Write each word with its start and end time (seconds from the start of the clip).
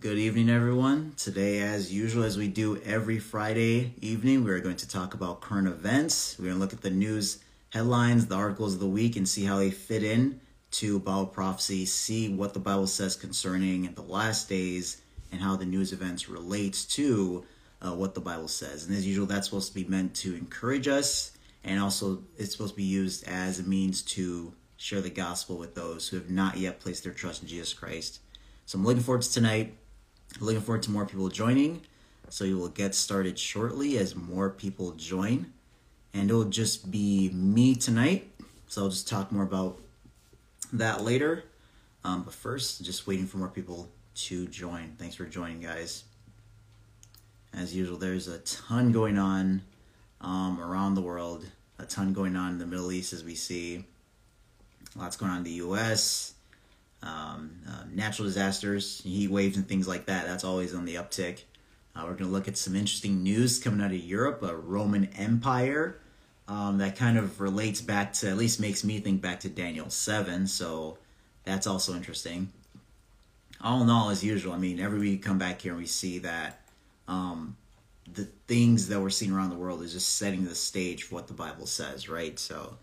Good 0.00 0.18
evening, 0.18 0.50
everyone. 0.50 1.12
Today, 1.16 1.60
as 1.60 1.92
usual, 1.92 2.24
as 2.24 2.36
we 2.36 2.48
do 2.48 2.78
every 2.78 3.20
Friday 3.20 3.94
evening, 4.00 4.42
we're 4.42 4.58
going 4.58 4.78
to 4.78 4.88
talk 4.88 5.14
about 5.14 5.40
current 5.40 5.68
events. 5.68 6.36
We're 6.36 6.46
going 6.46 6.56
to 6.56 6.60
look 6.60 6.72
at 6.72 6.80
the 6.80 6.90
news 6.90 7.38
headlines, 7.70 8.26
the 8.26 8.34
articles 8.34 8.74
of 8.74 8.80
the 8.80 8.88
week, 8.88 9.14
and 9.14 9.28
see 9.28 9.44
how 9.44 9.58
they 9.58 9.70
fit 9.70 10.02
in 10.02 10.40
to 10.72 10.98
Bible 10.98 11.26
prophecy, 11.26 11.86
see 11.86 12.28
what 12.28 12.54
the 12.54 12.58
Bible 12.58 12.88
says 12.88 13.14
concerning 13.14 13.92
the 13.94 14.02
last 14.02 14.48
days, 14.48 15.00
and 15.30 15.40
how 15.40 15.54
the 15.54 15.64
news 15.64 15.92
events 15.92 16.28
relates 16.28 16.84
to 16.96 17.44
uh, 17.80 17.94
what 17.94 18.16
the 18.16 18.20
Bible 18.20 18.48
says. 18.48 18.86
And 18.86 18.96
as 18.96 19.06
usual, 19.06 19.26
that's 19.26 19.46
supposed 19.46 19.68
to 19.68 19.74
be 19.74 19.84
meant 19.84 20.16
to 20.16 20.34
encourage 20.34 20.88
us, 20.88 21.30
and 21.62 21.78
also 21.78 22.24
it's 22.36 22.50
supposed 22.50 22.72
to 22.72 22.78
be 22.78 22.82
used 22.82 23.28
as 23.28 23.60
a 23.60 23.62
means 23.62 24.02
to 24.02 24.54
share 24.76 25.02
the 25.02 25.10
gospel 25.10 25.56
with 25.56 25.76
those 25.76 26.08
who 26.08 26.16
have 26.16 26.30
not 26.30 26.56
yet 26.56 26.80
placed 26.80 27.04
their 27.04 27.12
trust 27.12 27.42
in 27.42 27.48
Jesus 27.48 27.72
Christ. 27.72 28.18
So 28.66 28.76
I'm 28.76 28.84
looking 28.84 29.02
forward 29.02 29.22
to 29.22 29.32
tonight. 29.32 29.76
Looking 30.40 30.60
forward 30.60 30.82
to 30.84 30.90
more 30.90 31.06
people 31.06 31.28
joining. 31.28 31.82
So 32.28 32.44
we 32.44 32.54
will 32.54 32.68
get 32.68 32.94
started 32.94 33.38
shortly 33.38 33.98
as 33.98 34.16
more 34.16 34.50
people 34.50 34.92
join. 34.92 35.52
And 36.12 36.28
it'll 36.28 36.44
just 36.44 36.90
be 36.90 37.30
me 37.30 37.74
tonight. 37.74 38.30
So 38.66 38.82
I'll 38.82 38.88
just 38.88 39.08
talk 39.08 39.30
more 39.30 39.44
about 39.44 39.78
that 40.72 41.02
later. 41.02 41.44
Um, 42.02 42.22
but 42.22 42.34
first, 42.34 42.84
just 42.84 43.06
waiting 43.06 43.26
for 43.26 43.38
more 43.38 43.48
people 43.48 43.88
to 44.14 44.46
join. 44.48 44.94
Thanks 44.98 45.14
for 45.14 45.24
joining, 45.24 45.60
guys. 45.60 46.04
As 47.52 47.74
usual, 47.74 47.96
there's 47.96 48.26
a 48.26 48.38
ton 48.38 48.90
going 48.90 49.16
on 49.16 49.62
um, 50.20 50.60
around 50.60 50.94
the 50.94 51.00
world, 51.00 51.46
a 51.78 51.86
ton 51.86 52.12
going 52.12 52.36
on 52.36 52.52
in 52.52 52.58
the 52.58 52.66
Middle 52.66 52.90
East, 52.90 53.12
as 53.12 53.22
we 53.22 53.34
see. 53.34 53.84
Lots 54.96 55.16
going 55.16 55.30
on 55.30 55.38
in 55.38 55.44
the 55.44 55.50
U.S 55.52 56.33
um, 57.04 57.50
uh, 57.68 57.84
natural 57.92 58.26
disasters, 58.26 59.02
heat 59.02 59.30
waves, 59.30 59.56
and 59.56 59.68
things 59.68 59.86
like 59.86 60.06
that. 60.06 60.26
That's 60.26 60.44
always 60.44 60.74
on 60.74 60.84
the 60.84 60.96
uptick. 60.96 61.42
Uh, 61.94 62.00
we're 62.02 62.14
going 62.14 62.30
to 62.30 62.32
look 62.32 62.48
at 62.48 62.56
some 62.56 62.74
interesting 62.74 63.22
news 63.22 63.58
coming 63.58 63.80
out 63.80 63.92
of 63.92 63.98
Europe, 63.98 64.42
a 64.42 64.56
Roman 64.56 65.04
Empire 65.16 66.00
um, 66.48 66.78
that 66.78 66.96
kind 66.96 67.16
of 67.16 67.40
relates 67.40 67.80
back 67.80 68.12
to, 68.14 68.28
at 68.28 68.36
least 68.36 68.58
makes 68.58 68.84
me 68.84 68.98
think 68.98 69.22
back 69.22 69.40
to 69.40 69.48
Daniel 69.48 69.90
7. 69.90 70.46
So 70.46 70.98
that's 71.44 71.66
also 71.66 71.94
interesting. 71.94 72.50
All 73.60 73.82
in 73.82 73.90
all, 73.90 74.10
as 74.10 74.24
usual, 74.24 74.52
I 74.52 74.58
mean, 74.58 74.80
every 74.80 74.98
week 74.98 75.10
we 75.10 75.18
come 75.18 75.38
back 75.38 75.60
here 75.60 75.72
and 75.72 75.80
we 75.80 75.86
see 75.86 76.18
that 76.18 76.60
um, 77.06 77.56
the 78.12 78.24
things 78.46 78.88
that 78.88 79.00
we're 79.00 79.10
seeing 79.10 79.32
around 79.32 79.50
the 79.50 79.56
world 79.56 79.82
is 79.82 79.92
just 79.92 80.16
setting 80.16 80.44
the 80.44 80.54
stage 80.54 81.04
for 81.04 81.14
what 81.14 81.28
the 81.28 81.34
Bible 81.34 81.66
says, 81.66 82.08
right? 82.08 82.38
So 82.38 82.76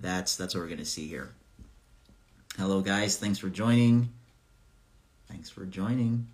that's 0.00 0.36
that's 0.36 0.54
what 0.54 0.62
we're 0.62 0.66
going 0.66 0.78
to 0.78 0.84
see 0.84 1.06
here. 1.06 1.30
Hello, 2.58 2.80
guys. 2.80 3.16
Thanks 3.16 3.38
for 3.38 3.48
joining. 3.48 4.10
Thanks 5.28 5.48
for 5.48 5.64
joining. 5.64 6.26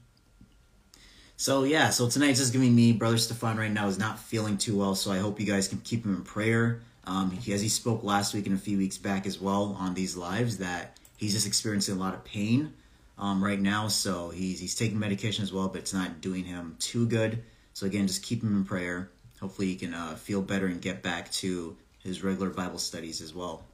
So, 1.37 1.65
yeah, 1.65 1.91
so 1.91 2.09
tonight's 2.09 2.39
just 2.39 2.53
giving 2.53 2.75
me. 2.75 2.93
Brother 2.93 3.19
Stephan 3.19 3.59
right 3.59 3.71
now 3.71 3.89
is 3.89 3.99
not 3.99 4.19
feeling 4.19 4.57
too 4.57 4.79
well, 4.79 4.95
so 4.95 5.13
I 5.13 5.19
hope 5.19 5.39
you 5.39 5.47
guys 5.47 5.69
can 5.69 5.79
keep 5.79 6.05
him 6.05 6.15
in 6.17 6.23
prayer. 6.23 6.81
Um, 7.05 7.31
he, 7.31 7.53
as 7.53 7.61
he 7.61 7.69
spoke 7.69 8.03
last 8.03 8.35
week 8.35 8.47
and 8.47 8.57
a 8.57 8.59
few 8.59 8.79
weeks 8.79 8.99
back 8.99 9.27
as 9.27 9.41
well 9.41 9.77
on 9.79 9.95
these 9.95 10.17
lives, 10.17 10.59
that 10.59 10.99
he's 11.17 11.35
just 11.35 11.47
experiencing 11.47 11.97
a 11.97 11.99
lot 11.99 12.15
of 12.15 12.25
pain 12.25 12.73
um, 13.19 13.45
right 13.45 13.61
now. 13.61 13.89
So 13.89 14.31
he's 14.31 14.59
he's 14.59 14.75
taking 14.75 14.99
medication 14.99 15.43
as 15.43 15.53
well, 15.53 15.69
but 15.69 15.81
it's 15.81 15.95
not 15.95 16.21
doing 16.21 16.45
him 16.45 16.77
too 16.79 17.07
good. 17.07 17.43
So 17.75 17.87
again, 17.87 18.07
just 18.07 18.23
keep 18.23 18.43
him 18.43 18.57
in 18.57 18.65
prayer. 18.65 19.11
Hopefully, 19.41 19.69
he 19.69 19.77
can 19.77 19.95
uh, 19.95 20.17
feel 20.17 20.43
better 20.43 20.67
and 20.67 20.81
get 20.81 21.03
back 21.03 21.31
to 21.33 21.77
his 22.03 22.25
regular 22.25 22.51
Bible 22.51 22.79
studies 22.79 23.21
as 23.21 23.35
well. 23.35 23.65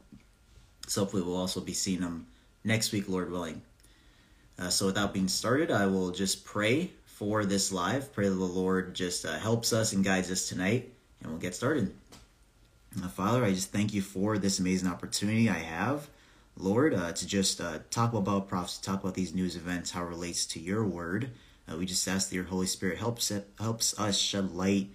So 0.89 1.03
hopefully, 1.03 1.23
we'll 1.23 1.37
also 1.37 1.61
be 1.61 1.73
seeing 1.73 2.03
him 2.03 2.27
next 2.65 2.93
week, 2.93 3.09
Lord 3.09 3.31
willing. 3.31 3.63
Uh, 4.59 4.69
so, 4.69 4.87
without 4.87 5.13
being 5.13 5.29
started, 5.29 5.71
I 5.71 5.87
will 5.87 6.11
just 6.11 6.45
pray 6.45 6.91
for 7.05 7.45
this 7.45 7.73
live. 7.73 8.13
Pray 8.13 8.29
that 8.29 8.35
the 8.35 8.45
Lord 8.45 8.95
just 8.95 9.25
uh, 9.25 9.39
helps 9.39 9.73
us 9.73 9.93
and 9.93 10.05
guides 10.05 10.31
us 10.31 10.49
tonight, 10.49 10.93
and 11.21 11.31
we'll 11.31 11.41
get 11.41 11.55
started. 11.55 11.95
Uh, 13.03 13.09
Father, 13.09 13.45
I 13.45 13.53
just 13.53 13.73
thank 13.73 13.95
you 13.95 14.03
for 14.03 14.39
this 14.39 14.59
amazing 14.59 14.89
opportunity 14.89 15.49
I 15.49 15.55
have, 15.55 16.09
Lord, 16.57 16.95
uh, 16.95 17.13
to 17.13 17.27
just 17.27 17.61
uh, 17.61 17.79
talk 17.91 18.13
about 18.13 18.49
prophecy, 18.49 18.81
talk 18.83 19.03
about 19.03 19.15
these 19.15 19.35
news 19.35 19.57
events, 19.57 19.93
how 19.93 20.03
it 20.03 20.09
relates 20.09 20.45
to 20.47 20.61
your 20.61 20.85
word. 20.85 21.31
Uh, 21.67 21.77
we 21.77 21.87
just 21.87 22.07
ask 22.07 22.29
that 22.29 22.35
your 22.35 22.45
Holy 22.45 22.67
Spirit 22.67 22.99
helps 22.99 23.31
it, 23.31 23.49
helps 23.59 23.99
us 23.99 24.19
shed 24.19 24.53
light 24.53 24.91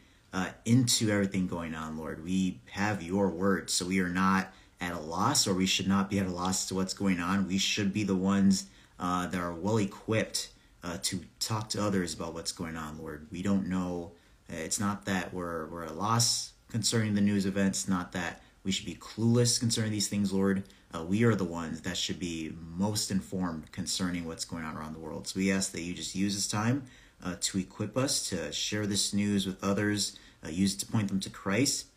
into 0.66 1.09
everything 1.09 1.47
going 1.47 1.73
on, 1.73 1.97
Lord. 1.97 2.23
We 2.23 2.59
have 2.69 3.01
your 3.01 3.29
word, 3.29 3.72
so 3.72 3.88
we 3.88 4.01
are 4.01 4.09
not 4.09 4.53
at 4.79 4.93
a 4.93 4.99
loss 4.99 5.47
or 5.47 5.53
we 5.53 5.65
should 5.65 5.88
not 5.88 6.09
be 6.09 6.19
at 6.19 6.25
a 6.25 6.31
loss 6.31 6.67
to 6.67 6.75
what's 6.75 6.93
going 6.93 7.19
on. 7.19 7.47
We 7.47 7.57
should 7.57 7.93
be 7.93 8.03
the 8.03 8.15
ones 8.15 8.67
uh, 8.99 9.27
that 9.27 9.39
are 9.39 9.53
well 9.53 9.77
equipped 9.77 10.49
uh, 10.83 10.97
to 11.03 11.21
talk 11.39 11.69
to 11.69 11.83
others 11.83 12.13
about 12.13 12.33
what's 12.33 12.51
going 12.51 12.75
on, 12.75 12.99
Lord. 12.99 13.27
We 13.31 13.41
don't 13.41 13.67
know. 13.67 14.11
It's 14.49 14.79
not 14.79 15.05
that 15.05 15.33
we're, 15.33 15.67
we're 15.67 15.83
at 15.83 15.91
a 15.91 15.93
loss 15.93 16.53
concerning 16.69 17.15
the 17.15 17.21
news 17.21 17.45
events, 17.45 17.88
not 17.88 18.11
that 18.13 18.41
we 18.63 18.71
should 18.71 18.85
be 18.85 18.95
clueless 18.95 19.59
concerning 19.59 19.91
these 19.91 20.07
things, 20.07 20.31
Lord. 20.31 20.63
Uh, 20.94 21.03
we 21.03 21.23
are 21.23 21.35
the 21.35 21.44
ones 21.44 21.81
that 21.81 21.97
should 21.97 22.19
be 22.19 22.53
most 22.77 23.11
informed 23.11 23.71
concerning 23.71 24.25
what's 24.25 24.45
going 24.45 24.63
on 24.63 24.77
around 24.77 24.94
the 24.94 24.99
world. 24.99 25.27
So 25.27 25.39
we 25.39 25.51
ask 25.51 25.71
that 25.73 25.81
you 25.81 25.94
just 25.94 26.15
use 26.15 26.35
this 26.35 26.47
time 26.47 26.83
uh, 27.23 27.35
to 27.41 27.57
equip 27.57 27.97
us 27.97 28.29
to 28.29 28.51
share 28.51 28.85
this 28.85 29.13
news 29.13 29.45
with 29.45 29.61
others, 29.63 30.17
uh, 30.45 30.49
use 30.49 30.75
it 30.75 30.79
to 30.79 30.85
point 30.85 31.09
them 31.09 31.19
to 31.21 31.29
Christ, 31.29 31.88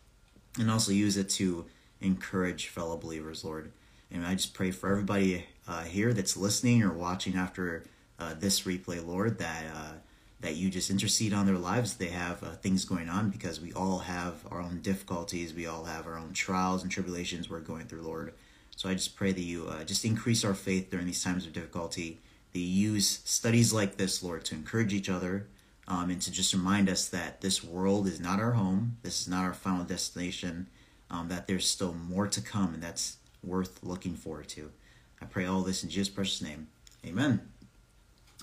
and 0.59 0.71
also 0.71 0.93
use 0.93 1.17
it 1.17 1.29
to 1.31 1.67
encourage 2.01 2.69
fellow 2.69 2.97
believers, 2.97 3.45
Lord. 3.45 3.73
And 4.11 4.27
I 4.27 4.35
just 4.35 4.55
pray 4.55 4.71
for 4.71 4.91
everybody 4.91 5.47
uh, 5.69 5.85
here 5.85 6.13
that's 6.13 6.37
listening 6.37 6.83
or 6.83 6.93
watching 6.93 7.37
after 7.37 7.85
uh, 8.19 8.35
this 8.35 8.63
replay, 8.63 9.05
Lord, 9.05 9.39
that 9.39 9.65
uh, 9.75 9.93
that 10.41 10.57
you 10.57 10.71
just 10.71 10.91
intercede 10.91 11.35
on 11.35 11.47
their 11.47 11.59
lives. 11.59 11.95
They 11.95 12.09
have 12.09 12.43
uh, 12.43 12.53
things 12.53 12.85
going 12.85 13.09
on 13.09 13.29
because 13.29 13.61
we 13.61 13.73
all 13.75 13.99
have 14.01 14.47
our 14.51 14.61
own 14.61 14.81
difficulties. 14.81 15.53
We 15.53 15.67
all 15.67 15.85
have 15.85 16.07
our 16.07 16.19
own 16.19 16.33
trials 16.33 16.83
and 16.83 16.91
tribulations 16.91 17.51
we're 17.51 17.61
going 17.61 17.87
through, 17.87 18.03
Lord. 18.03 18.33
So 18.75 18.89
I 18.89 18.95
just 18.95 19.17
pray 19.17 19.33
that 19.33 19.41
you 19.41 19.67
uh, 19.69 19.85
just 19.85 20.05
increase 20.05 20.45
our 20.45 20.55
faith 20.55 20.91
during 20.91 21.07
these 21.07 21.23
times 21.23 21.47
of 21.47 21.53
difficulty. 21.53 22.19
That 22.53 22.59
you 22.59 22.93
use 22.93 23.21
studies 23.25 23.73
like 23.73 23.97
this, 23.97 24.23
Lord, 24.23 24.45
to 24.47 24.55
encourage 24.55 24.95
each 24.95 25.11
other 25.11 25.47
um, 25.87 26.09
and 26.09 26.21
to 26.23 26.33
just 26.33 26.55
remind 26.55 26.89
us 26.89 27.07
that 27.09 27.43
this 27.43 27.63
world 27.63 28.07
is 28.07 28.19
not 28.19 28.41
our 28.41 28.53
home. 28.53 28.97
This 29.03 29.21
is 29.21 29.29
not 29.29 29.45
our 29.45 29.53
final 29.53 29.85
destination 29.85 30.69
um, 31.11 31.29
that 31.29 31.47
there's 31.47 31.67
still 31.67 31.93
more 31.93 32.27
to 32.29 32.41
come, 32.41 32.75
and 32.75 32.83
that's 32.83 33.17
worth 33.43 33.83
looking 33.83 34.15
forward 34.15 34.49
to. 34.49 34.71
I 35.21 35.27
pray 35.27 35.47
all 35.47 35.63
this 35.63 35.83
in 35.83 35.91
Jesus' 35.91 36.09
precious 36.09 36.43
name. 36.43 36.69
Amen. 37.07 37.41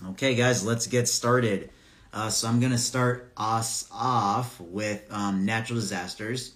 Okay, 0.09 0.35
guys, 0.35 0.65
let's 0.65 0.87
get 0.87 1.07
started. 1.07 1.69
Uh, 2.13 2.29
so 2.29 2.47
I'm 2.47 2.59
going 2.59 2.71
to 2.71 2.77
start 2.77 3.31
us 3.37 3.87
off 3.91 4.59
with 4.59 5.05
um, 5.11 5.45
natural 5.45 5.79
disasters 5.79 6.53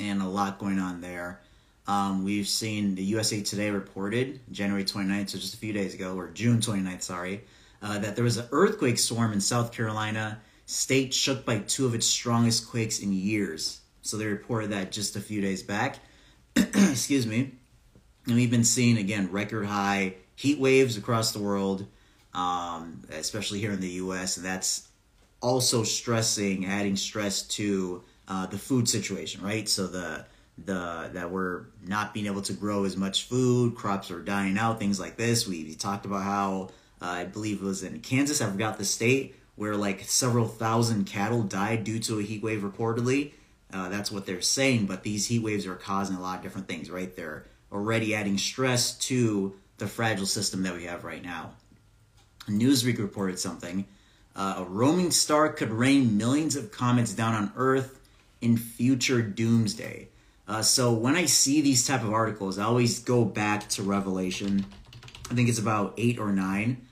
and 0.00 0.22
a 0.22 0.26
lot 0.26 0.58
going 0.58 0.78
on 0.78 1.00
there. 1.00 1.40
Um, 1.86 2.24
we've 2.24 2.46
seen 2.46 2.94
the 2.94 3.02
USA 3.02 3.42
Today 3.42 3.70
reported 3.70 4.40
January 4.52 4.84
29th, 4.84 5.30
so 5.30 5.38
just 5.38 5.54
a 5.54 5.56
few 5.56 5.72
days 5.72 5.94
ago, 5.94 6.16
or 6.16 6.28
June 6.30 6.60
29th, 6.60 7.02
sorry, 7.02 7.42
uh, 7.82 7.98
that 7.98 8.14
there 8.14 8.24
was 8.24 8.36
an 8.36 8.46
earthquake 8.52 8.98
storm 8.98 9.32
in 9.32 9.40
South 9.40 9.72
Carolina, 9.72 10.40
state 10.66 11.12
shook 11.12 11.44
by 11.44 11.58
two 11.58 11.86
of 11.86 11.94
its 11.94 12.06
strongest 12.06 12.68
quakes 12.68 13.00
in 13.00 13.12
years. 13.12 13.79
So 14.02 14.16
they 14.16 14.26
reported 14.26 14.70
that 14.70 14.92
just 14.92 15.16
a 15.16 15.20
few 15.20 15.40
days 15.40 15.62
back. 15.62 15.98
Excuse 16.56 17.26
me. 17.26 17.52
And 18.26 18.36
we've 18.36 18.50
been 18.50 18.64
seeing, 18.64 18.98
again, 18.98 19.30
record 19.30 19.66
high 19.66 20.14
heat 20.36 20.58
waves 20.58 20.96
across 20.96 21.32
the 21.32 21.38
world, 21.38 21.86
um, 22.34 23.02
especially 23.10 23.60
here 23.60 23.72
in 23.72 23.80
the 23.80 23.88
US. 23.88 24.36
And 24.36 24.46
that's 24.46 24.88
also 25.40 25.82
stressing, 25.84 26.66
adding 26.66 26.96
stress 26.96 27.42
to 27.42 28.02
uh, 28.28 28.46
the 28.46 28.58
food 28.58 28.88
situation, 28.88 29.42
right? 29.42 29.68
So 29.68 29.86
the 29.86 30.24
the 30.64 31.10
that 31.14 31.30
we're 31.30 31.64
not 31.86 32.12
being 32.12 32.26
able 32.26 32.42
to 32.42 32.52
grow 32.52 32.84
as 32.84 32.96
much 32.96 33.24
food, 33.24 33.74
crops 33.74 34.10
are 34.10 34.20
dying 34.20 34.58
out, 34.58 34.78
things 34.78 35.00
like 35.00 35.16
this. 35.16 35.46
We, 35.46 35.64
we 35.64 35.74
talked 35.74 36.04
about 36.04 36.22
how 36.22 36.70
uh, 37.00 37.06
I 37.06 37.24
believe 37.24 37.62
it 37.62 37.64
was 37.64 37.82
in 37.82 38.00
Kansas, 38.00 38.40
I 38.40 38.50
forgot 38.50 38.78
the 38.78 38.84
state, 38.84 39.34
where 39.56 39.74
like 39.74 40.02
several 40.02 40.46
thousand 40.46 41.04
cattle 41.06 41.42
died 41.42 41.84
due 41.84 41.98
to 42.00 42.18
a 42.18 42.22
heat 42.22 42.42
wave 42.42 42.62
reportedly. 42.62 43.32
Uh, 43.72 43.88
that's 43.88 44.10
what 44.10 44.26
they're 44.26 44.40
saying, 44.40 44.86
but 44.86 45.02
these 45.02 45.26
heat 45.26 45.40
waves 45.40 45.66
are 45.66 45.76
causing 45.76 46.16
a 46.16 46.20
lot 46.20 46.38
of 46.38 46.42
different 46.42 46.66
things, 46.66 46.90
right? 46.90 47.14
They're 47.14 47.44
already 47.72 48.14
adding 48.14 48.38
stress 48.38 48.96
to 48.98 49.54
the 49.78 49.86
fragile 49.86 50.26
system 50.26 50.62
that 50.64 50.74
we 50.74 50.84
have 50.84 51.04
right 51.04 51.22
now. 51.22 51.52
Newsweek 52.48 52.98
reported 52.98 53.38
something. 53.38 53.86
Uh, 54.34 54.54
a 54.58 54.64
roaming 54.64 55.10
star 55.10 55.48
could 55.52 55.70
rain 55.70 56.16
millions 56.16 56.56
of 56.56 56.72
comets 56.72 57.12
down 57.12 57.34
on 57.34 57.52
Earth 57.56 58.00
in 58.40 58.56
future 58.56 59.22
doomsday. 59.22 60.08
Uh, 60.48 60.62
so 60.62 60.92
when 60.92 61.14
I 61.14 61.26
see 61.26 61.60
these 61.60 61.86
type 61.86 62.02
of 62.02 62.12
articles, 62.12 62.58
I 62.58 62.64
always 62.64 62.98
go 62.98 63.24
back 63.24 63.68
to 63.70 63.82
Revelation. 63.82 64.66
I 65.30 65.34
think 65.34 65.48
it's 65.48 65.58
about 65.58 65.94
eight 65.96 66.18
or 66.18 66.32
nine 66.32 66.86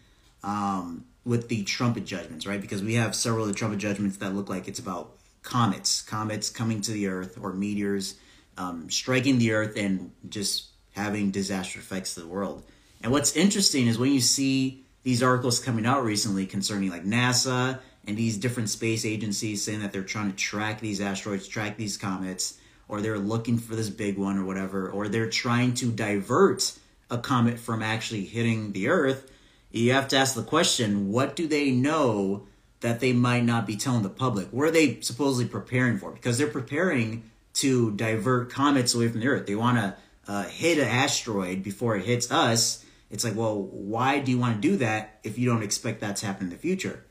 um, 0.45 1.05
with 1.25 1.49
the 1.49 1.65
trumpet 1.65 2.05
judgments, 2.05 2.47
right? 2.47 2.61
Because 2.61 2.83
we 2.83 2.95
have 2.95 3.17
several 3.17 3.45
of 3.45 3.49
the 3.49 3.55
trumpet 3.55 3.79
judgments 3.79 4.19
that 4.19 4.35
look 4.35 4.49
like 4.49 4.69
it's 4.69 4.79
about 4.79 5.18
comets, 5.43 6.03
comets 6.03 6.51
coming 6.51 6.81
to 6.83 6.93
the 6.93 7.07
Earth 7.09 7.39
or 7.41 7.53
meteors 7.53 8.19
um, 8.57 8.91
striking 8.91 9.39
the 9.39 9.53
Earth 9.53 9.77
and 9.77 10.11
just 10.29 10.69
having 10.93 11.31
disaster 11.31 11.79
effects 11.79 12.15
to 12.15 12.21
the 12.21 12.27
world. 12.27 12.65
And 13.03 13.13
what's 13.13 13.37
interesting 13.37 13.87
is 13.87 13.99
when 13.99 14.13
you 14.13 14.21
see 14.21 14.85
these 15.05 15.23
articles 15.23 15.61
coming 15.61 15.87
out 15.87 16.05
recently 16.05 16.45
concerning 16.45 16.91
like 16.91 17.05
NASA 17.05 17.79
and 18.07 18.17
these 18.17 18.37
different 18.37 18.69
space 18.69 19.05
agencies 19.07 19.63
saying 19.63 19.81
that 19.81 19.93
they're 19.93 20.03
trying 20.03 20.31
to 20.31 20.37
track 20.37 20.81
these 20.81 21.01
asteroids, 21.01 21.47
track 21.47 21.77
these 21.77 21.97
comets, 21.97 22.59
or 22.89 23.01
they're 23.01 23.19
looking 23.19 23.59
for 23.59 23.77
this 23.77 23.91
big 23.91 24.19
one 24.19 24.39
or 24.39 24.45
whatever, 24.45 24.91
or 24.91 25.09
they're 25.09 25.31
trying 25.31 25.75
to 25.75 25.93
divert 25.93 26.73
a 27.11 27.19
comet 27.19 27.59
from 27.59 27.83
actually 27.83 28.25
hitting 28.25 28.73
the 28.73 28.89
Earth, 28.89 29.31
you 29.71 29.93
have 29.93 30.09
to 30.09 30.17
ask 30.17 30.35
the 30.35 30.43
question 30.43 31.13
what 31.13 31.37
do 31.37 31.47
they 31.47 31.71
know 31.71 32.47
that 32.81 33.01
they 33.01 33.13
might 33.13 33.45
not 33.45 33.67
be 33.67 33.77
telling 33.77 34.03
the 34.03 34.09
public? 34.09 34.49
What 34.51 34.69
are 34.69 34.71
they 34.71 35.01
supposedly 35.01 35.47
preparing 35.47 35.99
for? 35.99 36.13
Because 36.13 36.39
they're 36.39 36.47
preparing 36.47 37.25
to 37.55 37.93
divert 37.93 38.51
comets 38.51 38.95
away 38.95 39.09
from 39.09 39.21
the 39.21 39.27
Earth. 39.27 39.47
They 39.47 39.57
want 39.57 39.79
to 39.79 39.97
uh, 40.29 40.45
hit 40.45 40.79
an 40.79 40.87
asteroid 40.87 41.63
before 41.63 41.97
it 41.97 42.05
hits 42.05 42.31
us. 42.31 42.85
It's 43.11 43.25
like, 43.25 43.35
well, 43.35 43.61
why 43.61 44.21
do 44.21 44.31
you 44.31 44.39
want 44.39 44.61
to 44.61 44.69
do 44.69 44.77
that 44.77 45.19
if 45.25 45.39
you 45.39 45.49
don't 45.49 45.63
expect 45.63 46.01
that 46.01 46.17
to 46.17 46.27
happen 46.27 46.45
in 46.45 46.51
the 46.51 46.57
future? 46.57 47.05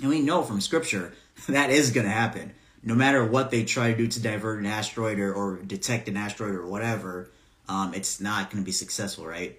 And 0.00 0.10
we 0.10 0.20
know 0.20 0.42
from 0.42 0.60
scripture 0.60 1.14
that 1.48 1.70
is 1.70 1.90
going 1.90 2.06
to 2.06 2.12
happen. 2.12 2.52
No 2.82 2.94
matter 2.94 3.24
what 3.24 3.50
they 3.50 3.64
try 3.64 3.90
to 3.90 3.96
do 3.96 4.06
to 4.06 4.20
divert 4.20 4.60
an 4.60 4.66
asteroid 4.66 5.18
or, 5.18 5.32
or 5.32 5.56
detect 5.56 6.08
an 6.08 6.16
asteroid 6.16 6.54
or 6.54 6.66
whatever, 6.66 7.30
um, 7.68 7.94
it's 7.94 8.20
not 8.20 8.50
going 8.50 8.62
to 8.62 8.66
be 8.66 8.72
successful, 8.72 9.26
right? 9.26 9.58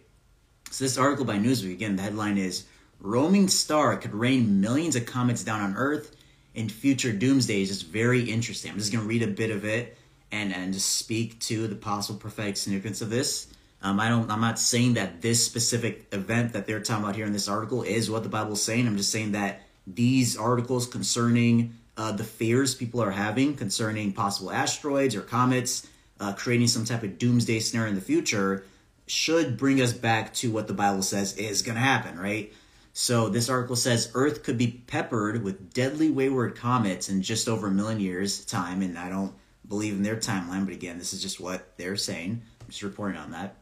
So 0.71 0.85
this 0.85 0.97
article 0.97 1.25
by 1.25 1.37
Newsweek, 1.37 1.73
again, 1.73 1.95
the 1.95 2.03
headline 2.03 2.37
is 2.37 2.65
Roaming 2.99 3.47
Star 3.47 3.95
could 3.97 4.13
rain 4.13 4.59
millions 4.59 4.95
of 4.95 5.05
comets 5.05 5.43
down 5.43 5.61
on 5.61 5.75
Earth 5.75 6.15
in 6.55 6.69
future 6.69 7.11
doomsday 7.11 7.61
is 7.61 7.69
just 7.69 7.87
very 7.87 8.29
interesting. 8.29 8.71
I'm 8.71 8.77
just 8.77 8.91
going 8.91 9.03
to 9.03 9.07
read 9.07 9.23
a 9.23 9.27
bit 9.27 9.51
of 9.51 9.63
it 9.65 9.97
and, 10.31 10.53
and 10.53 10.73
just 10.73 10.97
speak 10.97 11.39
to 11.41 11.67
the 11.67 11.75
possible 11.75 12.19
prophetic 12.19 12.57
significance 12.57 13.01
of 13.01 13.09
this. 13.09 13.47
Um, 13.83 13.99
I 13.99 14.09
don't. 14.09 14.29
I'm 14.31 14.41
not 14.41 14.57
saying 14.57 14.95
that 14.95 15.21
this 15.21 15.45
specific 15.45 16.07
event 16.11 16.53
that 16.53 16.65
they're 16.65 16.79
talking 16.79 17.03
about 17.03 17.15
here 17.15 17.27
in 17.27 17.33
this 17.33 17.47
article 17.47 17.83
is 17.83 18.09
what 18.09 18.23
the 18.23 18.29
Bible 18.29 18.53
is 18.53 18.63
saying. 18.63 18.87
I'm 18.87 18.97
just 18.97 19.11
saying 19.11 19.33
that 19.33 19.61
these 19.85 20.35
articles 20.35 20.87
concerning 20.87 21.75
uh, 21.95 22.11
the 22.11 22.23
fears 22.23 22.73
people 22.73 23.01
are 23.01 23.11
having 23.11 23.55
concerning 23.55 24.13
possible 24.13 24.51
asteroids 24.51 25.15
or 25.15 25.21
comets 25.21 25.87
uh, 26.19 26.33
creating 26.33 26.67
some 26.67 26.85
type 26.85 27.03
of 27.03 27.17
doomsday 27.17 27.59
scenario 27.59 27.89
in 27.89 27.95
the 27.95 28.01
future 28.01 28.65
should 29.05 29.57
bring 29.57 29.81
us 29.81 29.93
back 29.93 30.33
to 30.33 30.51
what 30.51 30.67
the 30.67 30.73
Bible 30.73 31.01
says 31.01 31.37
is 31.37 31.61
going 31.61 31.75
to 31.75 31.81
happen, 31.81 32.19
right? 32.19 32.51
So 32.99 33.29
this 33.29 33.47
article 33.47 33.75
says 33.75 34.09
Earth 34.15 34.41
could 34.41 34.57
be 34.57 34.83
peppered 34.87 35.43
with 35.43 35.71
deadly 35.71 36.09
wayward 36.09 36.55
comets 36.55 37.09
in 37.09 37.21
just 37.21 37.47
over 37.47 37.67
a 37.67 37.71
million 37.71 37.99
years' 37.99 38.43
time, 38.43 38.81
and 38.81 38.97
I 38.97 39.07
don't 39.07 39.35
believe 39.67 39.93
in 39.93 40.01
their 40.01 40.15
timeline, 40.15 40.65
but 40.65 40.73
again, 40.73 40.97
this 40.97 41.13
is 41.13 41.21
just 41.21 41.39
what 41.39 41.77
they're 41.77 41.95
saying. 41.95 42.41
I'm 42.59 42.67
just 42.67 42.81
reporting 42.81 43.19
on 43.19 43.29
that. 43.31 43.57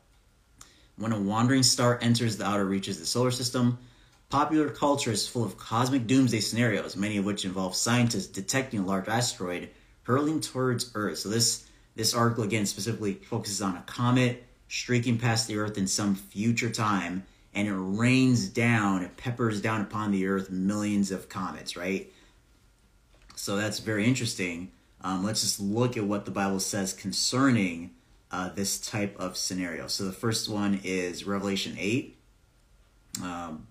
When 0.95 1.11
a 1.11 1.19
wandering 1.19 1.63
star 1.63 1.99
enters 2.01 2.37
the 2.37 2.45
outer 2.45 2.63
reaches 2.63 2.95
of 2.95 3.01
the 3.01 3.07
solar 3.07 3.29
system, 3.29 3.77
popular 4.29 4.69
culture 4.69 5.11
is 5.11 5.27
full 5.27 5.43
of 5.43 5.57
cosmic 5.57 6.07
doomsday 6.07 6.39
scenarios, 6.39 6.95
many 6.95 7.17
of 7.17 7.25
which 7.25 7.43
involve 7.43 7.75
scientists 7.75 8.27
detecting 8.27 8.79
a 8.79 8.85
large 8.85 9.09
asteroid 9.09 9.69
hurling 10.03 10.39
towards 10.39 10.91
Earth. 10.95 11.17
So 11.17 11.27
this 11.27 11.67
this 11.97 12.13
article 12.13 12.45
again 12.45 12.65
specifically 12.65 13.15
focuses 13.15 13.61
on 13.61 13.75
a 13.75 13.81
comet 13.81 14.45
streaking 14.69 15.17
past 15.17 15.49
the 15.49 15.57
Earth 15.57 15.77
in 15.77 15.87
some 15.87 16.15
future 16.15 16.69
time 16.69 17.25
and 17.55 17.69
it 17.69 17.73
rains 17.73 18.49
down, 18.49 19.01
it 19.01 19.15
peppers 19.15 19.61
down 19.61 19.81
upon 19.81 20.11
the 20.11 20.27
earth 20.27 20.51
millions 20.51 21.09
of 21.09 21.29
comets, 21.29 21.77
right? 21.77 22.11
So 23.35 23.55
that's 23.55 23.79
very 23.79 24.05
interesting. 24.05 24.71
Um, 25.01 25.23
let's 25.23 25.41
just 25.41 25.59
look 25.59 25.95
at 25.95 26.03
what 26.03 26.25
the 26.25 26.31
Bible 26.31 26.59
says 26.59 26.93
concerning 26.93 27.91
uh, 28.29 28.49
this 28.49 28.79
type 28.79 29.15
of 29.17 29.37
scenario. 29.37 29.87
So 29.87 30.03
the 30.03 30.11
first 30.11 30.49
one 30.49 30.81
is 30.83 31.25
Revelation 31.25 31.75
8, 31.79 32.17
um, 33.23 33.67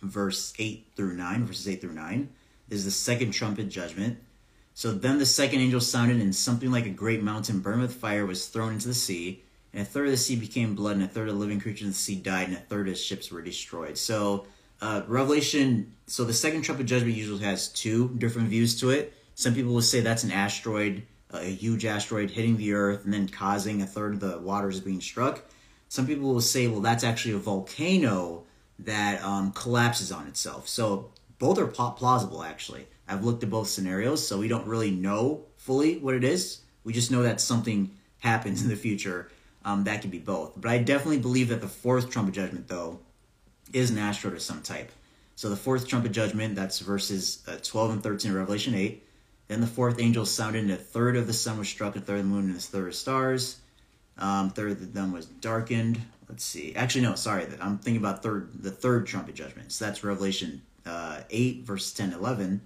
verse 0.00 0.52
8 0.58 0.86
through 0.94 1.14
9, 1.14 1.46
verses 1.46 1.68
8 1.68 1.80
through 1.80 1.94
9. 1.94 2.28
This 2.68 2.78
is 2.80 2.84
the 2.84 2.90
second 2.92 3.32
trumpet 3.32 3.68
judgment. 3.68 4.18
So 4.74 4.92
then 4.92 5.18
the 5.18 5.26
second 5.26 5.60
angel 5.60 5.80
sounded, 5.80 6.20
and 6.20 6.34
something 6.34 6.70
like 6.70 6.86
a 6.86 6.90
great 6.90 7.22
mountain 7.22 7.60
burned 7.60 7.82
with 7.82 7.94
fire 7.94 8.26
was 8.26 8.46
thrown 8.46 8.74
into 8.74 8.88
the 8.88 8.94
sea 8.94 9.43
and 9.74 9.82
a 9.82 9.84
third 9.84 10.06
of 10.06 10.12
the 10.12 10.16
sea 10.16 10.36
became 10.36 10.76
blood, 10.76 10.94
and 10.94 11.04
a 11.04 11.08
third 11.08 11.28
of 11.28 11.34
the 11.34 11.40
living 11.40 11.60
creatures 11.60 11.82
in 11.82 11.88
the 11.88 11.94
sea 11.94 12.14
died, 12.14 12.46
and 12.46 12.56
a 12.56 12.60
third 12.60 12.86
of 12.86 12.94
the 12.94 12.98
ships 12.98 13.32
were 13.32 13.42
destroyed. 13.42 13.98
So, 13.98 14.46
uh, 14.80 15.02
Revelation, 15.08 15.92
so 16.06 16.22
the 16.22 16.32
second 16.32 16.62
trumpet 16.62 16.84
judgment 16.84 17.16
usually 17.16 17.42
has 17.42 17.68
two 17.68 18.10
different 18.18 18.48
views 18.48 18.78
to 18.80 18.90
it. 18.90 19.12
Some 19.34 19.52
people 19.52 19.74
will 19.74 19.82
say 19.82 20.00
that's 20.00 20.22
an 20.22 20.30
asteroid, 20.30 21.02
a 21.32 21.42
huge 21.42 21.84
asteroid 21.84 22.30
hitting 22.30 22.56
the 22.56 22.72
earth 22.72 23.04
and 23.04 23.12
then 23.12 23.28
causing 23.28 23.82
a 23.82 23.86
third 23.86 24.14
of 24.14 24.20
the 24.20 24.38
waters 24.38 24.78
being 24.78 25.00
struck. 25.00 25.42
Some 25.88 26.06
people 26.06 26.32
will 26.32 26.40
say, 26.40 26.68
well, 26.68 26.80
that's 26.80 27.02
actually 27.02 27.34
a 27.34 27.38
volcano 27.38 28.44
that 28.78 29.20
um, 29.24 29.50
collapses 29.52 30.12
on 30.12 30.28
itself. 30.28 30.68
So, 30.68 31.10
both 31.40 31.58
are 31.58 31.66
plausible, 31.66 32.44
actually. 32.44 32.86
I've 33.08 33.24
looked 33.24 33.42
at 33.42 33.50
both 33.50 33.66
scenarios, 33.66 34.24
so 34.24 34.38
we 34.38 34.46
don't 34.46 34.68
really 34.68 34.92
know 34.92 35.46
fully 35.56 35.98
what 35.98 36.14
it 36.14 36.22
is. 36.22 36.60
We 36.84 36.92
just 36.92 37.10
know 37.10 37.24
that 37.24 37.40
something 37.40 37.90
happens 38.20 38.62
in 38.62 38.68
the 38.68 38.76
future 38.76 39.30
um, 39.64 39.84
that 39.84 40.02
could 40.02 40.10
be 40.10 40.18
both. 40.18 40.52
But 40.56 40.70
I 40.70 40.78
definitely 40.78 41.18
believe 41.18 41.48
that 41.48 41.60
the 41.60 41.68
fourth 41.68 42.10
trumpet 42.10 42.34
judgment, 42.34 42.68
though, 42.68 43.00
is 43.72 43.90
an 43.90 43.98
asteroid 43.98 44.34
of 44.34 44.42
some 44.42 44.62
type. 44.62 44.90
So 45.36 45.48
the 45.48 45.56
fourth 45.56 45.88
trumpet 45.88 46.12
judgment, 46.12 46.54
that's 46.54 46.78
verses 46.78 47.42
uh, 47.48 47.56
12 47.62 47.90
and 47.92 48.02
13 48.02 48.30
of 48.30 48.36
Revelation 48.36 48.74
8. 48.74 49.02
Then 49.48 49.60
the 49.60 49.66
fourth 49.66 50.00
angel 50.00 50.24
sounded, 50.26 50.62
and 50.62 50.70
a 50.70 50.76
third 50.76 51.16
of 51.16 51.26
the 51.26 51.32
sun 51.32 51.58
was 51.58 51.68
struck, 51.68 51.96
a 51.96 52.00
third 52.00 52.20
of 52.20 52.24
the 52.24 52.30
moon, 52.30 52.46
and 52.46 52.56
a 52.56 52.60
third 52.60 52.88
of 52.88 52.94
stars. 52.94 53.60
Um, 54.16 54.50
third 54.50 54.72
of 54.72 54.94
them 54.94 55.12
was 55.12 55.26
darkened. 55.26 56.00
Let's 56.28 56.44
see. 56.44 56.74
Actually, 56.76 57.02
no, 57.02 57.14
sorry. 57.14 57.46
I'm 57.60 57.78
thinking 57.78 58.00
about 58.00 58.22
third 58.22 58.50
the 58.54 58.70
third 58.70 59.06
trumpet 59.06 59.34
judgment. 59.34 59.72
So 59.72 59.84
that's 59.84 60.04
Revelation 60.04 60.62
uh, 60.86 61.20
8, 61.28 61.64
verse 61.64 61.92
10 61.92 62.12
11. 62.12 62.60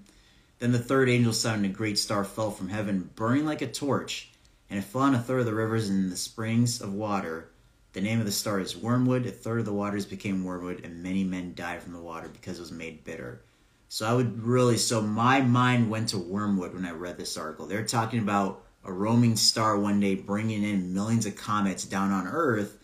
Then 0.59 0.73
the 0.73 0.79
third 0.79 1.09
angel 1.09 1.33
sounded, 1.33 1.67
and 1.67 1.75
a 1.75 1.77
great 1.77 1.99
star 1.99 2.25
fell 2.25 2.51
from 2.51 2.69
heaven, 2.69 3.11
burning 3.15 3.47
like 3.47 3.63
a 3.63 3.67
torch 3.67 4.31
and 4.71 4.79
it 4.79 4.83
fell 4.83 5.03
on 5.03 5.15
a 5.15 5.19
third 5.19 5.41
of 5.41 5.47
the 5.47 5.55
rivers 5.55 5.89
and 5.89 6.11
the 6.13 6.17
springs 6.17 6.81
of 6.81 6.93
water. 6.93 7.51
The 7.93 8.01
name 8.01 8.21
of 8.21 8.27
the 8.27 8.33
star 8.33 8.61
is 8.61 8.77
Wormwood. 8.77 9.27
A 9.27 9.31
third 9.31 9.61
of 9.61 9.65
the 9.65 9.73
waters 9.73 10.05
became 10.05 10.45
wormwood, 10.45 10.85
and 10.85 11.03
many 11.03 11.25
men 11.25 11.55
died 11.55 11.83
from 11.83 11.95
the 11.95 12.01
water 12.01 12.29
because 12.29 12.59
it 12.59 12.63
was 12.63 12.73
made 12.73 13.05
bitter. 13.05 13.41
So 13.89 14.07
I 14.07 14.13
would 14.13 14.43
really, 14.43 14.77
so 14.77 15.01
my 15.01 15.41
mind 15.41 15.91
went 15.91 16.11
to 16.11 16.19
Wormwood 16.19 16.75
when 16.75 16.85
I 16.85 16.91
read 16.91 17.17
this 17.17 17.39
article. 17.39 17.67
They're 17.67 17.85
talking 17.85 18.19
about 18.19 18.63
a 18.85 18.93
roaming 18.93 19.37
star 19.37 19.79
one 19.79 20.01
day 20.01 20.15
bringing 20.15 20.63
in 20.63 20.93
millions 20.93 21.25
of 21.25 21.37
comets 21.37 21.85
down 21.85 22.13
on 22.13 22.27
Earth. 22.27 22.77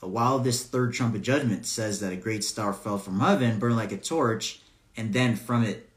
While 0.00 0.40
this 0.40 0.64
third 0.64 0.94
trumpet 0.94 1.22
judgment 1.22 1.66
says 1.66 2.00
that 2.00 2.12
a 2.12 2.16
great 2.16 2.42
star 2.42 2.72
fell 2.72 2.98
from 2.98 3.20
heaven, 3.20 3.58
burned 3.58 3.76
like 3.76 3.92
a 3.92 3.96
torch, 3.96 4.60
and 4.96 5.12
then 5.12 5.36
from 5.36 5.62
it, 5.64 5.88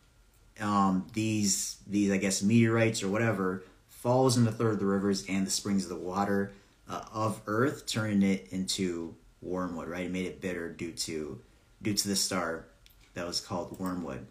um, 0.62 1.08
these 1.14 1.78
these 1.88 2.12
I 2.12 2.18
guess 2.18 2.44
meteorites 2.44 3.04
or 3.04 3.10
whatever 3.10 3.64
falls 4.06 4.38
in 4.38 4.46
the 4.46 4.52
third 4.52 4.74
of 4.74 4.80
the 4.80 4.86
rivers 4.86 5.26
and 5.28 5.48
the 5.48 5.52
springs 5.52 5.82
of 5.82 5.90
the 5.90 5.96
water 5.96 6.52
uh, 6.88 7.02
of 7.12 7.42
earth, 7.48 7.88
turning 7.88 8.22
it 8.22 8.48
into 8.52 9.16
wormwood. 9.42 9.88
Right, 9.88 10.06
it 10.06 10.12
made 10.12 10.28
it 10.28 10.40
bitter 10.40 10.70
due 10.70 10.92
to 10.92 11.42
due 11.82 11.94
to 11.96 12.08
the 12.08 12.16
star 12.16 12.68
that 13.16 13.26
was 13.26 13.42
called 13.42 13.80
wormwood. 13.80 14.28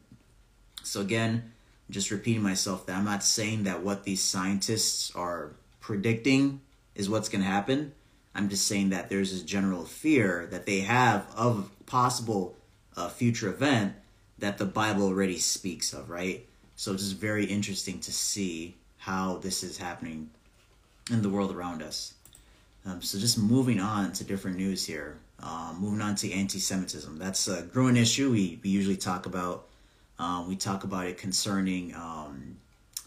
So 0.84 1.00
again, 1.00 1.50
just 1.90 2.12
repeating 2.12 2.40
myself 2.40 2.86
that 2.86 2.96
I'm 2.96 3.04
not 3.04 3.24
saying 3.24 3.64
that 3.64 3.82
what 3.82 4.04
these 4.04 4.22
scientists 4.22 5.12
are 5.16 5.56
predicting 5.80 6.60
is 6.94 7.10
what's 7.10 7.28
going 7.28 7.42
to 7.42 7.50
happen. 7.50 7.94
I'm 8.32 8.48
just 8.48 8.68
saying 8.68 8.90
that 8.90 9.10
there's 9.10 9.32
this 9.32 9.42
general 9.42 9.84
fear 9.84 10.46
that 10.52 10.66
they 10.66 10.80
have 10.80 11.26
of 11.36 11.68
possible 11.86 12.54
uh, 12.96 13.08
future 13.08 13.48
event 13.48 13.94
that 14.38 14.58
the 14.58 14.66
Bible 14.66 15.08
already 15.08 15.38
speaks 15.38 15.92
of, 15.92 16.10
right? 16.10 16.46
So 16.76 16.92
it's 16.92 17.02
just 17.02 17.16
very 17.16 17.46
interesting 17.46 17.98
to 18.00 18.12
see 18.12 18.76
how 19.04 19.36
this 19.36 19.62
is 19.62 19.76
happening 19.76 20.30
in 21.10 21.20
the 21.20 21.28
world 21.28 21.54
around 21.54 21.82
us. 21.82 22.14
Um, 22.86 23.02
so 23.02 23.18
just 23.18 23.38
moving 23.38 23.78
on 23.78 24.12
to 24.14 24.24
different 24.24 24.56
news 24.56 24.86
here. 24.86 25.18
Um, 25.40 25.76
moving 25.78 26.00
on 26.00 26.14
to 26.16 26.32
anti-Semitism. 26.32 27.18
That's 27.18 27.46
a 27.48 27.62
growing 27.62 27.98
issue. 27.98 28.30
We, 28.30 28.58
we 28.62 28.70
usually 28.70 28.96
talk 28.96 29.26
about. 29.26 29.66
Um, 30.18 30.48
we 30.48 30.56
talk 30.56 30.84
about 30.84 31.06
it 31.06 31.18
concerning 31.18 31.94
um, 31.94 32.56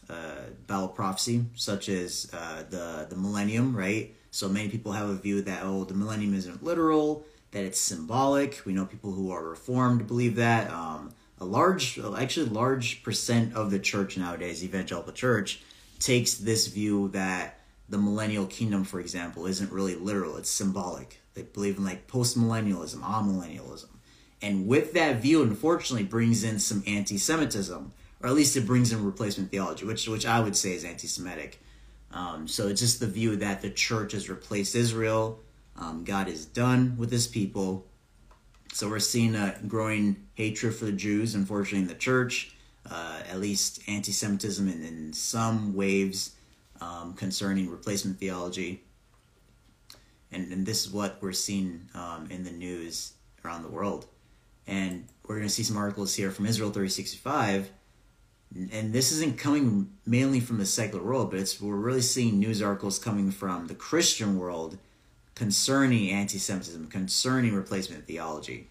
uh, 0.10 0.42
Bible 0.68 0.90
prophecy, 0.90 1.46
such 1.56 1.90
as 1.90 2.30
uh, 2.32 2.64
the 2.70 3.08
the 3.10 3.16
millennium, 3.16 3.76
right? 3.76 4.14
So 4.30 4.48
many 4.50 4.70
people 4.70 4.92
have 4.92 5.10
a 5.10 5.16
view 5.16 5.42
that 5.42 5.62
oh, 5.64 5.86
the 5.86 5.94
millennium 5.96 6.36
isn't 6.36 6.64
literal, 6.64 7.26
that 7.52 7.64
it's 7.64 7.80
symbolic. 7.80 8.62
We 8.66 8.74
know 8.74 8.86
people 8.86 9.14
who 9.14 9.32
are 9.32 9.44
reformed 9.44 10.06
believe 10.06 10.36
that. 10.36 10.70
Um, 10.70 11.14
a 11.40 11.46
large, 11.46 12.00
actually, 12.00 12.50
large 12.50 13.04
percent 13.04 13.56
of 13.56 13.70
the 13.72 13.80
church 13.80 14.18
nowadays, 14.18 14.64
evangelical 14.64 15.14
church, 15.14 15.62
takes 16.00 16.36
this 16.36 16.68
view 16.68 17.10
that 17.10 17.60
the 17.90 17.98
millennial 17.98 18.46
kingdom, 18.46 18.84
for 18.84 19.00
example, 19.00 19.46
isn't 19.46 19.72
really 19.72 19.96
literal, 19.96 20.38
it's 20.38 20.50
symbolic. 20.50 21.20
They 21.34 21.44
believe 21.44 21.78
in 21.78 21.86
like 21.86 22.08
post 22.08 22.38
millennialism, 22.38 23.02
amillennialism. 23.02 23.90
And 24.42 24.68
with 24.68 24.94
that 24.94 25.18
view, 25.18 25.42
unfortunately, 25.42 26.06
brings 26.06 26.44
in 26.44 26.60
some 26.60 26.84
anti 26.86 27.18
Semitism, 27.18 27.92
or 28.22 28.30
at 28.30 28.36
least 28.36 28.58
it 28.58 28.66
brings 28.66 28.92
in 28.92 29.04
replacement 29.04 29.52
theology, 29.52 29.86
which, 29.86 30.08
which 30.08 30.26
I 30.26 30.40
would 30.40 30.56
say 30.56 30.74
is 30.74 30.84
anti 30.84 31.08
Semitic. 31.08 31.62
Um, 32.12 32.48
so 32.48 32.68
it's 32.68 32.82
just 32.82 33.00
the 33.00 33.08
view 33.08 33.36
that 33.38 33.62
the 33.62 33.70
church 33.70 34.14
has 34.14 34.30
replaced 34.30 34.76
Israel, 34.76 35.40
um, 35.78 36.04
God 36.04 36.28
is 36.28 36.46
done 36.46 36.96
with 36.98 37.12
his 37.12 37.28
people, 37.28 37.86
So 38.74 38.90
we're 38.90 39.00
seeing 39.00 39.36
a 39.36 39.60
growing 39.68 40.28
hatred 40.36 40.76
for 40.76 40.86
the 40.86 40.92
Jews, 40.92 41.36
unfortunately, 41.36 41.80
in 41.80 41.88
the 41.88 41.96
church. 41.96 42.56
Uh, 42.90 43.20
at 43.30 43.40
least 43.40 43.82
anti-Semitism 43.88 44.68
in, 44.68 44.84
in 44.84 45.14
some 45.14 45.74
waves 45.74 46.36
um, 46.80 47.14
concerning 47.14 47.70
replacement 47.70 48.20
theology. 48.20 48.84
And, 50.32 50.52
and 50.52 50.66
this 50.66 50.86
is 50.86 50.92
what 50.92 51.18
we're 51.22 51.34
seeing 51.34 51.90
um, 51.94 52.28
in 52.30 52.44
the 52.44 52.52
news 52.52 53.14
around 53.44 53.64
the 53.64 53.70
world. 53.70 54.06
And 54.68 55.06
we're 55.26 55.36
going 55.36 55.48
to 55.48 55.54
see 55.54 55.64
some 55.64 55.78
articles 55.78 56.16
here 56.16 56.32
from 56.32 56.46
Israel 56.46 56.70
365. 56.70 57.70
And 58.72 58.94
this 58.94 59.12
isn't 59.12 59.38
coming 59.38 59.92
mainly 60.06 60.40
from 60.40 60.58
the 60.58 60.66
secular 60.66 61.04
world, 61.04 61.32
but 61.32 61.40
it's 61.40 61.60
we're 61.60 61.76
really 61.76 62.02
seeing 62.02 62.40
news 62.40 62.62
articles 62.62 62.98
coming 63.00 63.32
from 63.32 63.68
the 63.68 63.76
Christian 63.76 64.38
world 64.40 64.78
concerning 65.36 66.10
anti-Semitism, 66.10 66.88
concerning 66.88 67.54
replacement 67.54 68.08
theology. 68.08 68.70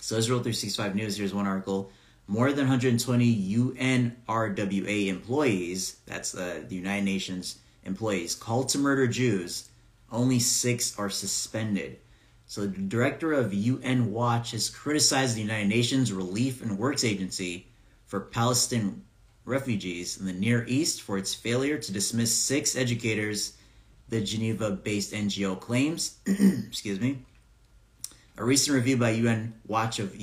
So 0.00 0.16
Israel 0.16 0.38
365 0.38 0.94
News, 0.94 1.16
here's 1.16 1.34
one 1.34 1.46
article. 1.46 1.90
More 2.30 2.52
than 2.52 2.68
120 2.68 3.74
UNRWA 3.74 5.08
employees, 5.08 5.96
that's 6.06 6.32
uh, 6.32 6.62
the 6.68 6.76
United 6.76 7.04
Nations 7.04 7.58
employees, 7.82 8.36
called 8.36 8.68
to 8.68 8.78
murder 8.78 9.08
Jews. 9.08 9.68
Only 10.12 10.38
six 10.38 10.96
are 10.96 11.10
suspended. 11.10 11.98
So 12.46 12.60
the 12.60 12.68
director 12.68 13.32
of 13.32 13.52
UN 13.52 14.12
Watch 14.12 14.52
has 14.52 14.70
criticized 14.70 15.34
the 15.34 15.40
United 15.40 15.66
Nations 15.66 16.12
Relief 16.12 16.62
and 16.62 16.78
Works 16.78 17.02
Agency 17.02 17.66
for 18.06 18.20
Palestinian 18.20 19.02
refugees 19.44 20.16
in 20.16 20.24
the 20.24 20.32
Near 20.32 20.64
East 20.68 21.02
for 21.02 21.18
its 21.18 21.34
failure 21.34 21.78
to 21.78 21.92
dismiss 21.92 22.32
six 22.32 22.76
educators 22.76 23.54
the 24.08 24.20
Geneva-based 24.20 25.12
NGO 25.12 25.58
claims, 25.58 26.18
excuse 26.26 27.00
me. 27.00 27.24
A 28.38 28.44
recent 28.44 28.76
review 28.76 28.96
by 28.98 29.10
UN 29.10 29.52
Watch 29.66 29.98
of 29.98 30.14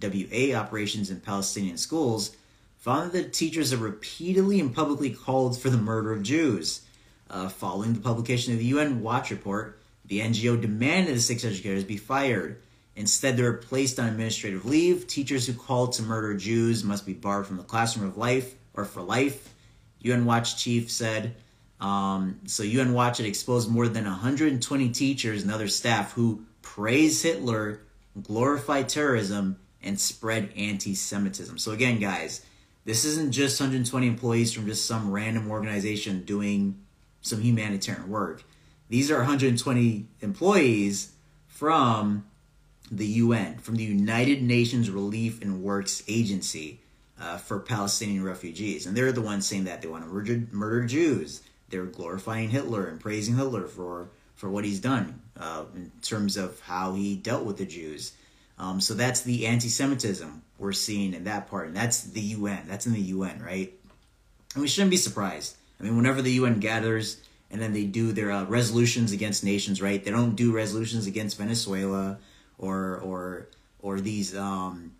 UNRWA 0.00 0.54
operations 0.54 1.10
in 1.10 1.20
Palestinian 1.20 1.76
schools 1.76 2.36
found 2.76 3.12
that 3.12 3.32
teachers 3.32 3.70
have 3.70 3.80
repeatedly 3.80 4.60
and 4.60 4.74
publicly 4.74 5.10
called 5.10 5.58
for 5.58 5.70
the 5.70 5.78
murder 5.78 6.12
of 6.12 6.22
Jews. 6.22 6.82
Uh, 7.30 7.48
following 7.48 7.94
the 7.94 8.00
publication 8.00 8.52
of 8.52 8.58
the 8.58 8.66
UN 8.66 9.02
Watch 9.02 9.30
report, 9.30 9.80
the 10.04 10.20
NGO 10.20 10.60
demanded 10.60 11.16
the 11.16 11.20
six 11.20 11.44
educators 11.44 11.84
be 11.84 11.96
fired. 11.96 12.60
Instead, 12.96 13.36
they 13.36 13.42
were 13.42 13.54
placed 13.54 13.98
on 13.98 14.08
administrative 14.08 14.66
leave. 14.66 15.06
Teachers 15.06 15.46
who 15.46 15.54
called 15.54 15.92
to 15.94 16.02
murder 16.02 16.34
Jews 16.34 16.84
must 16.84 17.06
be 17.06 17.14
barred 17.14 17.46
from 17.46 17.56
the 17.56 17.62
classroom 17.62 18.06
of 18.06 18.18
life 18.18 18.54
or 18.74 18.84
for 18.84 19.00
life. 19.00 19.54
UN 20.00 20.26
Watch 20.26 20.62
chief 20.62 20.90
said 20.90 21.34
um, 21.80 22.40
so 22.46 22.62
UN 22.62 22.92
Watch 22.92 23.18
had 23.18 23.26
exposed 23.26 23.70
more 23.70 23.88
than 23.88 24.04
120 24.04 24.88
teachers 24.90 25.42
and 25.42 25.52
other 25.52 25.68
staff 25.68 26.12
who 26.12 26.44
praise 26.62 27.22
Hitler, 27.22 27.80
glorify 28.22 28.82
terrorism, 28.82 29.58
and 29.84 30.00
spread 30.00 30.50
anti-Semitism. 30.56 31.58
So 31.58 31.72
again, 31.72 32.00
guys, 32.00 32.44
this 32.84 33.04
isn't 33.04 33.32
just 33.32 33.60
120 33.60 34.06
employees 34.06 34.52
from 34.52 34.66
just 34.66 34.86
some 34.86 35.10
random 35.10 35.50
organization 35.50 36.24
doing 36.24 36.80
some 37.20 37.40
humanitarian 37.40 38.08
work. 38.08 38.42
These 38.88 39.10
are 39.10 39.18
120 39.18 40.06
employees 40.20 41.12
from 41.46 42.26
the 42.90 43.06
UN, 43.06 43.58
from 43.58 43.76
the 43.76 43.84
United 43.84 44.42
Nations 44.42 44.90
Relief 44.90 45.40
and 45.40 45.62
Works 45.62 46.02
Agency 46.08 46.80
uh, 47.20 47.38
for 47.38 47.60
Palestinian 47.60 48.24
refugees. 48.24 48.86
And 48.86 48.96
they're 48.96 49.12
the 49.12 49.22
ones 49.22 49.46
saying 49.46 49.64
that 49.64 49.80
they 49.80 49.88
want 49.88 50.04
to 50.04 50.10
murder, 50.10 50.42
murder 50.50 50.84
Jews 50.84 51.42
they're 51.74 51.86
glorifying 51.86 52.50
Hitler 52.50 52.86
and 52.86 53.00
praising 53.00 53.36
Hitler 53.36 53.66
for 53.66 54.08
for 54.36 54.48
what 54.50 54.64
he's 54.64 54.80
done 54.80 55.20
uh, 55.38 55.64
in 55.74 55.90
terms 56.02 56.36
of 56.36 56.60
how 56.60 56.94
he 56.94 57.16
dealt 57.16 57.44
with 57.44 57.56
the 57.56 57.66
Jews. 57.66 58.12
Um, 58.58 58.80
so 58.80 58.94
that's 58.94 59.22
the 59.22 59.46
anti-Semitism 59.46 60.42
we're 60.58 60.72
seeing 60.72 61.14
in 61.14 61.24
that 61.24 61.48
part, 61.48 61.66
and 61.66 61.76
that's 61.76 62.02
the 62.02 62.20
UN. 62.20 62.64
That's 62.68 62.86
in 62.86 62.92
the 62.92 63.00
UN, 63.00 63.42
right? 63.42 63.72
And 64.54 64.62
we 64.62 64.68
shouldn't 64.68 64.90
be 64.90 64.96
surprised. 64.96 65.56
I 65.80 65.82
mean, 65.82 65.96
whenever 65.96 66.22
the 66.22 66.32
UN 66.32 66.60
gathers 66.60 67.20
and 67.50 67.60
then 67.60 67.72
they 67.72 67.84
do 67.84 68.12
their 68.12 68.32
uh, 68.32 68.44
resolutions 68.44 69.12
against 69.12 69.44
nations, 69.44 69.82
right? 69.82 70.02
They 70.02 70.10
don't 70.10 70.34
do 70.34 70.52
resolutions 70.52 71.06
against 71.06 71.38
Venezuela 71.38 72.18
or 72.58 72.98
or 72.98 73.48
or 73.80 74.00
these 74.00 74.36
um, 74.36 74.92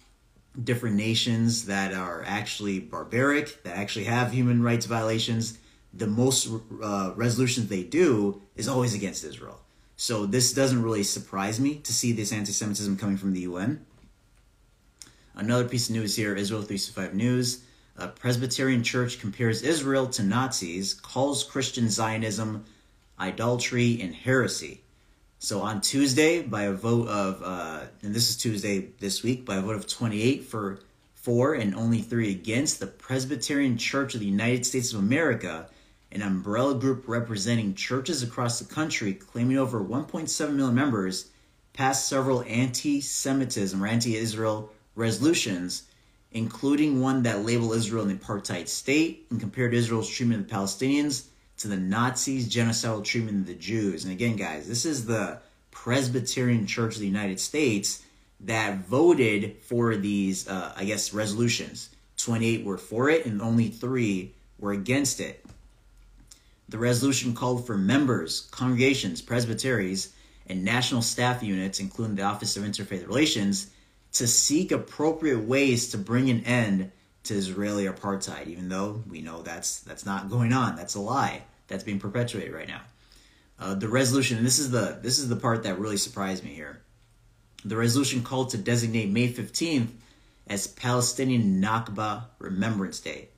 different 0.63 0.97
nations 0.97 1.67
that 1.67 1.95
are 1.95 2.23
actually 2.27 2.81
barbaric, 2.81 3.63
that 3.63 3.77
actually 3.77 4.05
have 4.05 4.33
human 4.33 4.63
rights 4.63 4.87
violations 4.87 5.59
the 5.97 6.07
most 6.07 6.49
uh, 6.83 7.13
resolutions 7.15 7.69
they 7.69 7.83
do 7.83 8.43
is 8.57 8.69
always 8.69 8.95
against 8.95 9.25
Israel. 9.25 9.61
So 9.97 10.27
this 10.27 10.53
doesn't 10.53 10.83
really 10.83 11.05
surprise 11.05 11.61
me 11.61 11.77
to 11.77 11.93
see 11.93 12.13
this 12.13 12.33
anti-Semitism 12.33 12.97
coming 12.97 13.17
from 13.17 13.33
the 13.33 13.41
UN. 13.41 13.85
Another 15.35 15.69
piece 15.69 15.89
of 15.89 15.97
news 15.97 16.17
here, 16.17 16.35
Israel 16.35 16.63
365 16.63 17.15
News. 17.15 17.65
A 17.97 18.09
Presbyterian 18.09 18.83
Church 18.83 19.21
compares 19.21 19.63
Israel 19.63 20.09
to 20.09 20.23
Nazis, 20.23 20.95
calls 20.95 21.45
Christian 21.45 21.89
Zionism 21.89 22.65
idolatry 23.19 24.01
and 24.01 24.15
heresy. 24.15 24.81
So 25.39 25.61
on 25.61 25.81
Tuesday, 25.81 26.43
by 26.43 26.63
a 26.63 26.73
vote 26.73 27.07
of, 27.07 27.43
uh, 27.43 27.81
and 28.03 28.15
this 28.15 28.31
is 28.31 28.37
Tuesday 28.37 28.89
this 28.99 29.23
week, 29.23 29.45
by 29.45 29.57
a 29.57 29.61
vote 29.61 29.77
of 29.77 29.87
28 29.87 30.45
for 30.45 30.81
four 31.15 31.55
and 31.55 31.75
only 31.75 32.01
three 32.01 32.31
against, 32.31 32.81
the 32.81 32.87
Presbyterian 32.87 33.77
Church 33.77 34.15
of 34.15 34.21
the 34.21 34.27
United 34.27 34.67
States 34.67 34.93
of 34.93 34.99
America 34.99 35.69
an 36.15 36.23
umbrella 36.23 36.75
group 36.75 37.05
representing 37.09 37.75
churches 37.75 38.23
across 38.23 38.59
the 38.59 38.73
country 38.73 39.13
claiming 39.13 39.59
over 39.59 39.83
1.7 39.83 40.55
million 40.55 40.75
members, 40.75 41.31
passed 41.73 42.09
several 42.09 42.43
anti 42.45 43.01
Semitism 43.01 43.83
or 43.83 43.87
anti 43.87 44.17
Israel 44.17 44.71
resolutions, 44.95 45.83
including 46.31 47.01
one 47.01 47.25
that 47.25 47.45
labeled 47.45 47.75
Israel 47.75 48.09
an 48.09 48.17
apartheid 48.17 48.69
state 48.69 49.27
and 49.31 49.41
compared 49.41 49.75
Israel's 49.75 50.09
treatment 50.09 50.43
of 50.43 50.49
the 50.49 50.55
Palestinians 50.55 51.27
to 51.59 51.69
the 51.69 51.77
Nazis' 51.77 52.49
genocidal 52.49 53.05
treatment 53.05 53.41
of 53.41 53.47
the 53.47 53.55
Jews. 53.55 54.05
And 54.05 54.13
again, 54.13 54.37
guys, 54.37 54.69
this 54.69 54.85
is 54.85 55.07
the 55.07 55.39
Presbyterian 55.71 56.67
Church 56.67 56.95
of 56.95 57.01
the 57.01 57.07
United 57.07 57.41
States 57.41 58.03
that 58.41 58.87
voted 58.87 59.57
for 59.63 59.97
these, 59.97 60.49
uh, 60.49 60.73
I 60.77 60.85
guess, 60.85 61.13
resolutions. 61.13 61.91
28 62.19 62.65
were 62.65 62.79
for 62.79 63.11
it, 63.11 63.27
and 63.27 63.43
only 63.43 63.69
three 63.69 64.33
were 64.59 64.73
against 64.73 65.21
it. 65.21 65.45
The 66.69 66.79
resolution 66.79 67.35
called 67.35 67.67
for 67.67 67.77
members, 67.77 68.49
congregations, 68.51 69.21
presbyteries, 69.21 70.15
and 70.47 70.65
national 70.65 71.03
staff 71.03 71.43
units, 71.43 71.81
including 71.81 72.17
the 72.17 72.23
Office 72.23 72.57
of 72.57 72.65
Interfaith 72.65 73.07
Relations, 73.07 73.71
to 74.13 74.27
seek 74.27 74.73
appropriate 74.73 75.41
ways 75.41 75.91
to 75.91 75.99
bring 75.99 76.31
an 76.31 76.45
end 76.45 76.91
to 77.25 77.35
Israeli 77.35 77.87
apartheid, 77.87 78.47
even 78.47 78.69
though 78.69 79.03
we 79.09 79.23
know 79.23 79.43
that's 79.43 79.81
that's 79.81 80.07
not 80.07 80.31
going 80.31 80.53
on. 80.53 80.77
That's 80.77 80.95
a 80.95 81.01
lie. 81.01 81.43
That's 81.69 81.85
being 81.85 81.99
perpetuated 81.99 82.53
right 82.53 82.69
now. 82.69 82.83
Uh, 83.59 83.75
the 83.75 83.89
resolution, 83.89 84.37
and 84.37 84.47
this 84.47 84.59
is 84.59 84.71
the 84.71 84.99
this 85.03 85.19
is 85.19 85.29
the 85.29 85.37
part 85.37 85.63
that 85.63 85.79
really 85.79 85.97
surprised 85.97 86.45
me 86.45 86.51
here. 86.51 86.83
The 87.65 87.77
resolution 87.77 88.23
called 88.23 88.51
to 88.51 88.59
designate 88.59 89.11
May 89.11 89.33
15th 89.33 89.89
as 90.47 90.67
Palestinian 90.67 91.63
Nakba 91.63 92.25
Remembrance 92.39 93.01
Day. 93.01 93.29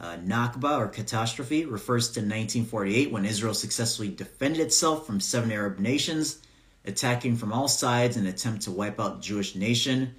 Uh, 0.00 0.16
Nakba, 0.16 0.78
or 0.78 0.86
catastrophe, 0.86 1.64
refers 1.64 2.06
to 2.10 2.20
1948 2.20 3.10
when 3.10 3.24
Israel 3.24 3.54
successfully 3.54 4.08
defended 4.08 4.60
itself 4.60 5.06
from 5.06 5.18
seven 5.18 5.50
Arab 5.50 5.80
nations, 5.80 6.38
attacking 6.84 7.36
from 7.36 7.52
all 7.52 7.66
sides 7.66 8.16
in 8.16 8.24
an 8.24 8.32
attempt 8.32 8.62
to 8.62 8.70
wipe 8.70 9.00
out 9.00 9.16
the 9.16 9.22
Jewish 9.22 9.56
nation. 9.56 10.14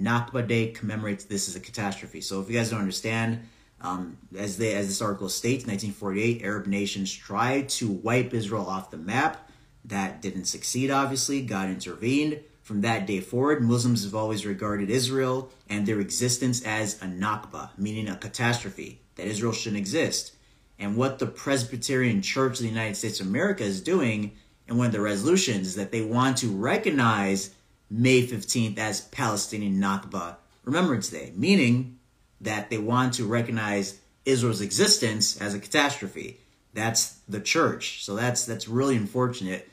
Nakba 0.00 0.46
Day 0.46 0.68
commemorates 0.68 1.24
this 1.24 1.48
as 1.48 1.56
a 1.56 1.60
catastrophe. 1.60 2.20
So 2.20 2.40
if 2.40 2.48
you 2.48 2.56
guys 2.56 2.70
don't 2.70 2.80
understand, 2.80 3.48
um, 3.80 4.16
as, 4.36 4.56
they, 4.56 4.74
as 4.74 4.86
this 4.86 5.02
article 5.02 5.28
states, 5.28 5.66
1948, 5.66 6.42
Arab 6.42 6.66
nations 6.68 7.12
tried 7.12 7.68
to 7.70 7.90
wipe 7.90 8.32
Israel 8.32 8.66
off 8.66 8.90
the 8.90 8.96
map. 8.96 9.50
That 9.84 10.22
didn't 10.22 10.44
succeed, 10.44 10.90
obviously. 10.90 11.42
God 11.42 11.68
intervened. 11.68 12.40
From 12.62 12.80
that 12.80 13.06
day 13.06 13.20
forward, 13.20 13.62
Muslims 13.62 14.04
have 14.04 14.14
always 14.14 14.46
regarded 14.46 14.88
Israel 14.88 15.50
and 15.68 15.86
their 15.86 16.00
existence 16.00 16.64
as 16.64 17.02
a 17.02 17.06
Nakba, 17.06 17.70
meaning 17.76 18.08
a 18.08 18.16
catastrophe 18.16 19.00
that 19.16 19.26
Israel 19.26 19.52
shouldn't 19.52 19.80
exist. 19.80 20.34
And 20.78 20.96
what 20.96 21.18
the 21.18 21.26
Presbyterian 21.26 22.22
Church 22.22 22.54
of 22.54 22.62
the 22.62 22.68
United 22.68 22.96
States 22.96 23.20
of 23.20 23.26
America 23.26 23.62
is 23.62 23.80
doing 23.80 24.32
in 24.66 24.76
one 24.76 24.86
of 24.86 24.92
the 24.92 25.00
resolutions 25.00 25.68
is 25.68 25.74
that 25.76 25.92
they 25.92 26.02
want 26.02 26.38
to 26.38 26.48
recognize 26.48 27.50
May 27.90 28.26
15th 28.26 28.78
as 28.78 29.02
Palestinian 29.02 29.80
Nakba 29.80 30.36
Remembrance 30.64 31.10
Day, 31.10 31.32
meaning 31.36 31.98
that 32.40 32.70
they 32.70 32.78
want 32.78 33.14
to 33.14 33.26
recognize 33.26 34.00
Israel's 34.24 34.60
existence 34.60 35.40
as 35.40 35.54
a 35.54 35.58
catastrophe. 35.58 36.40
That's 36.72 37.18
the 37.28 37.40
church. 37.40 38.04
So 38.04 38.16
that's 38.16 38.46
that's 38.46 38.66
really 38.66 38.96
unfortunate 38.96 39.68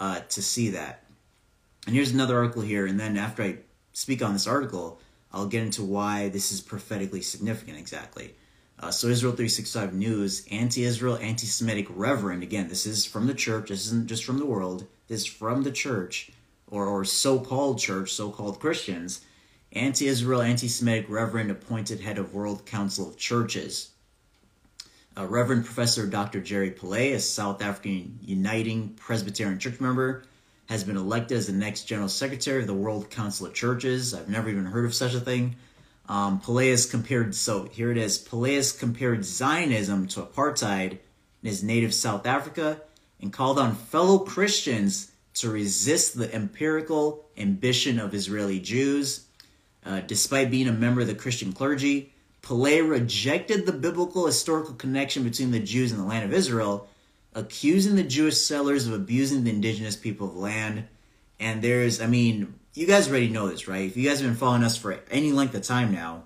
uh, 0.00 0.20
to 0.20 0.42
see 0.42 0.70
that. 0.70 1.02
And 1.86 1.94
here's 1.94 2.12
another 2.12 2.38
article 2.38 2.62
here, 2.62 2.86
and 2.86 2.98
then 2.98 3.16
after 3.16 3.42
I 3.42 3.58
speak 3.92 4.22
on 4.22 4.32
this 4.32 4.46
article, 4.46 5.00
I'll 5.32 5.46
get 5.46 5.62
into 5.62 5.84
why 5.84 6.28
this 6.28 6.50
is 6.50 6.60
prophetically 6.60 7.22
significant 7.22 7.78
exactly. 7.78 8.34
Uh, 8.78 8.90
so 8.90 9.08
Israel 9.08 9.32
365 9.32 9.94
News, 9.94 10.46
anti-Israel, 10.50 11.16
anti-Semitic 11.16 11.86
reverend, 11.88 12.42
again, 12.42 12.68
this 12.68 12.84
is 12.84 13.06
from 13.06 13.26
the 13.26 13.34
church, 13.34 13.70
this 13.70 13.86
isn't 13.86 14.06
just 14.06 14.24
from 14.24 14.38
the 14.38 14.44
world, 14.44 14.86
this 15.08 15.22
is 15.22 15.26
from 15.26 15.62
the 15.62 15.72
church, 15.72 16.30
or, 16.70 16.86
or 16.86 17.04
so 17.04 17.38
called 17.38 17.78
church, 17.78 18.12
so 18.12 18.30
called 18.30 18.60
Christians, 18.60 19.22
anti 19.72 20.06
Israel, 20.06 20.42
anti 20.42 20.68
Semitic 20.68 21.08
reverend 21.08 21.50
appointed 21.50 22.00
head 22.00 22.18
of 22.18 22.34
World 22.34 22.66
Council 22.66 23.08
of 23.08 23.16
Churches. 23.16 23.90
Uh, 25.16 25.26
reverend 25.26 25.64
Professor 25.64 26.06
Dr. 26.06 26.42
Jerry 26.42 26.70
Pillay, 26.70 27.14
a 27.14 27.20
South 27.20 27.62
African 27.62 28.18
Uniting 28.22 28.90
Presbyterian 28.90 29.58
Church 29.58 29.80
member, 29.80 30.24
has 30.68 30.84
been 30.84 30.98
elected 30.98 31.38
as 31.38 31.46
the 31.46 31.52
next 31.54 31.84
General 31.84 32.08
Secretary 32.08 32.60
of 32.60 32.66
the 32.66 32.74
World 32.74 33.08
Council 33.08 33.46
of 33.46 33.54
Churches. 33.54 34.12
I've 34.12 34.28
never 34.28 34.50
even 34.50 34.66
heard 34.66 34.84
of 34.84 34.94
such 34.94 35.14
a 35.14 35.20
thing. 35.20 35.56
Um, 36.08 36.40
Pillay 36.40 36.90
compared, 36.90 37.34
so 37.34 37.64
here 37.64 37.90
it 37.90 37.98
is. 37.98 38.18
Pillay 38.18 38.78
compared 38.78 39.24
Zionism 39.24 40.06
to 40.08 40.22
apartheid 40.22 40.92
in 40.92 40.98
his 41.42 41.62
native 41.62 41.92
South 41.92 42.26
Africa 42.26 42.80
and 43.20 43.32
called 43.32 43.58
on 43.58 43.74
fellow 43.74 44.18
Christians 44.20 45.10
to 45.34 45.50
resist 45.50 46.16
the 46.16 46.32
empirical 46.34 47.26
ambition 47.36 47.98
of 47.98 48.14
Israeli 48.14 48.60
Jews. 48.60 49.26
Uh, 49.84 50.00
despite 50.00 50.50
being 50.50 50.68
a 50.68 50.72
member 50.72 51.02
of 51.02 51.06
the 51.06 51.14
Christian 51.14 51.52
clergy, 51.52 52.12
Pillay 52.42 52.88
rejected 52.88 53.66
the 53.66 53.72
biblical 53.72 54.26
historical 54.26 54.74
connection 54.74 55.24
between 55.24 55.50
the 55.50 55.60
Jews 55.60 55.90
and 55.92 56.00
the 56.00 56.04
land 56.04 56.24
of 56.24 56.32
Israel, 56.32 56.88
accusing 57.34 57.96
the 57.96 58.02
Jewish 58.02 58.38
settlers 58.38 58.86
of 58.86 58.92
abusing 58.92 59.44
the 59.44 59.50
indigenous 59.50 59.96
people 59.96 60.28
of 60.28 60.36
land. 60.36 60.86
And 61.38 61.60
there's, 61.60 62.00
I 62.00 62.06
mean, 62.06 62.54
you 62.76 62.86
guys 62.86 63.08
already 63.08 63.28
know 63.28 63.48
this, 63.48 63.66
right? 63.66 63.86
If 63.86 63.96
you 63.96 64.06
guys 64.06 64.20
have 64.20 64.28
been 64.28 64.36
following 64.36 64.62
us 64.62 64.76
for 64.76 65.00
any 65.10 65.32
length 65.32 65.54
of 65.54 65.62
time 65.62 65.92
now, 65.92 66.24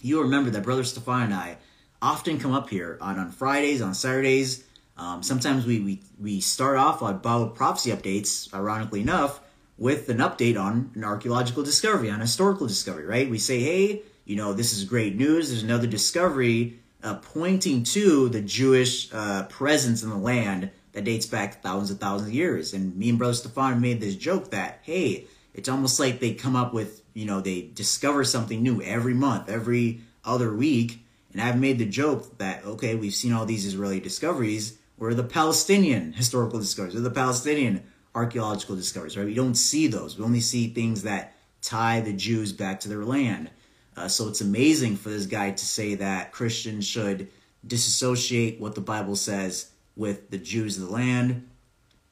you 0.00 0.22
remember 0.22 0.48
that 0.50 0.62
Brother 0.62 0.82
Stephan 0.82 1.24
and 1.24 1.34
I 1.34 1.58
often 2.00 2.40
come 2.40 2.52
up 2.52 2.70
here 2.70 2.96
on, 3.02 3.18
on 3.18 3.30
Fridays, 3.30 3.82
on 3.82 3.92
Saturdays. 3.92 4.64
Um, 4.96 5.22
sometimes 5.22 5.66
we, 5.66 5.80
we, 5.80 6.00
we 6.18 6.40
start 6.40 6.78
off 6.78 7.02
on 7.02 7.18
Bible 7.18 7.48
prophecy 7.48 7.90
updates, 7.90 8.52
ironically 8.54 9.02
enough, 9.02 9.40
with 9.76 10.08
an 10.08 10.18
update 10.18 10.58
on 10.58 10.90
an 10.94 11.04
archaeological 11.04 11.62
discovery, 11.62 12.10
on 12.10 12.18
historical 12.18 12.66
discovery, 12.66 13.04
right? 13.04 13.28
We 13.28 13.38
say, 13.38 13.60
hey, 13.60 14.02
you 14.24 14.36
know, 14.36 14.54
this 14.54 14.72
is 14.72 14.84
great 14.84 15.16
news. 15.16 15.50
There's 15.50 15.62
another 15.62 15.86
discovery 15.86 16.78
uh, 17.02 17.16
pointing 17.16 17.82
to 17.84 18.30
the 18.30 18.40
Jewish 18.40 19.12
uh, 19.12 19.42
presence 19.44 20.02
in 20.02 20.08
the 20.08 20.16
land 20.16 20.70
that 20.92 21.04
dates 21.04 21.26
back 21.26 21.60
thousands 21.60 21.90
and 21.90 22.00
thousands 22.00 22.28
of 22.28 22.34
years. 22.34 22.72
And 22.72 22.96
me 22.96 23.10
and 23.10 23.18
Brother 23.18 23.34
Stephan 23.34 23.82
made 23.82 24.00
this 24.00 24.16
joke 24.16 24.52
that, 24.52 24.78
hey, 24.82 25.26
it's 25.54 25.68
almost 25.68 26.00
like 26.00 26.18
they 26.18 26.34
come 26.34 26.56
up 26.56 26.74
with, 26.74 27.02
you 27.14 27.26
know, 27.26 27.40
they 27.40 27.62
discover 27.62 28.24
something 28.24 28.62
new 28.62 28.82
every 28.82 29.14
month, 29.14 29.48
every 29.48 30.00
other 30.24 30.52
week. 30.52 31.06
And 31.32 31.40
I've 31.40 31.58
made 31.58 31.78
the 31.78 31.86
joke 31.86 32.38
that, 32.38 32.64
okay, 32.64 32.94
we've 32.96 33.14
seen 33.14 33.32
all 33.32 33.46
these 33.46 33.64
Israeli 33.64 34.00
discoveries, 34.00 34.78
where 34.96 35.14
the 35.14 35.24
Palestinian 35.24 36.12
historical 36.12 36.58
discoveries, 36.58 36.96
or 36.96 37.00
the 37.00 37.10
Palestinian 37.10 37.84
archaeological 38.14 38.76
discoveries, 38.76 39.16
right? 39.16 39.26
We 39.26 39.34
don't 39.34 39.56
see 39.56 39.86
those. 39.86 40.18
We 40.18 40.24
only 40.24 40.40
see 40.40 40.68
things 40.68 41.02
that 41.02 41.34
tie 41.62 42.00
the 42.00 42.12
Jews 42.12 42.52
back 42.52 42.80
to 42.80 42.88
their 42.88 43.04
land. 43.04 43.50
Uh, 43.96 44.08
so 44.08 44.28
it's 44.28 44.40
amazing 44.40 44.96
for 44.96 45.08
this 45.08 45.26
guy 45.26 45.50
to 45.50 45.64
say 45.64 45.94
that 45.96 46.32
Christians 46.32 46.86
should 46.86 47.28
disassociate 47.66 48.60
what 48.60 48.74
the 48.74 48.80
Bible 48.80 49.16
says 49.16 49.70
with 49.96 50.30
the 50.30 50.38
Jews 50.38 50.76
of 50.78 50.88
the 50.88 50.92
land. 50.92 51.48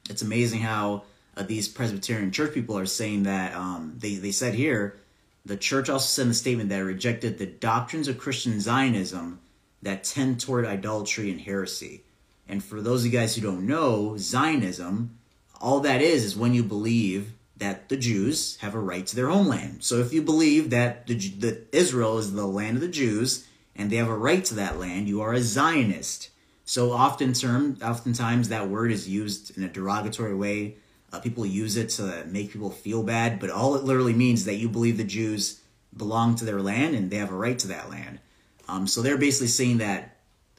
It's 0.09 0.21
amazing 0.21 0.61
how 0.61 1.03
uh, 1.35 1.43
these 1.43 1.67
Presbyterian 1.67 2.31
church 2.31 2.53
people 2.53 2.77
are 2.77 2.85
saying 2.85 3.23
that 3.23 3.53
um, 3.55 3.95
they, 3.97 4.15
they 4.15 4.31
said 4.31 4.53
here, 4.53 4.99
the 5.45 5.57
church 5.57 5.89
also 5.89 6.05
sent 6.05 6.31
a 6.31 6.33
statement 6.33 6.69
that 6.69 6.83
rejected 6.83 7.37
the 7.37 7.45
doctrines 7.45 8.07
of 8.07 8.17
Christian 8.17 8.59
Zionism 8.59 9.39
that 9.81 10.03
tend 10.03 10.39
toward 10.39 10.65
idolatry 10.65 11.29
and 11.29 11.41
heresy. 11.41 12.03
And 12.47 12.63
for 12.63 12.81
those 12.81 13.01
of 13.01 13.11
you 13.11 13.19
guys 13.19 13.35
who 13.35 13.41
don't 13.41 13.67
know, 13.67 14.15
Zionism, 14.17 15.17
all 15.59 15.79
that 15.81 16.01
is 16.01 16.23
is 16.23 16.37
when 16.37 16.53
you 16.53 16.63
believe 16.63 17.33
that 17.57 17.89
the 17.89 17.97
Jews 17.97 18.57
have 18.57 18.75
a 18.75 18.79
right 18.79 19.05
to 19.07 19.15
their 19.15 19.29
homeland. 19.29 19.83
So 19.83 19.99
if 19.99 20.13
you 20.13 20.21
believe 20.21 20.69
that 20.69 21.07
the, 21.07 21.61
Israel 21.71 22.17
is 22.17 22.33
the 22.33 22.47
land 22.47 22.77
of 22.77 22.81
the 22.81 22.87
Jews 22.87 23.47
and 23.75 23.89
they 23.89 23.95
have 23.97 24.09
a 24.09 24.17
right 24.17 24.43
to 24.45 24.55
that 24.55 24.79
land, 24.79 25.07
you 25.07 25.21
are 25.21 25.33
a 25.33 25.41
Zionist. 25.41 26.29
So 26.65 26.91
often 26.91 27.33
term, 27.33 27.77
oftentimes 27.83 28.49
that 28.49 28.69
word 28.69 28.91
is 28.91 29.09
used 29.09 29.57
in 29.57 29.63
a 29.63 29.69
derogatory 29.69 30.35
way 30.35 30.77
uh, 31.13 31.19
people 31.19 31.45
use 31.45 31.77
it 31.77 31.89
to 31.89 32.25
make 32.25 32.51
people 32.51 32.71
feel 32.71 33.03
bad, 33.03 33.39
but 33.39 33.51
all 33.51 33.75
it 33.75 33.83
literally 33.83 34.13
means 34.13 34.41
is 34.41 34.45
that 34.47 34.55
you 34.55 34.67
believe 34.67 34.97
the 34.97 35.03
Jews 35.03 35.61
belong 35.95 36.35
to 36.35 36.45
their 36.45 36.59
land 36.59 36.95
and 36.95 37.11
they 37.11 37.17
have 37.17 37.31
a 37.31 37.35
right 37.35 37.59
to 37.59 37.67
that 37.67 37.89
land. 37.89 38.19
Um, 38.67 38.87
so 38.87 39.01
they're 39.01 39.17
basically 39.17 39.47
saying 39.47 39.77
that 39.77 40.17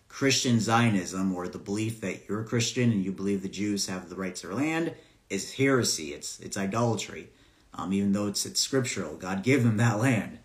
Christian 0.08 0.60
Zionism, 0.60 1.34
or 1.34 1.48
the 1.48 1.58
belief 1.58 2.00
that 2.02 2.28
you're 2.28 2.42
a 2.42 2.44
Christian 2.44 2.92
and 2.92 3.04
you 3.04 3.10
believe 3.10 3.42
the 3.42 3.48
Jews 3.48 3.88
have 3.88 4.08
the 4.08 4.14
right 4.14 4.34
to 4.36 4.46
their 4.46 4.54
land, 4.54 4.94
is 5.28 5.54
heresy. 5.54 6.14
It's 6.14 6.38
it's 6.38 6.56
idolatry, 6.56 7.30
um, 7.72 7.92
even 7.92 8.12
though 8.12 8.28
it's 8.28 8.46
it's 8.46 8.60
scriptural. 8.60 9.16
God 9.16 9.42
gave 9.42 9.64
them 9.64 9.78
that 9.78 9.98
land. 9.98 10.38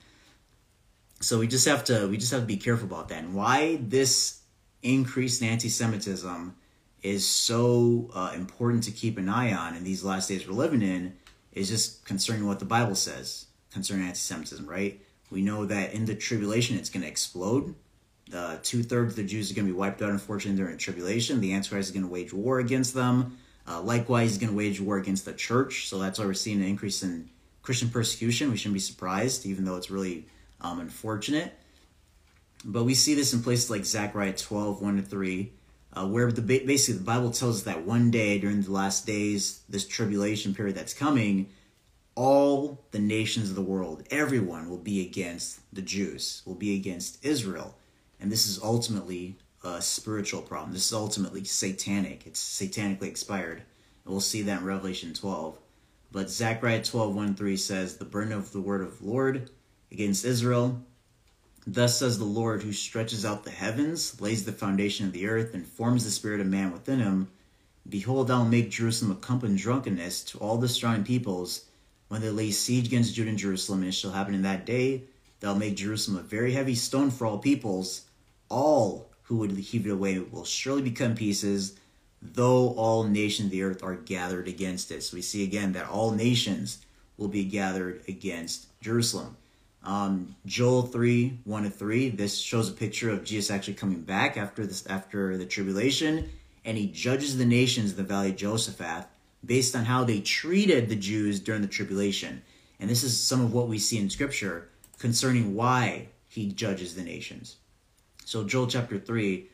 So 1.21 1.37
we 1.37 1.47
just 1.47 1.67
have 1.67 1.83
to 1.83 2.07
we 2.07 2.17
just 2.17 2.31
have 2.31 2.41
to 2.41 2.47
be 2.47 2.57
careful 2.57 2.87
about 2.87 3.09
that. 3.09 3.23
And 3.23 3.35
why 3.35 3.77
this 3.79 4.41
increased 4.81 5.43
anti-Semitism 5.43 6.55
is 7.01 7.25
so 7.25 8.09
uh, 8.13 8.31
important 8.35 8.83
to 8.83 8.91
keep 8.91 9.17
an 9.17 9.29
eye 9.29 9.53
on 9.53 9.75
in 9.75 9.83
these 9.83 10.03
last 10.03 10.29
days 10.29 10.47
we're 10.47 10.53
living 10.53 10.81
in 10.81 11.15
is 11.53 11.69
just 11.69 12.05
concerning 12.05 12.45
what 12.45 12.59
the 12.59 12.65
Bible 12.65 12.95
says 12.95 13.45
concerning 13.71 14.05
anti-Semitism, 14.05 14.67
right? 14.67 14.99
We 15.29 15.41
know 15.41 15.65
that 15.65 15.93
in 15.93 16.05
the 16.05 16.15
tribulation 16.15 16.77
it's 16.77 16.89
going 16.89 17.03
to 17.03 17.07
explode. 17.07 17.75
Uh, 18.33 18.57
Two 18.61 18.83
thirds 18.83 19.13
of 19.13 19.15
the 19.17 19.23
Jews 19.23 19.51
are 19.51 19.55
going 19.55 19.67
to 19.67 19.73
be 19.73 19.77
wiped 19.77 20.01
out, 20.01 20.09
unfortunately, 20.09 20.57
during 20.57 20.73
the 20.73 20.79
tribulation. 20.79 21.39
The 21.39 21.53
Antichrist 21.53 21.89
is 21.89 21.93
going 21.93 22.05
to 22.05 22.11
wage 22.11 22.33
war 22.33 22.59
against 22.59 22.93
them. 22.93 23.37
Uh, 23.67 23.81
likewise, 23.81 24.29
he's 24.29 24.37
going 24.39 24.51
to 24.51 24.57
wage 24.57 24.79
war 24.79 24.97
against 24.97 25.25
the 25.25 25.33
church. 25.33 25.87
So 25.87 25.99
that's 25.99 26.19
why 26.19 26.25
we're 26.25 26.33
seeing 26.33 26.61
an 26.61 26.67
increase 26.67 27.03
in 27.03 27.29
Christian 27.61 27.89
persecution. 27.89 28.51
We 28.51 28.57
shouldn't 28.57 28.73
be 28.73 28.79
surprised, 28.79 29.45
even 29.45 29.65
though 29.65 29.75
it's 29.75 29.91
really 29.91 30.27
um, 30.61 30.79
unfortunate. 30.79 31.53
But 32.65 32.83
we 32.83 32.93
see 32.93 33.13
this 33.13 33.33
in 33.33 33.41
places 33.41 33.69
like 33.69 33.85
Zechariah 33.85 34.33
12, 34.33 34.81
1 34.81 34.97
to 34.97 35.01
3, 35.01 35.53
uh, 35.93 36.07
where 36.07 36.31
the 36.31 36.41
basically 36.41 36.99
the 36.99 37.03
Bible 37.03 37.31
tells 37.31 37.57
us 37.57 37.63
that 37.63 37.85
one 37.85 38.11
day 38.11 38.39
during 38.39 38.61
the 38.61 38.71
last 38.71 39.05
days, 39.05 39.61
this 39.69 39.87
tribulation 39.87 40.53
period 40.53 40.75
that's 40.75 40.93
coming, 40.93 41.49
all 42.15 42.83
the 42.91 42.99
nations 42.99 43.49
of 43.49 43.55
the 43.55 43.61
world, 43.61 44.03
everyone 44.11 44.69
will 44.69 44.77
be 44.77 45.05
against 45.05 45.61
the 45.73 45.81
Jews, 45.81 46.41
will 46.45 46.55
be 46.55 46.75
against 46.75 47.23
Israel, 47.25 47.75
and 48.19 48.31
this 48.31 48.47
is 48.47 48.61
ultimately 48.61 49.37
a 49.63 49.81
spiritual 49.81 50.41
problem. 50.41 50.73
This 50.73 50.87
is 50.87 50.93
ultimately 50.93 51.43
satanic. 51.43 52.25
It's 52.25 52.41
satanically 52.41 53.03
expired. 53.03 53.57
And 53.57 54.11
we'll 54.11 54.21
see 54.21 54.41
that 54.43 54.59
in 54.59 54.65
Revelation 54.65 55.13
12. 55.13 55.57
But 56.11 56.29
Zechariah 56.29 56.83
12, 56.83 57.15
1 57.15 57.35
3 57.35 57.57
says, 57.57 57.97
The 57.97 58.05
burden 58.05 58.33
of 58.33 58.51
the 58.51 58.61
word 58.61 58.81
of 58.81 59.01
Lord 59.01 59.49
against 59.91 60.25
Israel 60.25 60.81
Thus 61.71 61.99
says 61.99 62.17
the 62.17 62.23
Lord, 62.23 62.63
who 62.63 62.73
stretches 62.73 63.23
out 63.23 63.43
the 63.43 63.51
heavens, 63.51 64.19
lays 64.19 64.43
the 64.43 64.51
foundation 64.51 65.05
of 65.05 65.13
the 65.13 65.27
earth, 65.27 65.53
and 65.53 65.67
forms 65.67 66.03
the 66.03 66.09
spirit 66.09 66.41
of 66.41 66.47
man 66.47 66.71
within 66.71 66.97
him. 66.97 67.29
Behold, 67.87 68.31
I 68.31 68.39
will 68.39 68.45
make 68.45 68.71
Jerusalem 68.71 69.11
a 69.11 69.15
cup 69.15 69.43
of 69.43 69.55
drunkenness 69.55 70.23
to 70.23 70.39
all 70.39 70.57
the 70.57 70.67
strong 70.67 71.03
peoples, 71.03 71.65
when 72.07 72.21
they 72.21 72.31
lay 72.31 72.49
siege 72.49 72.87
against 72.87 73.13
Judah 73.13 73.29
and 73.29 73.37
Jerusalem. 73.37 73.81
And 73.81 73.89
it 73.89 73.93
shall 73.93 74.09
happen 74.09 74.33
in 74.33 74.41
that 74.41 74.65
day 74.65 75.03
that 75.39 75.47
I'll 75.47 75.55
make 75.55 75.75
Jerusalem 75.75 76.17
a 76.17 76.23
very 76.23 76.53
heavy 76.53 76.73
stone 76.73 77.11
for 77.11 77.27
all 77.27 77.37
peoples. 77.37 78.01
All 78.49 79.11
who 79.23 79.37
would 79.37 79.51
heave 79.51 79.85
it 79.85 79.91
away 79.91 80.17
will 80.17 80.45
surely 80.45 80.81
become 80.81 81.13
pieces, 81.13 81.77
though 82.19 82.69
all 82.69 83.03
nations 83.03 83.45
of 83.45 83.51
the 83.51 83.61
earth 83.61 83.83
are 83.83 83.93
gathered 83.93 84.47
against 84.47 84.89
it. 84.89 85.03
So 85.03 85.17
we 85.17 85.21
see 85.21 85.43
again 85.43 85.73
that 85.73 85.87
all 85.87 86.09
nations 86.09 86.79
will 87.15 87.27
be 87.27 87.43
gathered 87.43 88.01
against 88.07 88.65
Jerusalem. 88.81 89.37
Um, 89.83 90.35
Joel 90.45 90.83
3, 90.83 91.39
1 91.45 91.63
to 91.63 91.69
3, 91.69 92.09
this 92.09 92.37
shows 92.37 92.69
a 92.69 92.73
picture 92.73 93.09
of 93.09 93.23
Jesus 93.23 93.49
actually 93.49 93.75
coming 93.75 94.01
back 94.01 94.37
after 94.37 94.65
this 94.65 94.85
after 94.87 95.37
the 95.37 95.45
tribulation, 95.45 96.29
and 96.65 96.77
he 96.77 96.87
judges 96.87 97.37
the 97.37 97.45
nations 97.45 97.91
in 97.91 97.97
the 97.97 98.03
valley 98.03 98.29
of 98.29 98.35
Jehoshaphat 98.35 99.07
based 99.45 99.75
on 99.75 99.85
how 99.85 100.03
they 100.03 100.19
treated 100.19 100.89
the 100.89 100.95
Jews 100.95 101.39
during 101.39 101.61
the 101.61 101.67
tribulation. 101.67 102.41
And 102.79 102.89
this 102.89 103.03
is 103.03 103.19
some 103.19 103.41
of 103.41 103.53
what 103.53 103.67
we 103.67 103.79
see 103.79 103.97
in 103.97 104.09
scripture 104.09 104.69
concerning 104.97 105.55
why 105.55 106.09
he 106.27 106.51
judges 106.51 106.95
the 106.95 107.03
nations. 107.03 107.55
So 108.25 108.43
Joel 108.43 108.67
chapter 108.67 108.99
3, 108.99 109.47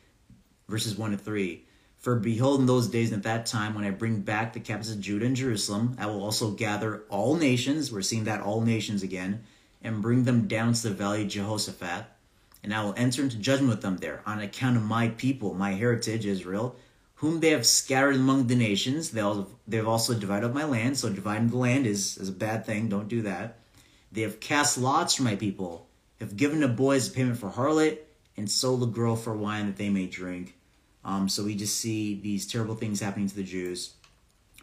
verses 0.67 0.97
1 0.97 1.11
to 1.11 1.17
3. 1.17 1.63
For 1.97 2.15
behold, 2.15 2.59
in 2.59 2.65
those 2.65 2.87
days 2.87 3.11
and 3.11 3.19
at 3.19 3.23
that 3.23 3.45
time, 3.45 3.73
when 3.73 3.83
I 3.83 3.89
bring 3.91 4.21
back 4.21 4.53
the 4.53 4.59
captives 4.59 4.91
of 4.91 4.99
Judah 4.99 5.25
and 5.25 5.35
Jerusalem, 5.35 5.95
I 5.99 6.07
will 6.07 6.23
also 6.23 6.51
gather 6.51 7.03
all 7.09 7.35
nations. 7.35 7.91
We're 7.91 8.01
seeing 8.01 8.25
that 8.25 8.41
all 8.41 8.61
nations 8.61 9.01
again 9.01 9.43
and 9.85 10.01
bring 10.01 10.23
them 10.23 10.47
down 10.47 10.73
to 10.73 10.89
the 10.89 10.95
valley 10.95 11.21
of 11.21 11.27
Jehoshaphat, 11.29 12.05
and 12.63 12.73
I 12.73 12.83
will 12.83 12.95
enter 12.97 13.21
into 13.21 13.37
judgment 13.37 13.69
with 13.69 13.81
them 13.81 13.97
there 13.97 14.21
on 14.25 14.39
account 14.39 14.77
of 14.77 14.83
my 14.83 15.09
people, 15.09 15.53
my 15.53 15.73
heritage, 15.73 16.25
Israel, 16.25 16.75
whom 17.15 17.39
they 17.39 17.51
have 17.51 17.65
scattered 17.65 18.15
among 18.15 18.47
the 18.47 18.55
nations. 18.55 19.11
They 19.11 19.21
have 19.21 19.87
also 19.87 20.15
divided 20.15 20.47
up 20.47 20.53
my 20.53 20.65
land, 20.65 20.97
so 20.97 21.09
dividing 21.09 21.49
the 21.49 21.57
land 21.57 21.85
is, 21.85 22.17
is 22.17 22.29
a 22.29 22.33
bad 22.33 22.65
thing. 22.65 22.89
Don't 22.89 23.07
do 23.07 23.21
that. 23.21 23.59
They 24.11 24.21
have 24.21 24.39
cast 24.39 24.77
lots 24.77 25.15
for 25.15 25.23
my 25.23 25.35
people, 25.35 25.87
have 26.19 26.35
given 26.35 26.61
the 26.61 26.67
boys 26.67 27.07
payment 27.07 27.37
for 27.37 27.51
harlot, 27.51 27.99
and 28.35 28.49
sold 28.49 28.81
the 28.81 28.87
girl 28.87 29.15
for 29.15 29.37
wine 29.37 29.67
that 29.67 29.77
they 29.77 29.89
may 29.89 30.07
drink. 30.07 30.55
Um, 31.05 31.29
so 31.29 31.43
we 31.43 31.55
just 31.55 31.79
see 31.79 32.19
these 32.19 32.47
terrible 32.47 32.75
things 32.75 32.99
happening 32.99 33.29
to 33.29 33.35
the 33.35 33.43
Jews. 33.43 33.93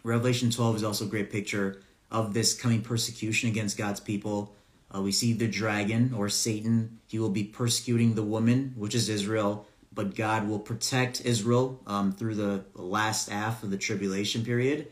Revelation 0.03 0.51
12 0.51 0.77
is 0.77 0.83
also 0.83 1.05
a 1.05 1.07
great 1.07 1.31
picture 1.31 1.81
of 2.11 2.33
this 2.33 2.53
coming 2.53 2.81
persecution 2.81 3.49
against 3.49 3.77
God's 3.77 4.01
people. 4.01 4.53
Uh, 4.95 5.01
we 5.01 5.11
see 5.11 5.33
the 5.33 5.47
dragon 5.47 6.13
or 6.15 6.29
Satan. 6.29 6.99
He 7.07 7.19
will 7.19 7.29
be 7.29 7.43
persecuting 7.43 8.15
the 8.15 8.23
woman, 8.23 8.73
which 8.77 8.95
is 8.95 9.09
Israel, 9.09 9.65
but 9.91 10.15
God 10.15 10.47
will 10.47 10.59
protect 10.59 11.25
Israel 11.25 11.81
um, 11.87 12.11
through 12.11 12.35
the 12.35 12.63
last 12.75 13.29
half 13.29 13.63
of 13.63 13.71
the 13.71 13.77
tribulation 13.77 14.43
period. 14.43 14.87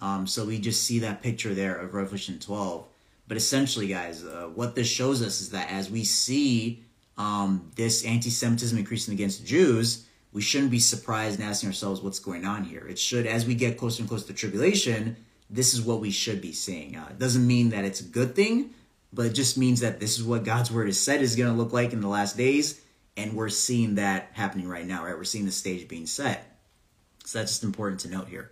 Um, 0.00 0.26
so 0.26 0.44
we 0.44 0.58
just 0.58 0.82
see 0.84 0.98
that 1.00 1.22
picture 1.22 1.54
there 1.54 1.76
of 1.76 1.94
Revelation 1.94 2.38
12. 2.38 2.86
But 3.28 3.36
essentially, 3.36 3.86
guys, 3.86 4.24
uh, 4.24 4.50
what 4.54 4.74
this 4.74 4.88
shows 4.88 5.22
us 5.22 5.40
is 5.40 5.50
that 5.50 5.70
as 5.70 5.90
we 5.90 6.04
see 6.04 6.82
um, 7.16 7.70
this 7.76 8.04
anti 8.04 8.30
Semitism 8.30 8.76
increasing 8.76 9.14
against 9.14 9.46
Jews, 9.46 10.06
we 10.32 10.42
shouldn't 10.42 10.70
be 10.70 10.80
surprised 10.80 11.38
and 11.38 11.48
asking 11.48 11.68
ourselves 11.68 12.00
what's 12.00 12.18
going 12.18 12.44
on 12.44 12.64
here. 12.64 12.86
It 12.86 12.98
should, 12.98 13.26
as 13.26 13.46
we 13.46 13.54
get 13.54 13.78
closer 13.78 14.02
and 14.02 14.08
closer 14.08 14.26
to 14.26 14.32
tribulation, 14.32 15.16
this 15.48 15.74
is 15.74 15.82
what 15.82 16.00
we 16.00 16.10
should 16.10 16.40
be 16.40 16.52
seeing. 16.52 16.96
Uh, 16.96 17.08
it 17.10 17.18
doesn't 17.18 17.46
mean 17.46 17.70
that 17.70 17.84
it's 17.84 18.00
a 18.00 18.04
good 18.04 18.34
thing, 18.34 18.70
but 19.12 19.26
it 19.26 19.34
just 19.34 19.58
means 19.58 19.80
that 19.80 20.00
this 20.00 20.18
is 20.18 20.24
what 20.24 20.44
God's 20.44 20.70
word 20.70 20.86
has 20.86 20.98
said 20.98 21.20
is 21.20 21.36
going 21.36 21.50
to 21.50 21.56
look 21.56 21.72
like 21.72 21.92
in 21.92 22.00
the 22.00 22.08
last 22.08 22.36
days, 22.36 22.80
and 23.16 23.34
we're 23.34 23.48
seeing 23.48 23.96
that 23.96 24.30
happening 24.32 24.68
right 24.68 24.86
now, 24.86 25.04
right? 25.04 25.16
We're 25.16 25.24
seeing 25.24 25.44
the 25.44 25.52
stage 25.52 25.86
being 25.88 26.06
set. 26.06 26.56
So 27.24 27.38
that's 27.38 27.52
just 27.52 27.64
important 27.64 28.00
to 28.00 28.08
note 28.08 28.28
here. 28.28 28.50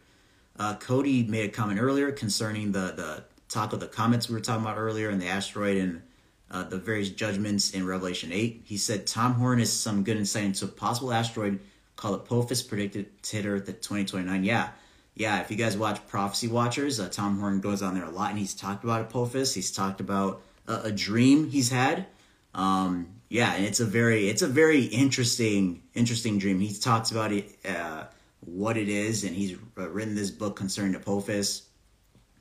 Uh, 0.58 0.76
Cody 0.76 1.22
made 1.24 1.48
a 1.48 1.52
comment 1.52 1.80
earlier 1.80 2.12
concerning 2.12 2.72
the 2.72 2.92
the 2.94 3.24
talk 3.48 3.72
of 3.72 3.80
the 3.80 3.86
comets 3.86 4.28
we 4.28 4.34
were 4.34 4.40
talking 4.40 4.62
about 4.62 4.78
earlier 4.78 5.08
and 5.10 5.20
the 5.20 5.26
asteroid 5.26 5.76
and 5.78 6.02
uh, 6.50 6.62
the 6.64 6.78
various 6.78 7.10
judgments 7.10 7.72
in 7.72 7.86
Revelation 7.86 8.30
8. 8.32 8.62
He 8.64 8.76
said 8.76 9.06
Tom 9.06 9.34
Horn 9.34 9.58
has 9.58 9.72
some 9.72 10.04
good 10.04 10.16
insight 10.16 10.44
into 10.44 10.66
a 10.66 10.68
possible 10.68 11.12
asteroid 11.12 11.60
called 11.96 12.20
Apophis 12.20 12.62
predicted 12.62 13.22
to 13.22 13.36
hit 13.36 13.46
Earth 13.46 13.68
at 13.68 13.82
2029. 13.82 14.44
Yeah, 14.44 14.68
yeah, 15.14 15.40
if 15.40 15.50
you 15.50 15.56
guys 15.56 15.76
watch 15.76 16.06
Prophecy 16.08 16.48
Watchers, 16.48 17.00
uh, 17.00 17.08
Tom 17.08 17.40
Horn 17.40 17.60
goes 17.60 17.82
on 17.82 17.94
there 17.94 18.04
a 18.04 18.10
lot 18.10 18.30
and 18.30 18.38
he's 18.38 18.54
talked 18.54 18.84
about 18.84 19.02
Apophis. 19.02 19.54
He's 19.54 19.70
talked 19.70 20.00
about 20.00 20.42
a, 20.70 20.88
a 20.88 20.92
dream 20.92 21.50
he's 21.50 21.70
had. 21.70 22.06
Um, 22.54 23.08
yeah, 23.28 23.54
and 23.54 23.64
it's 23.64 23.80
a 23.80 23.84
very 23.84 24.28
it's 24.28 24.42
a 24.42 24.48
very 24.48 24.84
interesting 24.84 25.82
interesting 25.94 26.38
dream. 26.38 26.60
He 26.60 26.74
talks 26.74 27.10
about 27.10 27.32
it, 27.32 27.56
uh, 27.68 28.04
what 28.40 28.76
it 28.76 28.88
is, 28.88 29.24
and 29.24 29.34
he's 29.34 29.56
uh, 29.78 29.88
written 29.88 30.14
this 30.14 30.30
book 30.30 30.56
concerning 30.56 30.94
Apophis, 30.94 31.62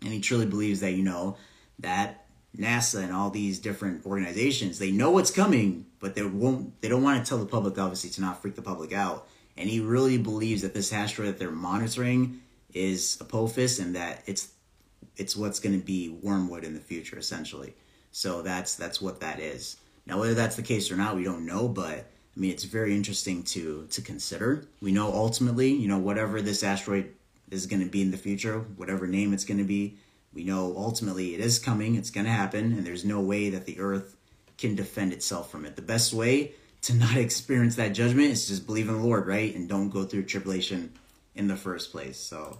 and 0.01 0.11
he 0.11 0.19
truly 0.19 0.45
believes 0.45 0.79
that 0.79 0.93
you 0.93 1.03
know 1.03 1.37
that 1.79 2.25
NASA 2.57 3.03
and 3.03 3.13
all 3.13 3.29
these 3.29 3.59
different 3.59 4.05
organizations 4.05 4.79
they 4.79 4.91
know 4.91 5.11
what's 5.11 5.31
coming, 5.31 5.85
but 5.99 6.15
they 6.15 6.23
won't 6.23 6.81
they 6.81 6.89
don't 6.89 7.03
want 7.03 7.23
to 7.23 7.29
tell 7.29 7.37
the 7.37 7.45
public 7.45 7.77
obviously 7.77 8.09
to 8.11 8.21
not 8.21 8.41
freak 8.41 8.55
the 8.55 8.61
public 8.61 8.91
out. 8.93 9.27
And 9.57 9.69
he 9.69 9.81
really 9.81 10.17
believes 10.17 10.61
that 10.61 10.73
this 10.73 10.93
asteroid 10.93 11.27
that 11.29 11.39
they're 11.39 11.51
monitoring 11.51 12.39
is 12.73 13.17
Apophis 13.19 13.77
and 13.77 13.95
that 13.95 14.23
it's 14.25 14.53
it's 15.17 15.35
what's 15.35 15.59
going 15.59 15.77
to 15.79 15.85
be 15.85 16.09
wormwood 16.09 16.63
in 16.63 16.73
the 16.73 16.79
future 16.79 17.19
essentially. 17.19 17.75
So 18.19 18.41
that's 18.41 18.75
that's 18.75 18.99
what 19.01 19.21
that 19.21 19.39
is. 19.39 19.77
Now 20.05 20.19
whether 20.19 20.33
that's 20.33 20.57
the 20.57 20.61
case 20.61 20.91
or 20.91 20.97
not, 20.97 21.15
we 21.15 21.23
don't 21.23 21.45
know, 21.45 21.69
but 21.69 21.99
I 22.35 22.39
mean 22.39 22.51
it's 22.51 22.65
very 22.65 22.93
interesting 22.93 23.43
to 23.43 23.87
to 23.91 24.01
consider. 24.01 24.65
We 24.81 24.91
know 24.91 25.07
ultimately, 25.13 25.69
you 25.69 25.87
know, 25.87 25.99
whatever 25.99 26.41
this 26.41 26.61
asteroid 26.61 27.13
is 27.49 27.65
going 27.65 27.81
to 27.81 27.89
be 27.89 28.01
in 28.01 28.11
the 28.11 28.17
future, 28.17 28.59
whatever 28.75 29.07
name 29.07 29.31
it's 29.31 29.45
going 29.45 29.59
to 29.59 29.63
be, 29.63 29.99
we 30.33 30.43
know 30.43 30.73
ultimately 30.75 31.33
it 31.33 31.39
is 31.39 31.59
coming, 31.59 31.95
it's 31.95 32.09
going 32.09 32.25
to 32.25 32.31
happen, 32.31 32.73
and 32.73 32.85
there's 32.85 33.05
no 33.05 33.21
way 33.21 33.49
that 33.51 33.65
the 33.65 33.79
earth 33.79 34.17
can 34.57 34.75
defend 34.75 35.13
itself 35.13 35.49
from 35.49 35.63
it. 35.63 35.77
The 35.77 35.81
best 35.81 36.13
way 36.13 36.51
to 36.81 36.93
not 37.05 37.15
experience 37.15 37.77
that 37.77 37.93
judgment 37.93 38.31
is 38.31 38.49
just 38.49 38.65
believe 38.65 38.89
in 38.89 38.95
the 38.95 39.07
Lord, 39.07 39.27
right? 39.27 39.55
And 39.55 39.69
don't 39.69 39.87
go 39.87 40.03
through 40.03 40.23
tribulation 40.23 40.91
in 41.35 41.47
the 41.47 41.55
first 41.55 41.93
place. 41.93 42.17
So, 42.17 42.59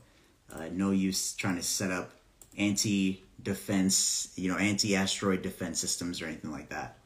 uh, 0.53 0.69
no 0.71 0.91
use 0.91 1.33
trying 1.33 1.57
to 1.57 1.63
set 1.63 1.91
up 1.91 2.11
anti 2.57 3.25
defense, 3.43 4.31
you 4.35 4.51
know, 4.51 4.57
anti 4.57 4.95
asteroid 4.95 5.41
defense 5.41 5.79
systems 5.79 6.21
or 6.21 6.25
anything 6.25 6.51
like 6.51 6.69
that. 6.69 6.97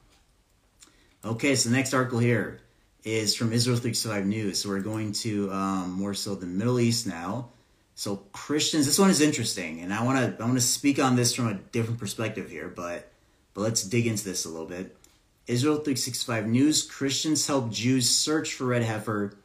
Okay, 1.26 1.56
so 1.56 1.70
the 1.70 1.76
next 1.76 1.94
article 1.94 2.20
here 2.20 2.60
is 3.04 3.36
from 3.36 3.54
Israel 3.54 3.78
365 3.78 4.26
News. 4.26 4.62
So 4.62 4.70
we're 4.70 4.82
going 4.82 5.12
to 5.14 5.52
um, 5.52 5.92
more 5.92 6.14
so 6.14 6.36
the 6.36 6.46
Middle 6.46 6.80
East 6.80 7.08
now. 7.08 7.50
So 7.96 8.18
Christians, 8.32 8.86
this 8.86 8.98
one 8.98 9.10
is 9.10 9.22
interesting, 9.22 9.82
and 9.82 9.94
I 9.94 10.04
want 10.04 10.18
to 10.18 10.44
I 10.44 10.46
want 10.46 10.58
to 10.58 10.62
speak 10.62 11.00
on 11.00 11.16
this 11.16 11.34
from 11.34 11.48
a 11.48 11.54
different 11.54 12.00
perspective 12.00 12.50
here, 12.50 12.68
but 12.68 13.12
but 13.54 13.62
let's 13.62 13.84
dig 13.84 14.08
into 14.08 14.24
this 14.24 14.46
a 14.46 14.50
little 14.50 14.66
bit. 14.66 14.98
Israel 15.46 15.76
365 15.76 16.48
News: 16.48 16.82
Christians 16.84 17.46
help 17.46 17.72
Jews 17.72 18.10
search 18.10 18.54
for 18.54 18.66
red 18.66 18.82
heifer 18.82 19.36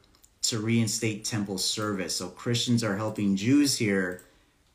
to 0.42 0.58
reinstate 0.60 1.24
temple 1.24 1.58
service. 1.58 2.16
So 2.16 2.28
Christians 2.28 2.82
are 2.82 2.96
helping 2.96 3.36
Jews 3.36 3.76
here 3.76 4.22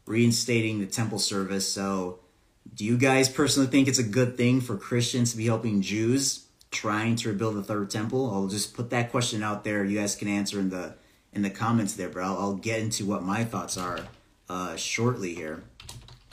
reinstating 0.06 0.80
the 0.80 0.86
temple 0.86 1.20
service. 1.20 1.72
So 1.72 2.20
do 2.74 2.86
you 2.86 2.98
guys 2.98 3.30
personally 3.30 3.70
think 3.70 3.88
it's 3.88 4.00
a 4.00 4.04
good 4.04 4.38
thing 4.38 4.62
for 4.62 4.78
Christians 4.78 5.32
to 5.32 5.38
be 5.38 5.46
helping 5.46 5.82
Jews 5.82 6.48
trying 6.72 7.16
to 7.18 7.30
rebuild 7.30 7.56
the 7.56 7.64
third 7.64 7.90
temple? 7.90 8.32
I'll 8.32 8.48
just 8.48 8.74
put 8.74 8.90
that 8.90 9.12
question 9.12 9.44
out 9.44 9.64
there. 9.64 9.84
You 9.84 10.00
guys 10.00 10.16
can 10.16 10.28
answer 10.28 10.60
in 10.60 10.70
the 10.70 10.96
in 11.34 11.42
the 11.42 11.50
comments 11.50 11.96
there, 11.96 12.10
but 12.10 12.24
I'll, 12.24 12.38
I'll 12.38 12.56
get 12.56 12.80
into 12.80 13.06
what 13.06 13.24
my 13.24 13.44
thoughts 13.44 13.76
are 13.78 14.00
uh, 14.50 14.76
shortly 14.76 15.34
here. 15.34 15.64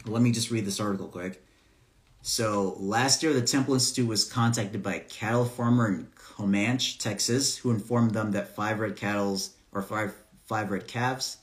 Let 0.04 0.20
me 0.22 0.30
just 0.30 0.50
read 0.50 0.66
this 0.66 0.80
article 0.80 1.08
quick. 1.08 1.42
So 2.22 2.74
last 2.78 3.22
year, 3.22 3.32
the 3.32 3.40
Temple 3.40 3.72
Institute 3.72 4.06
was 4.06 4.30
contacted 4.30 4.82
by 4.82 4.96
a 4.96 5.00
cattle 5.00 5.46
farmer 5.46 5.88
in 5.88 6.08
Comanche, 6.14 6.98
Texas, 6.98 7.56
who 7.56 7.70
informed 7.70 8.10
them 8.10 8.32
that 8.32 8.54
five 8.54 8.78
red 8.78 8.96
cattle's 8.96 9.54
or 9.72 9.80
five 9.80 10.14
five 10.46 10.70
red 10.70 10.86
calves 10.86 11.38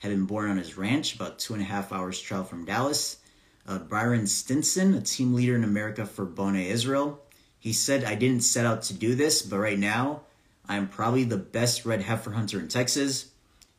had 0.00 0.10
been 0.10 0.26
born 0.26 0.50
on 0.50 0.58
his 0.58 0.76
ranch, 0.76 1.14
about 1.14 1.38
two 1.38 1.54
and 1.54 1.62
a 1.62 1.66
half 1.66 1.92
hours 1.92 2.20
travel 2.20 2.44
from 2.44 2.66
Dallas. 2.66 3.18
Uh, 3.66 3.78
Byron 3.78 4.26
Stinson, 4.26 4.94
a 4.94 5.00
team 5.00 5.32
leader 5.32 5.54
in 5.54 5.64
America 5.64 6.04
for 6.04 6.26
Boneh 6.26 6.66
Israel, 6.66 7.20
he 7.58 7.72
said, 7.72 8.04
"I 8.04 8.16
didn't 8.16 8.42
set 8.42 8.66
out 8.66 8.82
to 8.84 8.94
do 8.94 9.14
this, 9.14 9.42
but 9.42 9.58
right 9.58 9.78
now, 9.78 10.22
I 10.68 10.76
am 10.76 10.88
probably 10.88 11.24
the 11.24 11.36
best 11.36 11.86
red 11.86 12.02
heifer 12.02 12.32
hunter 12.32 12.58
in 12.58 12.68
Texas." 12.68 13.26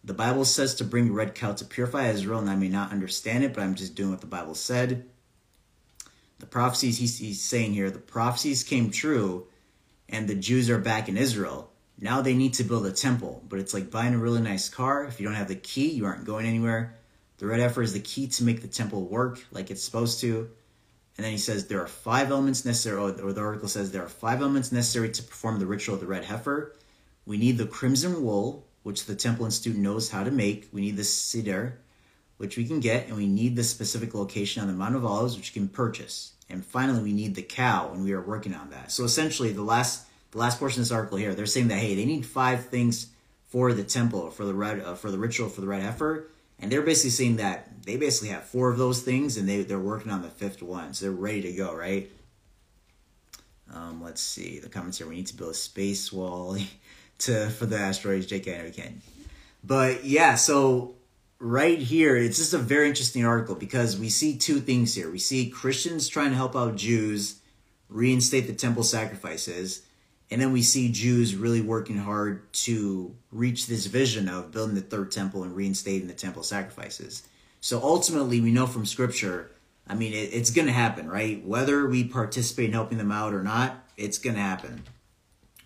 The 0.03 0.13
Bible 0.13 0.45
says 0.45 0.73
to 0.75 0.83
bring 0.83 1.13
red 1.13 1.35
cow 1.35 1.53
to 1.53 1.65
purify 1.65 2.09
Israel, 2.09 2.39
and 2.39 2.49
I 2.49 2.55
may 2.55 2.69
not 2.69 2.91
understand 2.91 3.43
it, 3.43 3.53
but 3.53 3.61
I'm 3.61 3.75
just 3.75 3.93
doing 3.93 4.09
what 4.09 4.21
the 4.21 4.27
Bible 4.27 4.55
said. 4.55 5.05
The 6.39 6.47
prophecies 6.47 6.97
he's, 6.97 7.19
he's 7.19 7.41
saying 7.41 7.73
here, 7.73 7.91
the 7.91 7.99
prophecies 7.99 8.63
came 8.63 8.89
true 8.89 9.45
and 10.09 10.27
the 10.27 10.35
Jews 10.35 10.69
are 10.69 10.77
back 10.77 11.07
in 11.07 11.17
Israel. 11.17 11.70
Now 12.03 12.21
they 12.21 12.33
need 12.33 12.55
to 12.55 12.63
build 12.63 12.87
a 12.87 12.91
temple, 12.91 13.43
but 13.47 13.59
it's 13.59 13.75
like 13.75 13.91
buying 13.91 14.15
a 14.15 14.17
really 14.17 14.41
nice 14.41 14.67
car. 14.67 15.05
If 15.05 15.19
you 15.19 15.27
don't 15.27 15.35
have 15.35 15.47
the 15.47 15.55
key, 15.55 15.91
you 15.91 16.05
aren't 16.05 16.25
going 16.25 16.47
anywhere. 16.47 16.95
The 17.37 17.45
red 17.45 17.59
heifer 17.59 17.83
is 17.83 17.93
the 17.93 17.99
key 17.99 18.27
to 18.27 18.43
make 18.43 18.61
the 18.61 18.67
temple 18.67 19.05
work 19.05 19.45
like 19.51 19.69
it's 19.69 19.83
supposed 19.83 20.19
to. 20.21 20.49
And 21.17 21.25
then 21.25 21.31
he 21.31 21.37
says 21.37 21.67
there 21.67 21.81
are 21.81 21.87
five 21.87 22.31
elements 22.31 22.65
necessary, 22.65 22.97
or 22.97 23.11
the 23.11 23.41
article 23.41 23.67
says 23.67 23.91
there 23.91 24.03
are 24.03 24.09
five 24.09 24.41
elements 24.41 24.71
necessary 24.71 25.11
to 25.11 25.21
perform 25.23 25.59
the 25.59 25.67
ritual 25.67 25.93
of 25.95 26.01
the 26.01 26.07
red 26.07 26.25
heifer. 26.25 26.75
We 27.27 27.37
need 27.37 27.59
the 27.59 27.67
crimson 27.67 28.23
wool, 28.23 28.65
which 28.81 29.05
the 29.05 29.15
Temple 29.15 29.45
Institute 29.45 29.77
knows 29.77 30.09
how 30.09 30.23
to 30.23 30.31
make. 30.31 30.69
We 30.71 30.81
need 30.81 30.97
the 30.97 31.03
cedar, 31.03 31.77
which 32.37 32.57
we 32.57 32.65
can 32.65 32.79
get, 32.79 33.07
and 33.07 33.15
we 33.15 33.27
need 33.27 33.55
the 33.55 33.63
specific 33.63 34.15
location 34.15 34.63
on 34.63 34.67
the 34.67 34.73
Mount 34.73 34.95
of 34.95 35.05
Olives, 35.05 35.37
which 35.37 35.53
you 35.53 35.61
can 35.61 35.69
purchase. 35.69 36.33
And 36.49 36.65
finally, 36.65 37.03
we 37.03 37.13
need 37.13 37.35
the 37.35 37.43
cow, 37.43 37.91
and 37.93 38.03
we 38.03 38.13
are 38.13 38.21
working 38.21 38.55
on 38.55 38.71
that. 38.71 38.91
So 38.91 39.03
essentially, 39.03 39.51
the 39.51 39.61
last 39.61 40.07
the 40.31 40.37
last 40.37 40.59
portion 40.59 40.81
of 40.81 40.87
this 40.87 40.91
article 40.91 41.17
here, 41.17 41.33
they're 41.35 41.45
saying 41.45 41.67
that 41.69 41.77
hey, 41.77 41.95
they 41.95 42.05
need 42.05 42.25
five 42.25 42.67
things 42.67 43.07
for 43.47 43.73
the 43.73 43.83
temple, 43.83 44.31
for 44.31 44.45
the 44.45 44.53
red, 44.53 44.79
uh, 44.81 44.95
for 44.95 45.11
the 45.11 45.17
ritual, 45.17 45.49
for 45.49 45.61
the 45.61 45.67
red 45.67 45.81
heifer, 45.81 46.27
and 46.59 46.71
they're 46.71 46.81
basically 46.81 47.09
saying 47.09 47.35
that 47.37 47.83
they 47.83 47.97
basically 47.97 48.29
have 48.29 48.43
four 48.43 48.71
of 48.71 48.77
those 48.77 49.01
things, 49.01 49.37
and 49.37 49.47
they 49.47 49.63
they're 49.63 49.79
working 49.79 50.11
on 50.11 50.21
the 50.21 50.29
fifth 50.29 50.61
one, 50.61 50.93
so 50.93 51.05
they're 51.05 51.11
ready 51.11 51.41
to 51.41 51.53
go, 51.53 51.75
right? 51.75 52.09
Um, 53.73 54.03
let's 54.03 54.21
see 54.21 54.59
the 54.59 54.69
comments 54.69 54.97
here. 54.97 55.07
We 55.07 55.15
need 55.15 55.27
to 55.27 55.35
build 55.35 55.51
a 55.51 55.55
space 55.55 56.11
wall 56.11 56.57
to 57.19 57.49
for 57.49 57.65
the 57.65 57.77
asteroids. 57.77 58.27
JK, 58.27 58.63
we 58.65 58.71
can. 58.71 59.01
But 59.63 60.05
yeah, 60.05 60.35
so 60.35 60.95
right 61.39 61.79
here, 61.79 62.15
it's 62.15 62.37
just 62.37 62.53
a 62.53 62.57
very 62.57 62.87
interesting 62.87 63.25
article 63.25 63.55
because 63.55 63.97
we 63.97 64.09
see 64.09 64.37
two 64.37 64.59
things 64.59 64.95
here. 64.95 65.09
We 65.09 65.19
see 65.19 65.49
Christians 65.49 66.07
trying 66.07 66.29
to 66.31 66.35
help 66.35 66.55
out 66.55 66.75
Jews 66.75 67.39
reinstate 67.89 68.47
the 68.47 68.53
temple 68.53 68.83
sacrifices, 68.83 69.83
and 70.31 70.41
then 70.41 70.53
we 70.53 70.61
see 70.61 70.89
Jews 70.91 71.35
really 71.35 71.61
working 71.61 71.97
hard 71.97 72.51
to 72.53 73.13
reach 73.31 73.67
this 73.67 73.85
vision 73.85 74.29
of 74.29 74.51
building 74.51 74.75
the 74.75 74.81
third 74.81 75.11
temple 75.11 75.43
and 75.43 75.53
reinstating 75.53 76.07
the 76.07 76.13
temple 76.13 76.43
sacrifices. 76.43 77.23
So 77.59 77.81
ultimately, 77.83 78.39
we 78.39 78.51
know 78.51 78.65
from 78.65 78.85
scripture, 78.85 79.51
I 79.87 79.95
mean, 79.95 80.13
it, 80.13 80.33
it's 80.33 80.49
going 80.49 80.67
to 80.67 80.73
happen, 80.73 81.09
right? 81.09 81.45
Whether 81.45 81.85
we 81.85 82.05
participate 82.05 82.67
in 82.67 82.73
helping 82.73 82.97
them 82.97 83.11
out 83.11 83.33
or 83.33 83.43
not, 83.43 83.83
it's 83.97 84.17
going 84.17 84.35
to 84.35 84.41
happen. 84.41 84.83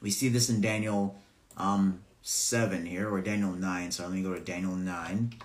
We 0.01 0.09
see 0.09 0.29
this 0.29 0.49
in 0.49 0.61
Daniel 0.61 1.15
um, 1.57 2.01
7 2.23 2.87
here, 2.87 3.07
or 3.07 3.21
Daniel 3.21 3.51
9. 3.51 3.91
So 3.91 4.03
let 4.03 4.11
me 4.11 4.23
go 4.23 4.33
to 4.33 4.41
Daniel 4.41 4.75
9. 4.75 5.35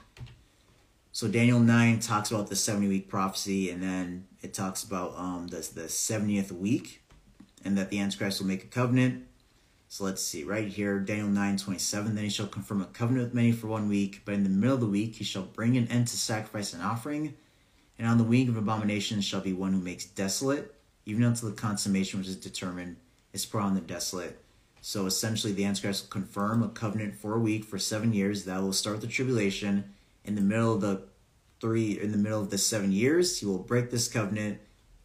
So 1.12 1.28
Daniel 1.28 1.60
9 1.60 2.00
talks 2.00 2.30
about 2.30 2.48
the 2.48 2.56
70 2.56 2.88
week 2.88 3.08
prophecy, 3.08 3.70
and 3.70 3.82
then 3.82 4.26
it 4.40 4.54
talks 4.54 4.82
about 4.82 5.14
um, 5.16 5.48
the, 5.48 5.58
the 5.58 5.88
70th 5.88 6.52
week, 6.52 7.02
and 7.64 7.76
that 7.76 7.90
the 7.90 7.98
Antichrist 7.98 8.40
will 8.40 8.48
make 8.48 8.64
a 8.64 8.68
covenant. 8.68 9.26
So 9.88 10.04
let's 10.04 10.22
see, 10.22 10.44
right 10.44 10.68
here, 10.68 11.00
Daniel 11.00 11.28
9 11.28 11.56
27. 11.56 12.14
Then 12.14 12.24
he 12.24 12.30
shall 12.30 12.46
confirm 12.46 12.80
a 12.80 12.86
covenant 12.86 13.26
with 13.26 13.34
many 13.34 13.52
for 13.52 13.66
one 13.66 13.88
week, 13.88 14.22
but 14.24 14.34
in 14.34 14.44
the 14.44 14.50
middle 14.50 14.74
of 14.74 14.80
the 14.80 14.86
week 14.86 15.16
he 15.16 15.24
shall 15.24 15.42
bring 15.42 15.76
an 15.76 15.88
end 15.88 16.06
to 16.08 16.16
sacrifice 16.16 16.72
and 16.72 16.82
offering, 16.82 17.34
And 17.98 18.06
on 18.06 18.18
the 18.18 18.24
wing 18.24 18.48
of 18.48 18.56
abominations 18.56 19.24
shall 19.24 19.40
be 19.40 19.52
one 19.52 19.72
who 19.72 19.80
makes 19.80 20.04
desolate, 20.04 20.74
even 21.06 21.24
until 21.24 21.50
the 21.50 21.56
consummation 21.56 22.20
which 22.20 22.28
is 22.28 22.36
determined 22.36 22.96
is 23.32 23.46
put 23.46 23.62
on 23.62 23.74
the 23.74 23.80
desolate. 23.80 24.40
So 24.80 25.06
essentially, 25.06 25.52
the 25.52 25.64
Antichrist 25.64 26.04
will 26.04 26.10
confirm 26.10 26.62
a 26.62 26.68
covenant 26.68 27.14
for 27.16 27.34
a 27.34 27.40
week 27.40 27.64
for 27.64 27.78
seven 27.78 28.12
years. 28.12 28.44
That 28.44 28.62
will 28.62 28.72
start 28.72 29.00
the 29.00 29.06
tribulation. 29.06 29.92
In 30.24 30.36
the 30.36 30.40
middle 30.40 30.74
of 30.74 30.80
the 30.80 31.02
three, 31.60 32.00
in 32.00 32.12
the 32.12 32.18
middle 32.18 32.40
of 32.40 32.50
the 32.50 32.58
seven 32.58 32.92
years, 32.92 33.40
he 33.40 33.46
will 33.46 33.58
break 33.58 33.90
this 33.90 34.08
covenant 34.08 34.60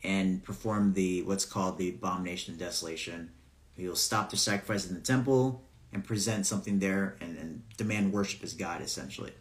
and 0.06 0.44
perform 0.44 0.94
the 0.94 1.24
what's 1.24 1.46
called 1.46 1.78
the 1.78 1.90
abomination 1.90 2.54
of 2.54 2.60
desolation. 2.60 3.32
He 3.76 3.88
will 3.88 3.96
stop 3.96 4.30
the 4.30 4.38
sacrifice 4.38 4.88
in 4.88 4.96
the 4.96 5.02
temple 5.02 5.64
and 5.92 6.04
present 6.04 6.46
something 6.46 6.80
there 6.80 7.16
and, 7.20 7.38
and 7.38 7.64
demand 7.78 8.14
worship 8.14 8.44
as 8.44 8.54
God, 8.54 8.82
essentially. 8.82 9.34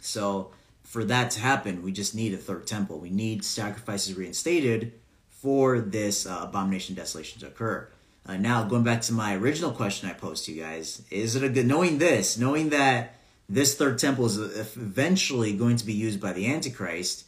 So 0.00 0.50
for 0.82 1.04
that 1.04 1.30
to 1.32 1.40
happen, 1.40 1.82
we 1.82 1.92
just 1.92 2.14
need 2.14 2.34
a 2.34 2.38
third 2.38 2.66
temple. 2.66 2.98
We 2.98 3.10
need 3.10 3.44
sacrifices 3.44 4.14
reinstated 4.14 4.92
for 5.28 5.80
this 5.80 6.26
uh, 6.26 6.40
abomination 6.42 6.94
desolation 6.94 7.40
to 7.40 7.46
occur. 7.46 7.88
Uh, 8.26 8.36
now, 8.36 8.64
going 8.64 8.84
back 8.84 9.02
to 9.02 9.12
my 9.12 9.34
original 9.34 9.72
question 9.72 10.08
I 10.08 10.12
posed 10.12 10.44
to 10.44 10.52
you 10.52 10.62
guys, 10.62 11.02
is 11.10 11.34
it 11.34 11.42
a 11.42 11.48
good 11.48 11.66
knowing 11.66 11.98
this, 11.98 12.38
knowing 12.38 12.68
that 12.70 13.16
this 13.48 13.74
third 13.74 13.98
temple 13.98 14.26
is 14.26 14.38
eventually 14.38 15.56
going 15.56 15.76
to 15.76 15.86
be 15.86 15.92
used 15.92 16.20
by 16.20 16.32
the 16.32 16.52
Antichrist? 16.52 17.24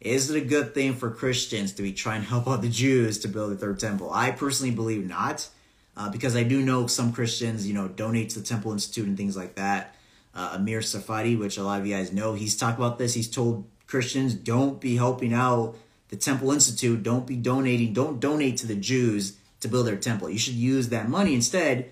Is 0.00 0.30
it 0.30 0.36
a 0.36 0.44
good 0.44 0.74
thing 0.74 0.94
for 0.94 1.10
Christians 1.10 1.72
to 1.74 1.82
be 1.82 1.92
trying 1.92 2.22
to 2.22 2.28
help 2.28 2.46
out 2.46 2.62
the 2.62 2.68
Jews 2.68 3.18
to 3.20 3.28
build 3.28 3.52
a 3.52 3.56
third 3.56 3.80
temple? 3.80 4.10
I 4.12 4.30
personally 4.30 4.74
believe 4.74 5.06
not, 5.06 5.48
uh, 5.96 6.10
because 6.10 6.36
I 6.36 6.42
do 6.42 6.62
know 6.62 6.86
some 6.86 7.12
Christians, 7.12 7.66
you 7.66 7.74
know, 7.74 7.88
donate 7.88 8.30
to 8.30 8.40
the 8.40 8.46
Temple 8.46 8.72
Institute 8.72 9.06
and 9.06 9.16
things 9.16 9.36
like 9.36 9.54
that 9.54 9.96
uh, 10.36 10.50
Amir 10.54 10.80
Tsarfati, 10.80 11.38
which 11.38 11.56
a 11.56 11.62
lot 11.62 11.80
of 11.80 11.86
you 11.86 11.94
guys 11.94 12.12
know. 12.12 12.34
He's 12.34 12.56
talked 12.56 12.78
about 12.78 12.98
this. 12.98 13.14
He's 13.14 13.30
told 13.30 13.64
Christians 13.86 14.34
don't 14.34 14.80
be 14.80 14.96
helping 14.96 15.32
out 15.32 15.76
the 16.08 16.16
Temple 16.16 16.52
Institute, 16.52 17.02
don't 17.02 17.26
be 17.26 17.36
donating, 17.36 17.92
don't 17.92 18.20
donate 18.20 18.58
to 18.58 18.66
the 18.66 18.76
Jews 18.76 19.38
to 19.60 19.68
build 19.68 19.86
their 19.86 19.96
temple. 19.96 20.28
You 20.30 20.38
should 20.38 20.54
use 20.54 20.90
that 20.90 21.08
money 21.08 21.34
instead 21.34 21.90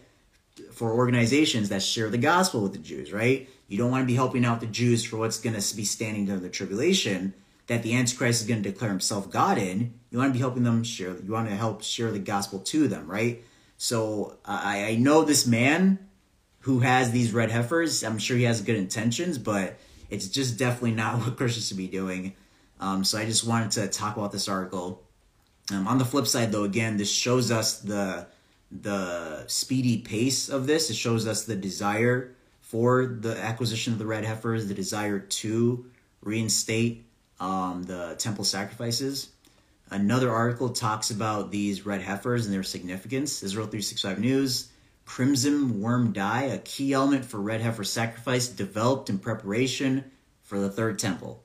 for 0.70 0.92
organizations 0.92 1.70
that 1.70 1.82
share 1.82 2.10
the 2.10 2.18
gospel 2.18 2.60
with 2.60 2.72
the 2.72 2.78
Jews, 2.78 3.12
right? 3.12 3.48
You 3.66 3.78
don't 3.78 3.90
want 3.90 4.02
to 4.02 4.06
be 4.06 4.14
helping 4.14 4.44
out 4.44 4.60
the 4.60 4.66
Jews 4.66 5.02
for 5.02 5.16
what's 5.16 5.40
going 5.40 5.58
to 5.58 5.76
be 5.76 5.84
standing 5.84 6.26
during 6.26 6.42
the 6.42 6.50
tribulation 6.50 7.32
that 7.66 7.82
the 7.82 7.94
Antichrist 7.94 8.42
is 8.42 8.46
going 8.46 8.62
to 8.62 8.70
declare 8.70 8.90
himself 8.90 9.30
God 9.30 9.58
in. 9.58 9.94
You 10.10 10.18
want 10.18 10.30
to 10.30 10.32
be 10.32 10.40
helping 10.40 10.64
them 10.64 10.84
share, 10.84 11.16
you 11.16 11.32
want 11.32 11.48
to 11.48 11.54
help 11.54 11.82
share 11.82 12.10
the 12.10 12.18
gospel 12.18 12.58
to 12.60 12.88
them, 12.88 13.10
right? 13.10 13.42
So 13.78 14.38
I, 14.44 14.84
I 14.84 14.96
know 14.96 15.24
this 15.24 15.46
man 15.46 15.98
who 16.60 16.80
has 16.80 17.10
these 17.10 17.32
red 17.32 17.50
heifers. 17.50 18.02
I'm 18.02 18.18
sure 18.18 18.36
he 18.36 18.44
has 18.44 18.62
good 18.62 18.76
intentions, 18.76 19.38
but 19.38 19.78
it's 20.10 20.28
just 20.28 20.58
definitely 20.58 20.92
not 20.92 21.18
what 21.20 21.36
Christians 21.36 21.68
should 21.68 21.76
be 21.76 21.88
doing. 21.88 22.34
Um, 22.80 23.04
so 23.04 23.18
I 23.18 23.24
just 23.24 23.46
wanted 23.46 23.70
to 23.72 23.88
talk 23.88 24.16
about 24.16 24.32
this 24.32 24.48
article. 24.48 25.02
Um, 25.72 25.88
on 25.88 25.98
the 25.98 26.04
flip 26.04 26.26
side, 26.26 26.52
though, 26.52 26.64
again, 26.64 26.96
this 26.96 27.10
shows 27.10 27.50
us 27.50 27.78
the 27.80 28.26
the 28.70 29.46
speedy 29.46 29.98
pace 29.98 30.48
of 30.48 30.66
this. 30.66 30.90
It 30.90 30.96
shows 30.96 31.26
us 31.28 31.44
the 31.44 31.54
desire 31.54 32.34
for 32.60 33.06
the 33.06 33.38
acquisition 33.38 33.92
of 33.92 33.98
the 33.98 34.06
red 34.06 34.24
heifers, 34.24 34.66
the 34.66 34.74
desire 34.74 35.20
to 35.20 35.86
reinstate 36.22 37.06
um, 37.40 37.82
the 37.84 38.14
temple 38.18 38.44
sacrifices. 38.44 39.30
Another 39.90 40.30
article 40.30 40.70
talks 40.70 41.10
about 41.10 41.50
these 41.50 41.84
red 41.84 42.00
heifers 42.00 42.46
and 42.46 42.54
their 42.54 42.62
significance. 42.62 43.42
Israel 43.42 43.66
365 43.66 44.18
News 44.18 44.70
crimson 45.04 45.80
worm 45.80 46.12
dye, 46.12 46.44
a 46.44 46.58
key 46.58 46.92
element 46.92 47.24
for 47.24 47.38
red 47.38 47.60
heifer 47.60 47.84
sacrifice, 47.84 48.48
developed 48.48 49.10
in 49.10 49.18
preparation 49.18 50.04
for 50.42 50.58
the 50.58 50.70
third 50.70 50.98
temple. 50.98 51.42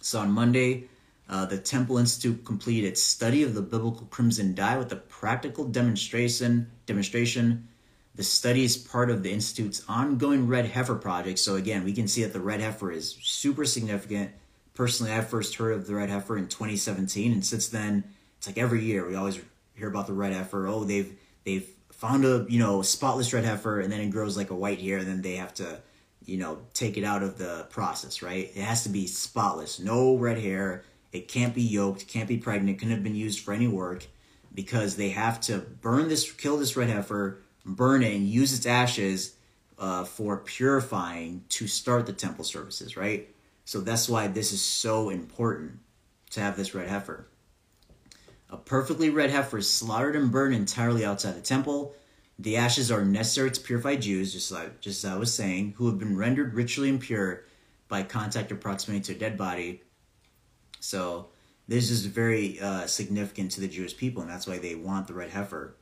So 0.00 0.20
on 0.20 0.30
Monday, 0.30 0.88
uh, 1.28 1.46
the 1.46 1.58
Temple 1.58 1.98
Institute 1.98 2.44
completed 2.44 2.86
its 2.86 3.02
study 3.02 3.42
of 3.42 3.54
the 3.54 3.62
biblical 3.62 4.06
crimson 4.06 4.54
dye 4.54 4.78
with 4.78 4.92
a 4.92 4.96
practical 4.96 5.64
demonstration. 5.64 6.70
Demonstration. 6.86 7.68
The 8.14 8.22
study 8.22 8.64
is 8.64 8.78
part 8.78 9.10
of 9.10 9.22
the 9.22 9.32
institute's 9.32 9.82
ongoing 9.88 10.46
red 10.46 10.66
heifer 10.66 10.94
project. 10.94 11.38
So 11.38 11.56
again, 11.56 11.84
we 11.84 11.92
can 11.92 12.08
see 12.08 12.22
that 12.22 12.32
the 12.32 12.40
red 12.40 12.60
heifer 12.60 12.90
is 12.90 13.18
super 13.20 13.64
significant. 13.66 14.30
Personally, 14.76 15.12
I 15.12 15.22
first 15.22 15.56
heard 15.56 15.72
of 15.72 15.86
the 15.86 15.94
red 15.94 16.10
heifer 16.10 16.36
in 16.36 16.48
2017, 16.48 17.32
and 17.32 17.44
since 17.44 17.68
then, 17.68 18.04
it's 18.38 18.46
like 18.46 18.58
every 18.58 18.84
year 18.84 19.08
we 19.08 19.16
always 19.16 19.40
hear 19.74 19.88
about 19.88 20.06
the 20.06 20.12
red 20.12 20.32
heifer. 20.32 20.68
Oh, 20.68 20.84
they've 20.84 21.18
they've 21.44 21.68
found 21.90 22.26
a 22.26 22.46
you 22.48 22.58
know 22.58 22.82
spotless 22.82 23.32
red 23.32 23.44
heifer 23.44 23.80
and 23.80 23.90
then 23.90 24.00
it 24.00 24.10
grows 24.10 24.36
like 24.36 24.50
a 24.50 24.54
white 24.54 24.80
hair 24.80 24.98
and 24.98 25.08
then 25.08 25.22
they 25.22 25.36
have 25.36 25.54
to 25.54 25.80
you 26.26 26.36
know 26.36 26.58
take 26.74 26.98
it 26.98 27.04
out 27.04 27.22
of 27.22 27.38
the 27.38 27.66
process 27.70 28.22
right? 28.22 28.50
It 28.54 28.62
has 28.62 28.82
to 28.82 28.90
be 28.90 29.06
spotless. 29.06 29.80
No 29.80 30.16
red 30.16 30.38
hair. 30.38 30.84
It 31.12 31.28
can't 31.28 31.54
be 31.54 31.62
yoked 31.62 32.06
can't 32.06 32.28
be 32.28 32.36
pregnant 32.36 32.78
couldn't 32.78 32.94
have 32.94 33.02
been 33.02 33.14
used 33.14 33.40
for 33.40 33.54
any 33.54 33.68
work 33.68 34.06
because 34.54 34.96
they 34.96 35.10
have 35.10 35.40
to 35.42 35.58
burn 35.58 36.08
this 36.08 36.30
kill 36.30 36.58
this 36.58 36.76
red 36.76 36.90
heifer 36.90 37.38
burn 37.64 38.02
it 38.02 38.14
and 38.14 38.28
use 38.28 38.52
its 38.52 38.66
ashes 38.66 39.34
uh, 39.78 40.04
for 40.04 40.36
purifying 40.38 41.44
to 41.48 41.66
start 41.66 42.04
the 42.04 42.12
temple 42.12 42.44
services 42.44 42.96
right 42.96 43.30
so 43.66 43.80
that's 43.80 44.08
why 44.08 44.26
this 44.26 44.52
is 44.52 44.62
so 44.62 45.10
important 45.10 45.80
to 46.30 46.40
have 46.40 46.56
this 46.56 46.74
red 46.74 46.88
heifer 46.88 47.26
a 48.50 48.56
perfectly 48.56 49.10
red 49.10 49.30
heifer 49.30 49.58
is 49.58 49.70
slaughtered 49.70 50.16
and 50.16 50.30
burned 50.30 50.54
entirely 50.54 51.04
outside 51.04 51.34
the 51.34 51.40
temple. 51.40 51.94
The 52.38 52.56
ashes 52.56 52.90
are 52.90 53.04
necessary 53.04 53.50
to 53.50 53.60
purify 53.60 53.96
Jews, 53.96 54.32
just 54.32 54.52
like 54.52 54.80
just 54.80 55.04
as 55.04 55.10
I 55.10 55.16
was 55.16 55.34
saying, 55.34 55.74
who 55.76 55.86
have 55.86 55.98
been 55.98 56.16
rendered 56.16 56.54
ritually 56.54 56.88
impure 56.88 57.44
by 57.88 58.02
contact 58.02 58.52
or 58.52 58.56
proximity 58.56 59.02
to 59.04 59.12
a 59.12 59.18
dead 59.18 59.36
body. 59.36 59.82
So 60.80 61.28
this 61.66 61.90
is 61.90 62.06
very 62.06 62.60
uh, 62.60 62.86
significant 62.86 63.52
to 63.52 63.60
the 63.60 63.68
Jewish 63.68 63.96
people, 63.96 64.22
and 64.22 64.30
that's 64.30 64.46
why 64.46 64.58
they 64.58 64.74
want 64.74 65.06
the 65.06 65.14
red 65.14 65.30
heifer. 65.30 65.74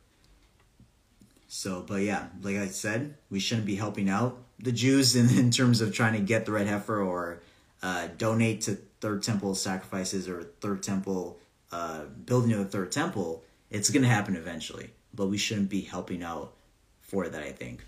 So, 1.48 1.84
but 1.86 2.02
yeah, 2.02 2.28
like 2.42 2.56
I 2.56 2.66
said, 2.68 3.16
we 3.30 3.40
shouldn't 3.40 3.66
be 3.66 3.76
helping 3.76 4.08
out 4.08 4.38
the 4.58 4.72
Jews 4.72 5.16
in, 5.16 5.28
in 5.38 5.50
terms 5.50 5.80
of 5.80 5.92
trying 5.92 6.14
to 6.14 6.20
get 6.20 6.46
the 6.46 6.52
red 6.52 6.66
heifer 6.66 7.02
or 7.02 7.40
uh, 7.84 8.08
donate 8.16 8.62
to 8.62 8.78
third 9.02 9.22
temple 9.22 9.54
sacrifices 9.54 10.26
or 10.26 10.42
third 10.42 10.82
temple 10.82 11.38
uh, 11.70 12.04
building 12.24 12.50
of 12.52 12.58
the 12.58 12.64
third 12.64 12.90
temple, 12.90 13.44
it's 13.70 13.90
going 13.90 14.02
to 14.02 14.08
happen 14.08 14.36
eventually. 14.36 14.90
But 15.12 15.26
we 15.26 15.36
shouldn't 15.36 15.68
be 15.68 15.82
helping 15.82 16.22
out 16.22 16.54
for 17.02 17.28
that, 17.28 17.42
I 17.42 17.52
think. 17.52 17.84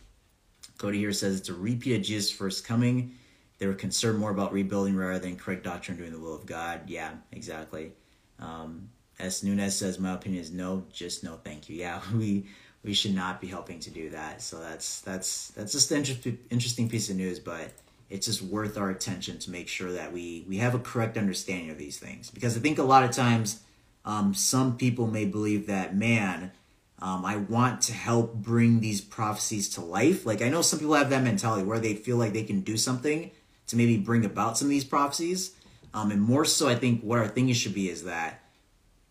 Cody 0.76 0.98
here 0.98 1.12
says 1.12 1.40
it's 1.40 1.48
a 1.48 1.54
repeat 1.54 1.96
of 1.96 2.02
Jesus' 2.02 2.30
first 2.30 2.66
coming. 2.66 3.14
They 3.56 3.66
were 3.66 3.74
concerned 3.74 4.18
more 4.18 4.30
about 4.30 4.52
rebuilding 4.52 4.94
rather 4.94 5.18
than 5.18 5.36
correct 5.36 5.64
doctrine 5.64 5.96
doing 5.96 6.12
the 6.12 6.18
will 6.18 6.34
of 6.34 6.44
God. 6.44 6.82
Yeah, 6.88 7.12
exactly. 7.32 7.92
Um, 8.38 8.90
S. 9.18 9.42
Nunez 9.42 9.78
says, 9.78 9.98
my 9.98 10.12
opinion 10.12 10.42
is 10.42 10.52
no, 10.52 10.84
just 10.92 11.24
no, 11.24 11.40
thank 11.42 11.70
you. 11.70 11.76
Yeah, 11.76 12.02
we 12.14 12.46
we 12.84 12.92
should 12.92 13.14
not 13.14 13.40
be 13.40 13.46
helping 13.46 13.80
to 13.80 13.90
do 13.90 14.10
that. 14.10 14.42
So 14.42 14.60
that's 14.60 15.00
that's 15.00 15.48
that's 15.52 15.72
just 15.72 15.90
an 15.90 15.98
inter- 15.98 16.38
interesting 16.50 16.90
piece 16.90 17.08
of 17.08 17.16
news, 17.16 17.38
but 17.38 17.72
it's 18.08 18.26
just 18.26 18.42
worth 18.42 18.78
our 18.78 18.90
attention 18.90 19.38
to 19.40 19.50
make 19.50 19.68
sure 19.68 19.92
that 19.92 20.12
we 20.12 20.44
we 20.48 20.58
have 20.58 20.74
a 20.74 20.78
correct 20.78 21.16
understanding 21.16 21.70
of 21.70 21.78
these 21.78 21.98
things 21.98 22.30
because 22.30 22.56
I 22.56 22.60
think 22.60 22.78
a 22.78 22.82
lot 22.82 23.04
of 23.04 23.10
times 23.10 23.62
um, 24.06 24.32
some 24.34 24.76
people 24.76 25.08
may 25.08 25.24
believe 25.24 25.66
that, 25.66 25.96
man, 25.96 26.52
um, 27.00 27.24
I 27.24 27.36
want 27.36 27.82
to 27.82 27.92
help 27.92 28.34
bring 28.34 28.80
these 28.80 29.00
prophecies 29.00 29.68
to 29.70 29.80
life. 29.80 30.24
Like, 30.24 30.40
I 30.40 30.48
know 30.48 30.62
some 30.62 30.78
people 30.78 30.94
have 30.94 31.10
that 31.10 31.24
mentality 31.24 31.64
where 31.64 31.80
they 31.80 31.94
feel 31.94 32.16
like 32.16 32.32
they 32.32 32.44
can 32.44 32.60
do 32.60 32.76
something 32.76 33.32
to 33.66 33.76
maybe 33.76 33.96
bring 33.98 34.24
about 34.24 34.56
some 34.56 34.66
of 34.66 34.70
these 34.70 34.84
prophecies. 34.84 35.56
Um, 35.92 36.12
and 36.12 36.22
more 36.22 36.44
so, 36.44 36.68
I 36.68 36.76
think 36.76 37.02
what 37.02 37.18
our 37.18 37.26
thinking 37.26 37.54
should 37.54 37.74
be 37.74 37.90
is 37.90 38.04
that 38.04 38.42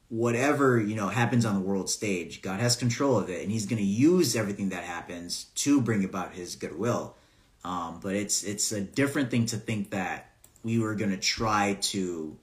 whatever 0.08 0.79
you 0.79 0.95
know 0.95 1.10
happens 1.10 1.45
on 1.45 1.55
the 1.55 1.62
world 1.62 1.89
stage, 1.89 2.41
God 2.41 2.60
has 2.62 2.75
control 2.75 3.19
of 3.19 3.29
it, 3.29 3.43
and 3.43 3.51
He's 3.51 3.65
going 3.65 3.81
to 3.81 3.84
use 3.84 4.36
everything 4.36 4.69
that 4.69 4.84
happens 4.84 5.45
to 5.55 5.81
bring 5.81 6.05
about 6.05 6.34
His 6.34 6.55
goodwill. 6.55 7.15
Um, 7.65 7.99
but 7.99 8.13
it's 8.15 8.43
it's 8.43 8.71
a 8.71 8.80
different 8.80 9.32
thing 9.32 9.47
to 9.47 9.58
think 9.58 9.89
that 9.89 10.30
we 10.62 10.78
were 10.78 10.93
going 10.93 11.10
to 11.10 11.17
try 11.17 11.80
to, 11.82 12.38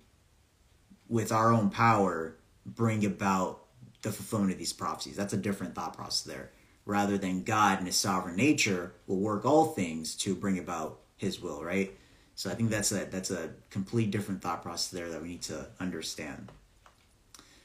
with 1.08 1.30
our 1.30 1.52
own 1.52 1.70
power, 1.70 2.36
bring 2.66 3.06
about 3.06 3.62
the 4.02 4.10
fulfillment 4.10 4.52
of 4.52 4.58
these 4.58 4.72
prophecies. 4.72 5.14
That's 5.14 5.32
a 5.32 5.36
different 5.36 5.76
thought 5.76 5.96
process 5.96 6.22
there. 6.22 6.50
Rather 6.86 7.18
than 7.18 7.44
God 7.44 7.78
in 7.78 7.86
his 7.86 7.94
sovereign 7.94 8.34
nature 8.34 8.94
will 9.06 9.20
work 9.20 9.44
all 9.44 9.66
things 9.66 10.16
to 10.16 10.34
bring 10.34 10.58
about 10.58 10.98
his 11.16 11.40
will, 11.40 11.62
right? 11.62 11.96
So 12.34 12.50
I 12.50 12.54
think 12.54 12.70
that's 12.70 12.90
a 12.90 13.04
that's 13.04 13.30
a 13.30 13.50
complete 13.70 14.10
different 14.10 14.42
thought 14.42 14.64
process 14.64 14.90
there 14.90 15.08
that 15.10 15.22
we 15.22 15.28
need 15.28 15.42
to 15.42 15.68
understand. 15.78 16.50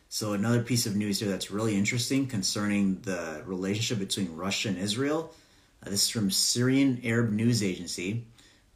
So 0.10 0.34
another 0.34 0.62
piece 0.62 0.86
of 0.86 0.96
news 0.96 1.20
here 1.20 1.30
that's 1.30 1.50
really 1.50 1.76
interesting 1.76 2.28
concerning 2.28 3.02
the 3.02 3.42
relationship 3.48 3.98
between 3.98 4.36
Russia 4.36 4.70
and 4.70 4.78
Israel. 4.78 5.34
Uh, 5.86 5.90
this 5.90 6.04
is 6.04 6.10
from 6.10 6.32
Syrian 6.32 7.02
Arab 7.04 7.32
News 7.32 7.62
Agency. 7.62 8.26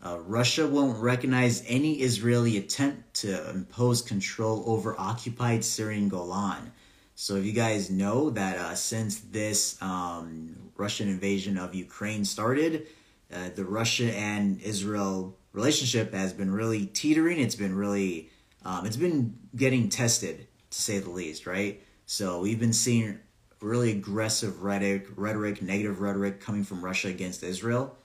Uh, 0.04 0.20
Russia 0.20 0.68
won't 0.68 0.98
recognize 0.98 1.64
any 1.68 2.02
Israeli 2.02 2.58
attempt 2.58 3.14
to 3.14 3.50
impose 3.50 4.02
control 4.02 4.64
over 4.66 5.00
occupied 5.00 5.64
Syrian 5.64 6.10
Golan. 6.10 6.72
So, 7.16 7.36
if 7.36 7.46
you 7.46 7.54
guys 7.54 7.92
know 7.92 8.32
that 8.32 8.58
uh, 8.58 8.76
since 8.76 9.20
this 9.20 9.80
um, 9.82 10.56
Russian 10.76 11.08
invasion 11.08 11.58
of 11.58 11.76
Ukraine 11.76 12.26
started, 12.26 12.88
uh, 13.32 13.50
the 13.56 13.66
Russia 13.66 14.12
and 14.16 14.60
Israel 14.62 15.38
relationship 15.54 16.14
has 16.14 16.34
been 16.34 16.52
really 16.52 16.88
teetering. 16.88 17.40
It's 17.40 17.56
been 17.56 17.76
really 17.76 18.30
um, 18.66 18.86
it's 18.86 18.98
been 18.98 19.38
getting 19.56 19.90
tested 19.90 20.48
to 20.70 20.82
say 20.82 21.00
the 21.00 21.10
least, 21.10 21.46
right? 21.46 21.82
So 22.06 22.42
we've 22.42 22.60
been 22.60 22.74
seeing 22.74 23.20
really 23.62 23.92
aggressive 23.92 24.64
rhetoric, 24.64 25.08
rhetoric, 25.16 25.62
negative 25.62 26.02
rhetoric 26.02 26.42
coming 26.42 26.64
from 26.64 26.84
Russia 26.84 27.08
against 27.08 27.44
Israel, 27.44 27.96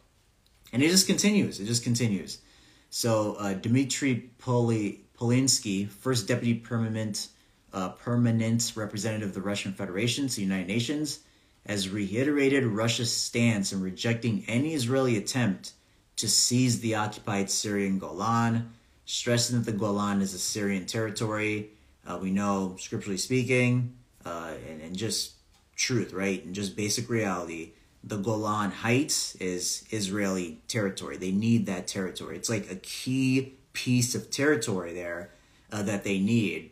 and 0.73 0.83
it 0.83 0.88
just 0.88 1.07
continues. 1.07 1.61
It 1.61 1.64
just 1.64 1.83
continues. 1.83 2.38
So 2.90 3.37
uh, 3.38 3.55
Dmitry 3.55 4.31
Poli, 4.38 5.01
Polyanskiy, 5.19 5.88
first 5.88 6.29
deputy 6.29 6.55
permanent 6.55 7.29
uh, 7.73 7.90
permanent 7.90 8.73
representative 8.75 9.29
of 9.29 9.35
the 9.35 9.40
Russian 9.40 9.73
Federation 9.73 10.29
to 10.29 10.37
the 10.37 10.42
United 10.42 10.66
Nations, 10.66 11.21
has 11.66 11.90
reiterated 11.90 12.64
Russia's 12.64 13.14
stance 13.14 13.73
in 13.73 13.83
rejecting 13.83 14.45
any 14.49 14.73
Israeli 14.73 15.16
attempt 15.19 15.73
to 16.16 16.29
seize 16.29 16.81
the 16.81 16.95
occupied 16.95 17.51
Syrian 17.51 17.99
Golan, 17.99 18.71
stressing 19.05 19.59
that 19.59 19.71
the 19.71 19.77
Golan 19.77 20.23
is 20.23 20.33
a 20.33 20.38
Syrian 20.38 20.87
territory. 20.87 21.71
Uh, 22.07 22.19
we 22.23 22.31
know, 22.31 22.77
scripturally 22.79 23.19
speaking, 23.19 23.95
uh, 24.25 24.53
and, 24.71 24.81
and 24.81 24.97
just 24.97 25.36
truth, 25.77 26.12
right? 26.12 26.45
And 26.45 26.55
just 26.55 26.77
basic 26.77 27.09
reality, 27.09 27.73
the 28.03 28.17
Golan 28.17 28.71
Heights 28.71 29.35
is 29.37 29.85
Israeli 29.91 30.59
territory. 30.69 31.17
They 31.17 31.33
need 31.33 31.67
that 31.67 31.87
territory. 31.87 32.37
It's 32.37 32.51
like 32.51 32.71
a 32.71 32.77
key 32.77 33.55
piece 33.73 34.15
of 34.15 34.31
territory 34.31 34.95
there 34.95 35.31
uh, 35.71 35.83
that 35.83 36.05
they 36.05 36.19
need. 36.19 36.71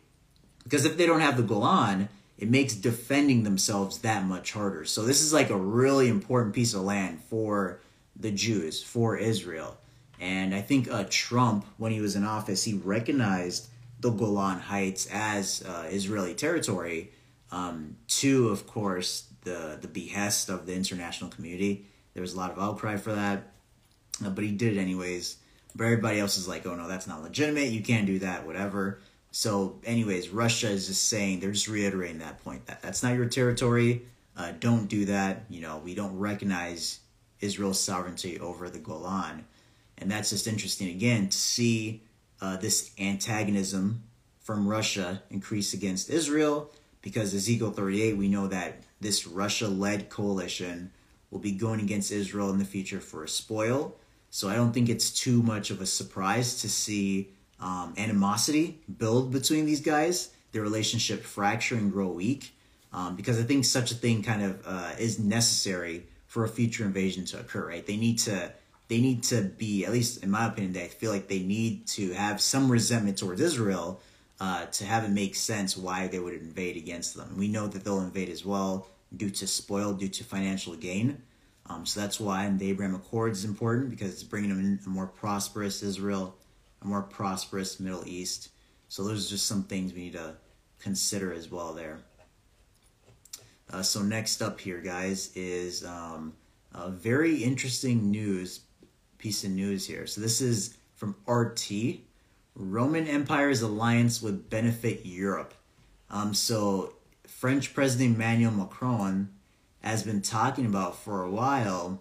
Because 0.63 0.85
if 0.85 0.97
they 0.97 1.07
don't 1.07 1.21
have 1.21 1.37
the 1.37 1.43
Golan, 1.43 2.09
it 2.39 2.49
makes 2.49 2.75
defending 2.75 3.43
themselves 3.43 3.99
that 3.99 4.25
much 4.25 4.53
harder. 4.53 4.85
So 4.85 5.05
this 5.05 5.21
is 5.21 5.33
like 5.33 5.51
a 5.51 5.57
really 5.57 6.09
important 6.09 6.55
piece 6.55 6.75
of 6.75 6.83
land 6.83 7.21
for 7.29 7.81
the 8.17 8.31
Jews, 8.31 8.83
for 8.83 9.17
Israel. 9.17 9.77
And 10.21 10.55
I 10.55 10.61
think 10.61 10.91
uh, 10.91 11.05
Trump, 11.11 11.67
when 11.77 11.93
he 11.93 12.01
was 12.01 12.17
in 12.17 12.25
office, 12.25 12.65
he 12.65 12.75
recognized 12.75 13.69
the 14.01 14.11
Golan 14.11 14.61
Heights 14.61 15.07
as 15.13 15.63
uh, 15.67 15.89
Israeli 15.91 16.35
territory. 16.35 17.11
Um, 17.55 17.97
to, 18.09 18.49
of 18.49 18.67
course, 18.67 19.29
the 19.45 19.79
the 19.81 19.87
behest 19.87 20.49
of 20.49 20.67
the 20.67 20.75
international 20.75 21.31
community. 21.31 21.87
There 22.13 22.21
was 22.21 22.35
a 22.35 22.37
lot 22.37 22.51
of 22.51 22.59
outcry 22.59 22.97
for 22.97 23.13
that, 23.13 23.53
uh, 24.25 24.31
but 24.31 24.43
he 24.43 24.51
did 24.51 24.77
it 24.77 24.81
anyways. 24.81 25.37
But 25.77 25.85
everybody 25.85 26.19
else 26.19 26.37
is 26.37 26.49
like, 26.49 26.67
"Oh 26.67 26.75
no, 26.75 26.89
that's 26.89 27.07
not 27.07 27.23
legitimate. 27.23 27.69
You 27.69 27.83
can't 27.83 28.07
do 28.07 28.19
that. 28.21 28.45
Whatever." 28.45 28.99
So, 29.31 29.79
anyways, 29.85 30.31
Russia 30.31 30.69
is 30.69 30.89
just 30.89 31.09
saying 31.09 31.41
they're 31.41 31.53
just 31.53 31.69
reiterating 31.69 32.19
that 32.19 32.43
point 32.43 32.67
that 32.67 32.83
that's 32.83 33.05
not 33.05 33.15
your 33.15 33.27
territory. 33.27 34.03
Uh, 34.37 34.53
don't 34.59 34.89
do 34.89 35.05
that. 35.05 35.45
You 35.49 35.61
know, 35.61 35.79
we 35.79 35.95
don't 35.95 36.19
recognize 36.19 37.01
Israel's 37.41 37.81
sovereignty 37.81 38.41
over 38.41 38.69
the 38.69 38.81
Golan, 38.81 39.45
and 39.99 40.11
that's 40.11 40.31
just 40.31 40.49
interesting 40.49 40.89
again 40.89 41.29
to 41.29 41.39
see 41.39 42.03
uh, 42.41 42.57
this 42.57 42.91
antagonism 42.99 44.03
from 44.41 44.67
Russia 44.67 45.23
increase 45.31 45.73
against 45.73 46.11
Israel 46.11 46.73
because 47.05 47.35
Ezekiel 47.35 47.71
38, 47.71 48.17
we 48.17 48.29
know 48.29 48.47
that 48.47 48.83
this 48.99 49.27
Russia 49.27 49.69
led 49.69 50.09
coalition 50.09 50.91
will 51.31 51.39
be 51.39 51.53
going 51.53 51.81
against 51.81 52.11
Israel 52.11 52.49
in 52.49 52.59
the 52.59 52.65
future 52.65 52.99
for 52.99 53.23
a 53.23 53.29
spoil. 53.29 53.95
So 54.31 54.49
I 54.49 54.57
don't 54.57 54.73
think 54.73 54.89
it's 54.89 55.11
too 55.11 55.43
much 55.43 55.71
of 55.71 55.83
a 55.83 55.87
surprise 55.87 56.63
to 56.63 56.69
see 56.69 57.29
um, 57.61 57.93
animosity 57.99 58.81
build 58.99 59.33
between 59.33 59.67
these 59.67 59.83
guys, 59.83 60.31
their 60.53 60.63
relationship 60.63 61.23
fracture 61.25 61.75
and 61.75 61.93
grow 61.93 62.09
weak, 62.09 62.57
um, 62.91 63.17
because 63.17 63.39
I 63.39 63.43
think 63.43 63.67
such 63.67 63.93
a 63.93 63.95
thing 63.95 64.23
kind 64.23 64.43
of 64.43 64.63
uh, 64.65 64.93
is 64.99 65.19
necessary 65.19 66.07
for 66.27 66.45
a 66.45 66.49
future 66.49 66.85
invasion 66.85 67.27
to 67.27 67.39
occur. 67.39 67.69
Right? 67.69 67.87
They 67.87 67.99
need 67.99 68.19
to 68.21 68.51
they 68.89 69.01
need 69.03 69.25
to 69.25 69.43
be 69.43 69.85
at 69.85 69.93
least 69.93 70.23
in 70.23 70.31
my 70.31 70.47
opinion. 70.47 70.73
They 70.73 70.89
feel 70.89 71.13
like 71.13 71.29
they 71.29 71.41
need 71.41 71.87
to 71.89 72.15
have 72.15 72.41
some 72.41 72.73
resentment 72.73 73.19
towards 73.19 73.43
Israel 73.43 74.01
uh, 74.45 74.67
to 74.67 74.85
have 74.85 75.05
it 75.05 75.11
make 75.11 75.35
sense 75.35 75.75
why 75.75 76.07
they 76.07 76.19
would 76.19 76.35
invade 76.35 76.77
against 76.77 77.17
them. 77.17 77.35
We 77.39 77.49
know 77.49 77.67
that 77.67 77.83
they'll 77.83 78.01
invade 78.01 78.29
as 78.29 78.45
well 78.45 78.89
due 79.17 79.31
to 79.31 79.47
spoil, 79.47 79.95
due 79.95 80.09
to 80.09 80.23
financial 80.23 80.75
gain. 80.75 81.23
Um, 81.67 81.87
so 81.87 82.01
that's 82.01 82.21
why 82.21 82.49
the 82.51 82.69
Abraham 82.69 82.95
Accords 82.95 83.39
is 83.39 83.45
important 83.47 83.89
because 83.89 84.13
it's 84.13 84.23
bringing 84.23 84.51
them 84.51 84.79
a 84.85 84.89
more 84.89 85.07
prosperous 85.07 85.83
Israel 85.83 86.37
a 86.83 86.87
more 86.87 87.03
prosperous 87.03 87.81
Middle 87.81 88.07
East. 88.07 88.51
So 88.89 89.03
those 89.03 89.27
are 89.27 89.31
just 89.31 89.47
some 89.47 89.65
things 89.65 89.93
we 89.93 90.01
need 90.01 90.13
to 90.13 90.35
consider 90.79 91.33
as 91.33 91.51
well 91.51 91.73
there. 91.73 92.01
Uh, 93.71 93.83
so 93.83 94.03
next 94.03 94.43
up 94.43 94.61
here, 94.61 94.81
guys, 94.81 95.35
is 95.35 95.85
um, 95.85 96.35
a 96.75 96.91
very 96.91 97.43
interesting 97.43 98.11
news 98.11 98.61
piece 99.17 99.43
of 99.43 99.51
news 99.51 99.87
here. 99.87 100.07
So 100.07 100.21
this 100.21 100.43
is 100.43 100.77
from 100.97 101.17
RT. 101.27 102.01
Roman 102.55 103.07
Empire's 103.07 103.63
alliance 103.63 104.23
would 104.23 104.49
benefit 104.49 105.05
Europe. 105.05 105.55
Um, 106.11 106.35
so 106.35 106.95
French 107.27 107.75
President 107.75 108.15
Emmanuel 108.15 108.53
Macron 108.53 109.31
has 109.81 110.03
been 110.03 110.23
talking 110.23 110.65
about 110.65 110.97
for 110.97 111.23
a 111.23 111.31
while 111.31 112.01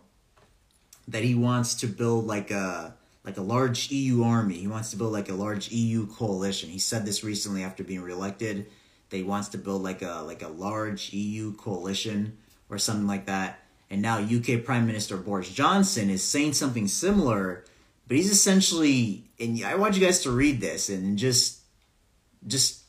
that 1.07 1.23
he 1.23 1.35
wants 1.35 1.75
to 1.75 1.87
build 1.87 2.25
like 2.25 2.51
a 2.51 2.95
like 3.25 3.37
a 3.37 3.41
large 3.41 3.89
EU 3.91 4.23
army. 4.23 4.55
He 4.55 4.67
wants 4.67 4.91
to 4.91 4.97
build 4.97 5.13
like 5.13 5.29
a 5.29 5.33
large 5.33 5.71
EU 5.71 6.07
coalition. 6.07 6.69
He 6.69 6.79
said 6.79 7.05
this 7.05 7.23
recently 7.23 7.63
after 7.63 7.83
being 7.83 8.01
reelected 8.01 8.67
that 9.09 9.17
he 9.17 9.23
wants 9.23 9.49
to 9.49 9.57
build 9.57 9.81
like 9.81 10.01
a 10.01 10.23
like 10.25 10.41
a 10.41 10.47
large 10.47 11.13
EU 11.13 11.53
coalition 11.55 12.37
or 12.69 12.77
something 12.77 13.07
like 13.07 13.25
that. 13.25 13.59
And 13.89 14.01
now 14.01 14.19
UK 14.19 14.63
Prime 14.63 14.87
Minister 14.87 15.17
Boris 15.17 15.49
Johnson 15.49 16.09
is 16.09 16.23
saying 16.23 16.53
something 16.53 16.87
similar, 16.87 17.65
but 18.07 18.17
he's 18.17 18.31
essentially 18.31 19.25
and 19.39 19.63
I 19.65 19.75
want 19.75 19.95
you 19.95 20.05
guys 20.05 20.21
to 20.23 20.31
read 20.31 20.61
this 20.61 20.89
and 20.89 21.17
just 21.17 21.59
just 22.45 22.83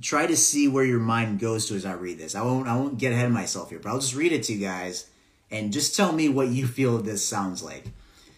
try 0.00 0.26
to 0.26 0.36
see 0.36 0.68
where 0.68 0.84
your 0.84 1.00
mind 1.00 1.38
goes 1.38 1.66
to 1.68 1.74
as 1.74 1.86
I 1.86 1.92
read 1.92 2.18
this. 2.18 2.34
I 2.34 2.42
won't 2.42 2.68
I 2.68 2.76
won't 2.76 2.98
get 2.98 3.12
ahead 3.12 3.26
of 3.26 3.32
myself 3.32 3.70
here, 3.70 3.78
but 3.78 3.90
I'll 3.90 4.00
just 4.00 4.14
read 4.14 4.32
it 4.32 4.44
to 4.44 4.52
you 4.52 4.60
guys 4.60 5.06
and 5.50 5.72
just 5.72 5.96
tell 5.96 6.12
me 6.12 6.28
what 6.28 6.48
you 6.48 6.66
feel 6.78 6.98
this 6.98 7.26
sounds 7.26 7.62
like. 7.62 7.84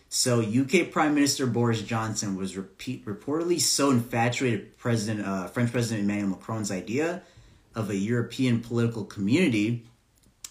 So 0.09 0.41
UK 0.41 0.91
Prime 0.91 1.15
Minister 1.15 1.47
Boris 1.47 1.83
Johnson 1.83 2.37
was 2.37 2.57
repeat, 2.57 3.05
reportedly 3.05 3.61
so 3.61 3.91
infatuated 3.91 4.79
President 4.79 5.27
uh, 5.27 5.49
French 5.49 5.73
President 5.73 6.05
Emmanuel 6.05 6.31
Macron's 6.31 6.71
idea 6.71 7.23
of 7.75 7.91
a 7.91 7.97
European 7.97 8.61
political 8.61 9.05
community 9.05 9.85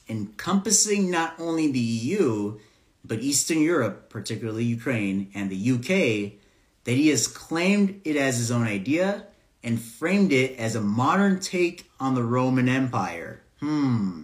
encompassing 0.07 1.09
not 1.09 1.33
only 1.39 1.71
the 1.71 1.79
EU 1.79 2.59
but 3.07 3.19
Eastern 3.19 3.61
Europe, 3.61 4.09
particularly 4.09 4.63
Ukraine 4.63 5.31
and 5.33 5.49
the 5.49 5.71
UK, 5.71 6.39
that 6.85 6.93
he 6.93 7.09
has 7.09 7.27
claimed 7.27 8.01
it 8.03 8.15
as 8.15 8.37
his 8.37 8.51
own 8.51 8.63
idea 8.63 9.25
and 9.63 9.81
framed 9.81 10.31
it 10.31 10.57
as 10.59 10.75
a 10.75 10.81
modern 10.81 11.39
take 11.39 11.89
on 11.99 12.15
the 12.15 12.23
Roman 12.23 12.69
Empire. 12.69 13.41
Hmm, 13.59 14.21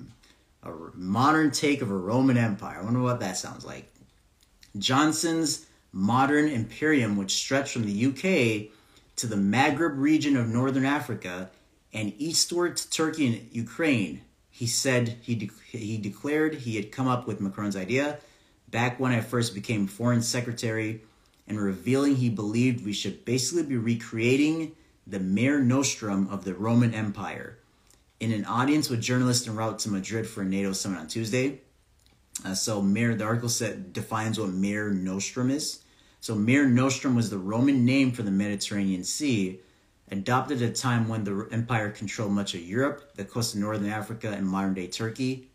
a 0.63 0.72
modern 0.94 1.52
take 1.52 1.82
of 1.82 1.89
a 1.89 1.98
Roman 1.98 2.38
Empire. 2.38 2.80
I 2.80 2.84
wonder 2.84 3.02
what 3.02 3.20
that 3.20 3.38
sounds 3.38 3.65
like. 3.65 3.91
Johnson's 4.78 5.65
modern 5.91 6.48
imperium, 6.48 7.17
which 7.17 7.34
stretched 7.34 7.74
from 7.74 7.86
the 7.86 8.06
UK 8.06 8.72
to 9.17 9.28
the 9.28 9.36
Maghreb 9.36 10.00
region 10.00 10.38
of 10.38 10.48
northern 10.48 10.86
Africa 10.86 11.50
and 11.94 12.13
eastward 12.17 12.78
to 12.78 12.89
Turkey 12.89 13.28
and 13.28 13.50
Ukraine. 13.52 14.22
He 14.50 14.67
said 14.67 15.17
he, 15.22 15.36
de- 15.36 15.52
he 15.72 15.98
declared 15.98 16.56
he 16.56 16.76
had 16.76 16.91
come 16.91 17.08
up 17.08 17.28
with 17.28 17.41
Macron's 17.41 17.76
idea 17.76 18.20
back 18.71 18.99
when 18.99 19.12
I 19.12 19.21
first 19.21 19.53
became 19.53 19.86
foreign 19.86 20.21
secretary 20.21 21.01
and 21.47 21.60
revealing 21.60 22.15
he 22.15 22.29
believed 22.29 22.86
we 22.86 22.93
should 22.93 23.25
basically 23.25 23.63
be 23.63 23.77
recreating 23.77 24.71
the 25.05 25.19
Mare 25.19 25.60
Nostrum 25.60 26.29
of 26.29 26.45
the 26.45 26.53
Roman 26.53 26.93
Empire. 26.93 27.57
In 28.19 28.31
an 28.31 28.45
audience 28.45 28.89
with 28.89 29.01
journalists 29.01 29.47
en 29.47 29.55
route 29.55 29.79
to 29.79 29.89
Madrid 29.89 30.27
for 30.27 30.41
a 30.41 30.45
NATO 30.45 30.73
summit 30.73 30.99
on 30.99 31.07
Tuesday, 31.07 31.60
uh, 32.45 32.53
so 32.53 32.81
Mare, 32.81 33.15
the 33.15 33.25
article 33.25 33.49
set 33.49 33.93
defines 33.93 34.39
what 34.39 34.49
Mare 34.49 34.89
Nostrum 34.91 35.49
is. 35.49 35.84
So 36.21 36.36
Mare 36.36 36.67
Nostrum 36.67 37.15
was 37.15 37.29
the 37.29 37.38
Roman 37.38 37.84
name 37.84 38.12
for 38.12 38.23
the 38.23 38.31
Mediterranean 38.31 39.04
Sea, 39.04 39.60
adopted 40.12 40.62
at 40.62 40.69
a 40.69 40.73
time 40.73 41.08
when 41.08 41.23
the 41.23 41.48
empire 41.52 41.89
controlled 41.89 42.31
much 42.31 42.54
of 42.54 42.62
Europe, 42.62 43.15
the 43.15 43.25
coast 43.25 43.56
of 43.56 43.60
northern 43.60 43.89
Africa, 43.89 44.29
and 44.29 44.48
modern 44.48 44.75
day 44.75 44.87
Turkey. 44.87 45.50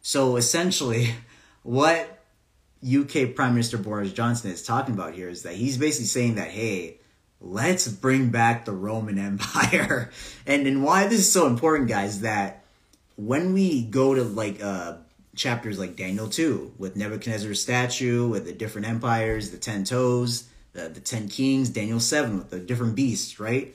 So 0.00 0.36
essentially, 0.36 1.14
what 1.62 2.21
UK 2.84 3.34
Prime 3.34 3.54
Minister 3.54 3.78
Boris 3.78 4.12
Johnson 4.12 4.50
is 4.50 4.62
talking 4.62 4.94
about 4.94 5.14
here 5.14 5.28
is 5.28 5.42
that 5.42 5.54
he's 5.54 5.78
basically 5.78 6.06
saying 6.06 6.34
that, 6.34 6.48
hey, 6.48 6.98
let's 7.40 7.88
bring 7.88 8.30
back 8.30 8.64
the 8.64 8.72
Roman 8.72 9.18
Empire. 9.30 10.10
and 10.46 10.66
and 10.66 10.82
why 10.82 11.06
this 11.06 11.20
is 11.20 11.32
so 11.32 11.46
important, 11.46 11.88
guys, 11.88 12.20
that 12.20 12.64
when 13.16 13.52
we 13.52 13.82
go 13.82 14.14
to 14.14 14.22
like 14.22 14.62
uh 14.62 14.94
chapters 15.34 15.78
like 15.78 15.96
Daniel 15.96 16.28
2 16.28 16.74
with 16.78 16.96
Nebuchadnezzar's 16.96 17.62
statue, 17.62 18.28
with 18.28 18.44
the 18.44 18.52
different 18.52 18.86
empires, 18.86 19.50
the 19.50 19.56
10 19.56 19.84
toes, 19.84 20.48
the, 20.72 20.88
the 20.88 21.00
10 21.00 21.28
kings, 21.28 21.70
Daniel 21.70 22.00
7 22.00 22.36
with 22.36 22.50
the 22.50 22.58
different 22.58 22.94
beasts, 22.94 23.40
right? 23.40 23.74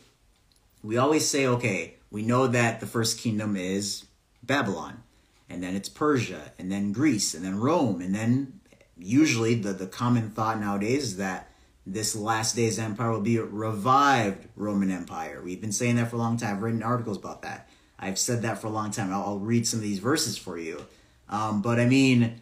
We 0.83 0.97
always 0.97 1.27
say, 1.27 1.47
okay, 1.47 1.95
we 2.11 2.21
know 2.21 2.47
that 2.47 2.79
the 2.79 2.85
first 2.85 3.19
kingdom 3.19 3.55
is 3.55 4.05
Babylon, 4.43 5.03
and 5.49 5.63
then 5.63 5.75
it's 5.75 5.89
Persia, 5.89 6.51
and 6.59 6.71
then 6.71 6.91
Greece, 6.91 7.33
and 7.33 7.43
then 7.43 7.59
Rome, 7.59 8.01
and 8.01 8.13
then 8.13 8.56
usually 8.99 9.55
the, 9.55 9.73
the 9.73 9.87
common 9.87 10.29
thought 10.29 10.59
nowadays 10.59 11.03
is 11.03 11.17
that 11.17 11.49
this 11.85 12.15
last 12.15 12.55
days 12.55 12.77
empire 12.77 13.11
will 13.11 13.21
be 13.21 13.37
a 13.37 13.43
revived 13.43 14.47
Roman 14.55 14.91
Empire. 14.91 15.41
We've 15.43 15.61
been 15.61 15.71
saying 15.71 15.95
that 15.95 16.09
for 16.09 16.17
a 16.17 16.19
long 16.19 16.37
time. 16.37 16.57
I've 16.57 16.61
written 16.61 16.83
articles 16.83 17.17
about 17.17 17.43
that. 17.43 17.69
I've 17.97 18.19
said 18.19 18.41
that 18.41 18.59
for 18.59 18.67
a 18.67 18.71
long 18.71 18.91
time. 18.91 19.11
I'll, 19.11 19.23
I'll 19.23 19.39
read 19.39 19.65
some 19.65 19.79
of 19.79 19.83
these 19.83 19.99
verses 19.99 20.37
for 20.37 20.57
you. 20.57 20.85
Um, 21.29 21.61
but 21.61 21.79
I 21.79 21.85
mean, 21.85 22.41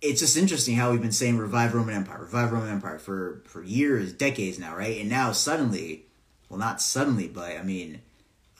it's 0.00 0.20
just 0.20 0.36
interesting 0.36 0.76
how 0.76 0.90
we've 0.90 1.02
been 1.02 1.12
saying 1.12 1.38
revive 1.38 1.74
Roman 1.74 1.94
Empire, 1.94 2.20
revive 2.20 2.52
Roman 2.52 2.70
Empire 2.70 2.98
for, 2.98 3.42
for 3.46 3.62
years, 3.62 4.12
decades 4.12 4.58
now, 4.58 4.76
right? 4.76 5.00
And 5.00 5.08
now 5.08 5.32
suddenly, 5.32 6.06
well, 6.48 6.58
not 6.58 6.80
suddenly, 6.80 7.28
but 7.28 7.56
I 7.56 7.62
mean, 7.62 8.00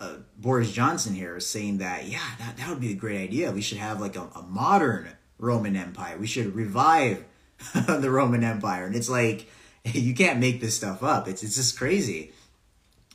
uh, 0.00 0.16
Boris 0.36 0.72
Johnson 0.72 1.14
here 1.14 1.36
is 1.36 1.46
saying 1.46 1.78
that, 1.78 2.06
yeah, 2.06 2.20
that, 2.38 2.56
that 2.58 2.68
would 2.68 2.80
be 2.80 2.92
a 2.92 2.96
great 2.96 3.22
idea. 3.22 3.52
We 3.52 3.62
should 3.62 3.78
have 3.78 4.00
like 4.00 4.16
a, 4.16 4.28
a 4.34 4.42
modern 4.42 5.08
Roman 5.38 5.76
Empire. 5.76 6.18
We 6.18 6.26
should 6.26 6.54
revive 6.54 7.24
the 7.74 8.10
Roman 8.10 8.44
Empire. 8.44 8.86
And 8.86 8.94
it's 8.94 9.08
like, 9.08 9.48
you 9.84 10.14
can't 10.14 10.40
make 10.40 10.60
this 10.60 10.76
stuff 10.76 11.02
up. 11.02 11.28
It's, 11.28 11.42
it's 11.42 11.56
just 11.56 11.78
crazy. 11.78 12.32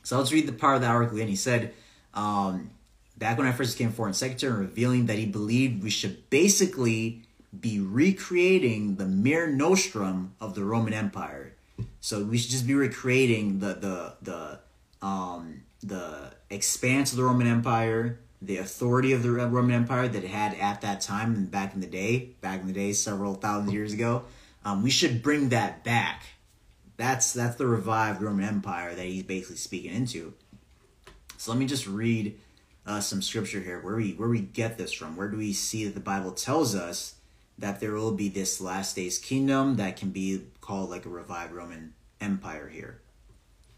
So 0.02 0.18
let's 0.18 0.32
read 0.32 0.46
the 0.46 0.52
part 0.52 0.76
of 0.76 0.82
the 0.82 0.88
article 0.88 1.16
again. 1.16 1.28
He 1.28 1.36
said, 1.36 1.72
um, 2.14 2.70
back 3.16 3.38
when 3.38 3.46
I 3.46 3.52
first 3.52 3.78
became 3.78 3.92
foreign 3.92 4.14
secretary, 4.14 4.52
revealing 4.52 5.06
that 5.06 5.18
he 5.18 5.26
believed 5.26 5.82
we 5.82 5.90
should 5.90 6.28
basically 6.28 7.22
be 7.58 7.78
recreating 7.80 8.96
the 8.96 9.06
Mare 9.06 9.46
Nostrum 9.46 10.34
of 10.40 10.54
the 10.54 10.64
Roman 10.64 10.92
Empire. 10.92 11.54
So 12.00 12.24
we 12.24 12.38
should 12.38 12.50
just 12.50 12.66
be 12.66 12.74
recreating 12.74 13.60
the 13.60 13.74
the 13.74 14.14
the 14.22 15.06
um 15.06 15.62
the 15.82 16.32
expanse 16.50 17.12
of 17.12 17.18
the 17.18 17.24
Roman 17.24 17.46
Empire, 17.46 18.18
the 18.44 18.56
authority 18.56 19.12
of 19.12 19.22
the 19.22 19.30
Roman 19.30 19.74
Empire 19.74 20.08
that 20.08 20.24
it 20.24 20.28
had 20.28 20.54
at 20.54 20.80
that 20.80 21.00
time 21.00 21.34
and 21.34 21.50
back 21.50 21.74
in 21.74 21.80
the 21.80 21.86
day, 21.86 22.30
back 22.40 22.60
in 22.60 22.66
the 22.66 22.72
day, 22.72 22.92
several 22.92 23.34
thousand 23.34 23.72
years 23.72 23.92
ago. 23.92 24.24
Um, 24.64 24.82
we 24.82 24.90
should 24.90 25.22
bring 25.22 25.50
that 25.50 25.84
back. 25.84 26.24
That's 26.96 27.32
that's 27.32 27.56
the 27.56 27.66
revived 27.66 28.20
Roman 28.20 28.44
Empire 28.44 28.94
that 28.94 29.06
he's 29.06 29.22
basically 29.22 29.56
speaking 29.56 29.92
into. 29.92 30.34
So 31.36 31.52
let 31.52 31.58
me 31.58 31.66
just 31.66 31.86
read 31.86 32.38
uh, 32.86 33.00
some 33.00 33.22
scripture 33.22 33.60
here. 33.60 33.80
Where 33.80 33.96
we 33.96 34.12
where 34.12 34.28
we 34.28 34.40
get 34.40 34.76
this 34.76 34.92
from? 34.92 35.16
Where 35.16 35.28
do 35.28 35.36
we 35.36 35.52
see 35.52 35.84
that 35.84 35.94
the 35.94 36.00
Bible 36.00 36.32
tells 36.32 36.74
us 36.74 37.14
that 37.58 37.80
there 37.80 37.92
will 37.92 38.12
be 38.12 38.28
this 38.28 38.60
last 38.60 38.96
days 38.96 39.18
kingdom 39.18 39.76
that 39.76 39.96
can 39.96 40.10
be 40.10 40.42
called 40.60 40.90
like 40.90 41.06
a 41.06 41.08
revived 41.08 41.52
Roman 41.52 41.94
Empire 42.20 42.68
here? 42.68 43.00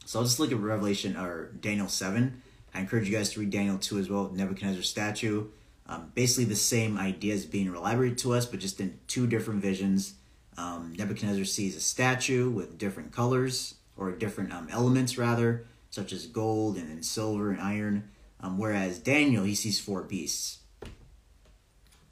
So 0.07 0.19
I'll 0.19 0.25
just 0.25 0.41
look 0.41 0.53
at 0.53 0.59
Revelation 0.59 1.17
or 1.17 1.51
Daniel 1.61 1.89
seven. 1.89 2.43
I 2.75 2.81
encourage 2.81 3.09
you 3.09 3.17
guys 3.17 3.31
to 3.31 3.41
read 3.41 3.51
Daniel 3.51 3.79
two 3.79 3.99
as 3.99 4.11
well. 4.11 4.31
Nebuchadnezzar's 4.35 4.89
statue. 4.89 5.47
Um, 5.87 6.11
basically 6.15 6.45
the 6.45 6.57
same 6.57 6.99
ideas 6.99 7.45
being 7.45 7.67
elaborated 7.75 8.19
to 8.19 8.33
us, 8.33 8.47
but 8.47 8.59
just 8.59 8.81
in 8.81 8.99
two 9.07 9.27
different 9.27 9.61
visions. 9.63 10.15
Um, 10.57 10.95
Nebuchadnezzar 10.97 11.45
sees 11.45 11.77
a 11.77 11.81
statue 11.81 12.49
with 12.51 12.79
different 12.79 13.13
colors 13.13 13.75
or 13.97 14.11
different 14.13 14.53
um, 14.53 14.69
elements 14.71 15.19
rather, 15.19 15.67
such 15.91 16.13
as 16.13 16.27
gold 16.27 16.77
and, 16.77 16.91
and 16.91 17.05
silver 17.05 17.51
and 17.51 17.61
iron. 17.61 18.11
Um, 18.41 18.59
whereas 18.59 18.99
Daniel, 18.99 19.45
he 19.45 19.55
sees 19.55 19.81
four 19.81 20.03
beasts. 20.03 20.59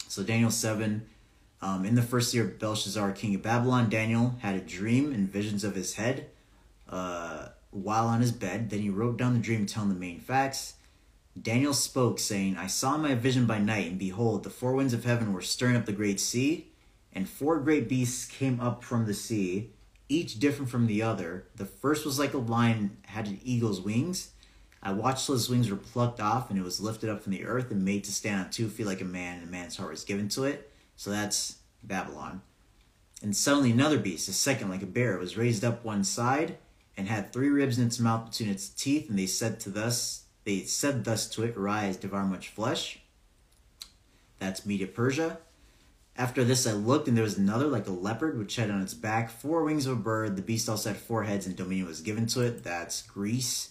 So 0.09 0.23
Daniel 0.23 0.51
7, 0.51 1.07
um, 1.63 1.85
in 1.85 1.95
the 1.95 2.03
first 2.03 2.35
year 2.35 2.45
of 2.45 2.59
Belshazzar, 2.59 3.13
king 3.13 3.35
of 3.35 3.43
Babylon, 3.43 3.89
Daniel 3.89 4.35
had 4.41 4.55
a 4.55 4.61
dream 4.61 5.13
and 5.13 5.31
visions 5.31 5.65
of 5.65 5.75
his 5.75 5.95
head 5.95 6.29
uh, 6.89 7.49
while 7.73 8.07
on 8.07 8.21
his 8.21 8.31
bed. 8.31 8.71
Then 8.71 8.81
he 8.81 8.91
wrote 8.91 9.17
down 9.17 9.35
the 9.35 9.41
dream, 9.41 9.67
telling 9.67 9.89
the 9.89 9.95
main 9.97 10.21
facts. 10.21 10.75
Daniel 11.41 11.73
spoke, 11.73 12.19
saying, 12.19 12.57
I 12.57 12.67
saw 12.67 12.97
my 12.99 13.15
vision 13.15 13.47
by 13.47 13.59
night, 13.59 13.89
and 13.89 13.99
behold, 13.99 14.45
the 14.45 14.51
four 14.51 14.75
winds 14.75 14.93
of 14.93 15.05
heaven 15.05 15.33
were 15.33 15.41
stirring 15.41 15.77
up 15.77 15.87
the 15.87 15.93
great 15.93 16.21
sea, 16.21 16.69
and 17.13 17.29
four 17.29 17.59
great 17.59 17.89
beasts 17.89 18.27
came 18.27 18.61
up 18.61 18.85
from 18.85 19.07
the 19.07 19.15
sea, 19.15 19.71
each 20.11 20.39
different 20.39 20.71
from 20.71 20.87
the 20.87 21.03
other. 21.03 21.47
The 21.57 21.65
first 21.65 22.05
was 22.05 22.19
like 22.19 22.35
a 22.35 22.39
lion, 22.39 22.99
had 23.07 23.27
an 23.27 23.41
eagle's 23.43 23.81
wings. 23.81 24.33
I 24.83 24.93
watched 24.93 25.25
till 25.25 25.35
his 25.35 25.49
wings 25.49 25.71
were 25.71 25.77
plucked 25.77 26.21
off, 26.21 26.51
and 26.51 26.59
it 26.59 26.65
was 26.65 26.81
lifted 26.81 27.09
up 27.09 27.23
from 27.23 27.33
the 27.33 27.47
earth 27.47 27.71
and 27.71 27.83
made 27.83 28.05
to 28.05 28.13
stand 28.13 28.41
on 28.45 28.51
two 28.51 28.69
feet 28.69 28.87
like 28.87 29.01
a 29.01 29.07
man, 29.07 29.39
and 29.39 29.49
a 29.49 29.51
man's 29.51 29.79
heart 29.79 29.91
was 29.91 30.05
given 30.05 30.29
to 30.31 30.45
it. 30.45 30.71
So 30.97 31.11
that's 31.11 31.57
Babylon. 31.83 32.43
And 33.23 33.35
suddenly 33.35 33.71
another 33.71 33.99
beast, 33.99 34.29
a 34.29 34.33
second 34.33 34.69
like 34.69 34.83
a 34.83 34.87
bear, 34.87 35.17
was 35.17 35.39
raised 35.39 35.65
up 35.65 35.83
one 35.83 36.05
side 36.05 36.59
and 36.97 37.09
had 37.09 37.33
three 37.33 37.49
ribs 37.49 37.79
in 37.79 37.87
its 37.87 37.99
mouth 37.99 38.31
between 38.31 38.51
its 38.51 38.69
teeth, 38.69 39.09
and 39.09 39.19
they 39.19 39.27
said 39.27 39.61
to 39.61 39.71
thus 39.71 40.23
they 40.45 40.61
said 40.63 41.05
thus 41.05 41.29
to 41.31 41.45
it, 41.45 41.57
Rise, 41.57 41.97
devour 41.97 42.25
much 42.25 42.49
flesh. 42.49 42.99
That's 44.39 44.67
Media 44.67 44.87
Persia. 44.87 45.39
After 46.17 46.45
this 46.45 46.67
I 46.67 46.73
looked, 46.73 47.09
and 47.09 47.17
there 47.17 47.25
was 47.25 47.39
another 47.39 47.69
like 47.69 47.87
a 47.87 47.93
leopard, 47.93 48.39
which 48.39 48.57
had 48.57 48.71
on 48.71 48.83
its 48.83 48.95
back 48.95 49.31
four 49.31 49.65
wings 49.65 49.87
of 49.87 49.93
a 49.99 50.01
bird. 50.01 50.37
The 50.37 50.43
beast 50.43 50.69
also 50.69 50.91
had 50.91 50.99
four 50.99 51.23
heads, 51.23 51.47
and 51.47 51.57
dominion 51.57 51.87
was 51.87 52.01
given 52.01 52.27
to 52.29 52.43
it. 52.43 52.65
That's 52.65 53.03
Greece. 53.03 53.71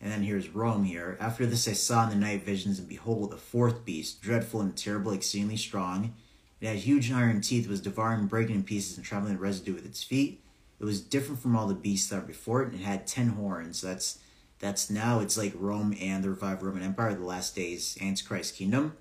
And 0.00 0.10
then 0.10 0.22
here's 0.22 0.48
Rome 0.48 0.84
here. 0.84 1.16
After 1.20 1.44
this 1.44 1.68
I 1.68 1.72
saw 1.72 2.04
in 2.04 2.10
the 2.10 2.16
night 2.16 2.44
visions, 2.44 2.78
and 2.78 2.88
behold, 2.88 3.32
a 3.32 3.36
fourth 3.36 3.84
beast, 3.84 4.22
dreadful 4.22 4.60
and 4.60 4.76
terrible, 4.76 5.12
exceedingly 5.12 5.56
strong. 5.56 6.14
It 6.60 6.68
had 6.68 6.76
huge 6.76 7.12
iron 7.12 7.40
teeth, 7.40 7.68
was 7.68 7.80
devouring, 7.80 8.26
breaking 8.26 8.56
in 8.56 8.64
pieces, 8.64 8.96
and 8.96 9.04
traveling 9.04 9.34
the 9.34 9.40
residue 9.40 9.74
with 9.74 9.86
its 9.86 10.02
feet. 10.02 10.42
It 10.80 10.84
was 10.84 11.00
different 11.00 11.40
from 11.40 11.56
all 11.56 11.66
the 11.66 11.74
beasts 11.74 12.08
that 12.10 12.20
were 12.20 12.26
before 12.26 12.62
it, 12.62 12.72
and 12.72 12.80
it 12.80 12.84
had 12.84 13.06
ten 13.06 13.30
horns. 13.30 13.80
That's 13.80 14.18
that's 14.58 14.90
now 14.90 15.20
it's 15.20 15.38
like 15.38 15.52
Rome 15.56 15.96
and 16.00 16.22
the 16.22 16.30
revived 16.30 16.62
Roman 16.62 16.82
Empire, 16.82 17.14
the 17.14 17.24
last 17.24 17.54
days, 17.54 17.96
Antichrist 18.00 18.56
kingdom. 18.56 18.96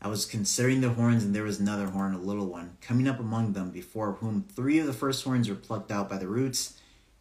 I 0.00 0.08
was 0.08 0.26
considering 0.26 0.80
the 0.80 0.90
horns, 0.90 1.22
and 1.22 1.34
there 1.34 1.44
was 1.44 1.60
another 1.60 1.86
horn, 1.86 2.14
a 2.14 2.18
little 2.18 2.46
one, 2.46 2.76
coming 2.80 3.06
up 3.06 3.20
among 3.20 3.52
them, 3.52 3.70
before 3.70 4.14
whom 4.14 4.42
three 4.42 4.78
of 4.78 4.86
the 4.86 4.92
first 4.92 5.22
horns 5.22 5.48
were 5.48 5.54
plucked 5.54 5.92
out 5.92 6.08
by 6.08 6.18
the 6.18 6.26
roots, 6.26 6.78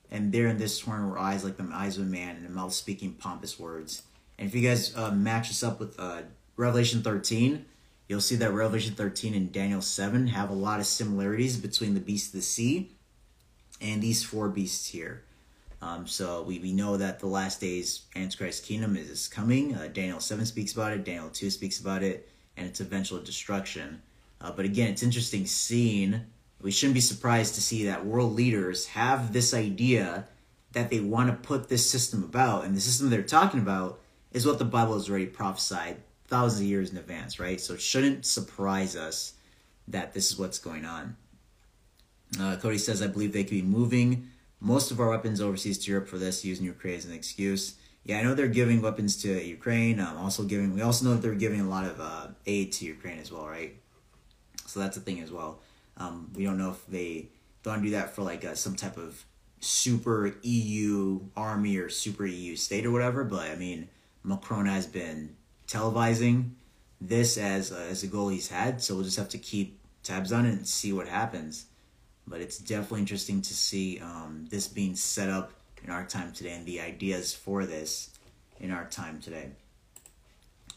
and 0.10 0.32
there 0.32 0.48
in 0.48 0.58
this 0.58 0.82
horn 0.82 1.10
were 1.10 1.20
eyes 1.20 1.44
like 1.44 1.58
the 1.58 1.70
eyes 1.72 1.98
of 1.98 2.04
a 2.04 2.10
man, 2.10 2.38
and 2.38 2.46
a 2.46 2.50
mouth 2.50 2.74
speaking 2.74 3.14
pompous 3.14 3.60
words. 3.60 4.04
And 4.40 4.48
if 4.48 4.56
you 4.56 4.68
guys 4.68 4.96
uh, 4.98 5.12
match 5.12 5.50
this 5.50 5.64
up 5.64 5.80
with 5.80 6.00
uh, 6.00 6.24
Revelation 6.58 7.04
13, 7.04 7.66
you'll 8.08 8.20
see 8.20 8.36
that 8.38 8.52
Revelation 8.52 8.96
13 8.96 9.36
and 9.36 9.52
Daniel 9.52 9.82
7 9.82 10.28
have 10.28 10.50
a 10.50 10.54
lot 10.54 10.80
of 10.80 10.88
similarities 10.88 11.58
between 11.58 11.94
the 11.94 12.00
beast 12.00 12.30
of 12.30 12.40
the 12.40 12.42
sea 12.42 12.92
and 13.82 14.02
these 14.02 14.24
four 14.24 14.50
beasts 14.50 14.88
here. 14.88 15.24
Um, 15.82 16.06
so 16.06 16.44
we, 16.44 16.60
we 16.60 16.72
know 16.72 16.98
that 16.98 17.20
the 17.20 17.28
last 17.28 17.60
days 17.60 18.04
Antichrist 18.16 18.66
kingdom 18.66 18.96
is, 18.96 19.10
is 19.10 19.28
coming. 19.28 19.76
Uh, 19.76 19.90
Daniel 19.92 20.20
7 20.20 20.46
speaks 20.46 20.74
about 20.74 20.92
it, 20.94 21.04
Daniel 21.04 21.30
2 21.30 21.50
speaks 21.50 21.80
about 21.80 22.04
it 22.04 22.30
and 22.56 22.68
its 22.68 22.80
eventual 22.80 23.20
destruction. 23.20 24.02
Uh, 24.40 24.52
but 24.52 24.66
again, 24.66 24.90
it's 24.90 25.04
interesting 25.04 25.46
seeing, 25.46 26.22
we 26.62 26.72
shouldn't 26.72 26.94
be 26.94 27.02
surprised 27.02 27.56
to 27.56 27.62
see 27.62 27.86
that 27.86 28.06
world 28.06 28.34
leaders 28.34 28.88
have 28.88 29.34
this 29.34 29.54
idea 29.54 30.28
that 30.74 30.90
they 30.90 31.00
want 31.00 31.30
to 31.30 31.48
put 31.48 31.68
this 31.68 31.90
system 31.90 32.24
about. 32.24 32.64
And 32.66 32.76
the 32.76 32.82
system 32.82 33.10
they're 33.10 33.24
talking 33.24 33.60
about 33.60 34.00
is 34.32 34.46
what 34.46 34.60
the 34.60 34.66
Bible 34.66 34.94
has 34.94 35.10
already 35.10 35.26
prophesied 35.26 35.98
thousands 36.28 36.62
of 36.62 36.68
years 36.68 36.92
in 36.92 36.98
advance, 36.98 37.40
right? 37.40 37.60
So 37.60 37.74
it 37.74 37.82
shouldn't 37.82 38.26
surprise 38.26 38.96
us 38.96 39.34
that 39.88 40.14
this 40.14 40.32
is 40.32 40.40
what's 40.40 40.60
going 40.60 40.86
on. 40.86 41.18
Uh, 42.40 42.56
Cody 42.56 42.78
says, 42.78 43.02
I 43.02 43.08
believe 43.08 43.34
they 43.34 43.44
could 43.44 43.52
be 43.52 43.62
moving 43.62 44.30
most 44.60 44.92
of 44.92 45.00
our 45.00 45.10
weapons 45.10 45.42
overseas 45.42 45.80
to 45.80 45.92
Europe 45.92 46.08
for 46.08 46.18
this, 46.18 46.46
using 46.46 46.66
Ukraine 46.66 46.96
as 46.96 47.06
an 47.06 47.14
excuse 47.14 47.76
yeah, 48.04 48.18
I 48.18 48.24
know 48.24 48.34
they're 48.34 48.48
giving 48.48 48.82
weapons 48.82 49.22
to 49.24 49.44
Ukraine. 49.44 50.00
Um, 50.00 50.18
also 50.18 50.44
giving, 50.44 50.74
we 50.74 50.82
also 50.82 51.06
know 51.06 51.14
that 51.14 51.22
they're 51.22 51.36
giving 51.36 51.62
a 51.62 51.70
lot 51.70 51.86
of 51.86 52.00
uh, 52.00 52.28
aid 52.46 52.72
to 52.74 52.86
Ukraine 52.86 53.20
as 53.20 53.32
well, 53.32 53.48
right? 53.48 53.76
So 54.66 54.80
that's 54.80 54.98
a 54.98 55.02
thing 55.02 55.20
as 55.20 55.32
well. 55.32 55.60
Um, 55.98 56.32
we 56.36 56.44
don't 56.44 56.58
know 56.58 56.72
if 56.72 56.86
they 56.88 57.28
don't 57.64 57.84
do 57.84 57.92
that 57.92 58.16
for 58.16 58.24
like 58.24 58.44
a, 58.44 58.56
some 58.56 58.76
type 58.76 58.98
of 58.98 59.24
super 59.60 60.34
EU 60.42 61.20
army 61.38 61.78
or 61.78 61.90
super 61.90 62.26
EU 62.26 62.56
state 62.56 62.86
or 62.86 62.92
whatever. 62.92 63.24
But 63.24 63.50
I 63.50 63.56
mean, 63.56 63.88
Macron 64.24 64.66
has 64.66 64.88
been 64.88 65.36
televising 65.68 66.52
this 67.00 67.38
as 67.38 67.72
a, 67.72 67.82
as 67.86 68.04
a 68.04 68.08
goal 68.08 68.30
he's 68.30 68.48
had, 68.48 68.82
so 68.82 68.96
we'll 68.96 69.04
just 69.04 69.18
have 69.18 69.30
to 69.30 69.38
keep 69.38 69.78
tabs 70.02 70.32
on 70.32 70.46
it 70.48 70.52
and 70.52 70.68
see 70.68 70.92
what 70.92 71.08
happens. 71.08 71.66
But 72.28 72.42
it's 72.42 72.58
definitely 72.58 73.02
interesting 73.02 73.42
to 73.42 73.54
see 73.54 74.00
um, 74.00 74.48
this 74.50 74.68
being 74.68 74.96
set 74.96 75.30
up 75.30 75.52
in 75.84 75.90
our 75.90 76.06
time 76.06 76.32
today 76.32 76.54
and 76.54 76.66
the 76.66 76.80
ideas 76.80 77.34
for 77.34 77.66
this 77.66 78.12
in 78.60 78.72
our 78.72 78.86
time 78.86 79.20
today. 79.20 79.52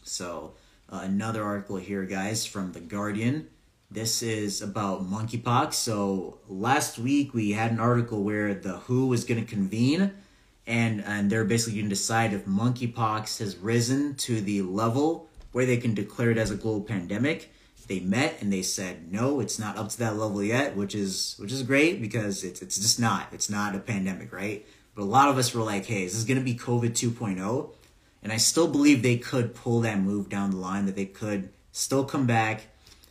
So, 0.03 0.53
uh, 0.91 1.01
another 1.03 1.43
article 1.43 1.77
here, 1.77 2.03
guys, 2.03 2.45
from 2.45 2.73
The 2.73 2.79
Guardian. 2.79 3.47
This 3.89 4.21
is 4.21 4.61
about 4.61 5.09
monkeypox. 5.09 5.73
So, 5.73 6.39
last 6.47 6.97
week 6.97 7.33
we 7.33 7.51
had 7.51 7.71
an 7.71 7.79
article 7.79 8.23
where 8.23 8.53
the 8.53 8.77
WHO 8.77 9.07
was 9.07 9.23
going 9.23 9.43
to 9.43 9.49
convene 9.49 10.11
and, 10.67 11.03
and 11.03 11.29
they're 11.29 11.45
basically 11.45 11.79
going 11.79 11.89
to 11.89 11.95
decide 11.95 12.33
if 12.33 12.45
monkeypox 12.45 13.39
has 13.39 13.55
risen 13.57 14.15
to 14.15 14.41
the 14.41 14.63
level 14.63 15.29
where 15.51 15.65
they 15.65 15.77
can 15.77 15.93
declare 15.93 16.31
it 16.31 16.37
as 16.37 16.51
a 16.51 16.55
global 16.55 16.81
pandemic. 16.81 17.51
They 17.87 17.99
met 17.99 18.37
and 18.41 18.51
they 18.51 18.61
said 18.63 19.11
no, 19.11 19.39
it's 19.39 19.59
not 19.59 19.77
up 19.77 19.89
to 19.89 19.99
that 19.99 20.15
level 20.17 20.41
yet, 20.43 20.75
which 20.75 20.95
is 20.95 21.35
which 21.37 21.51
is 21.51 21.63
great 21.63 22.01
because 22.01 22.43
it's 22.43 22.61
it's 22.61 22.77
just 22.77 22.99
not. 22.99 23.27
It's 23.31 23.49
not 23.49 23.75
a 23.75 23.79
pandemic, 23.79 24.33
right? 24.33 24.65
But 24.95 25.03
a 25.03 25.05
lot 25.05 25.29
of 25.29 25.37
us 25.37 25.53
were 25.53 25.61
like, 25.63 25.85
hey, 25.85 26.03
this 26.05 26.13
is 26.13 26.25
this 26.25 26.35
going 26.35 26.43
to 26.43 26.51
be 26.51 26.57
COVID 26.57 26.91
2.0? 26.91 27.69
And 28.23 28.31
I 28.31 28.37
still 28.37 28.67
believe 28.67 29.03
they 29.03 29.17
could 29.17 29.53
pull 29.53 29.81
that 29.81 29.99
move 29.99 30.29
down 30.29 30.51
the 30.51 30.57
line, 30.57 30.85
that 30.85 30.95
they 30.95 31.05
could 31.05 31.49
still 31.73 32.05
come 32.05 32.25
back 32.25 32.67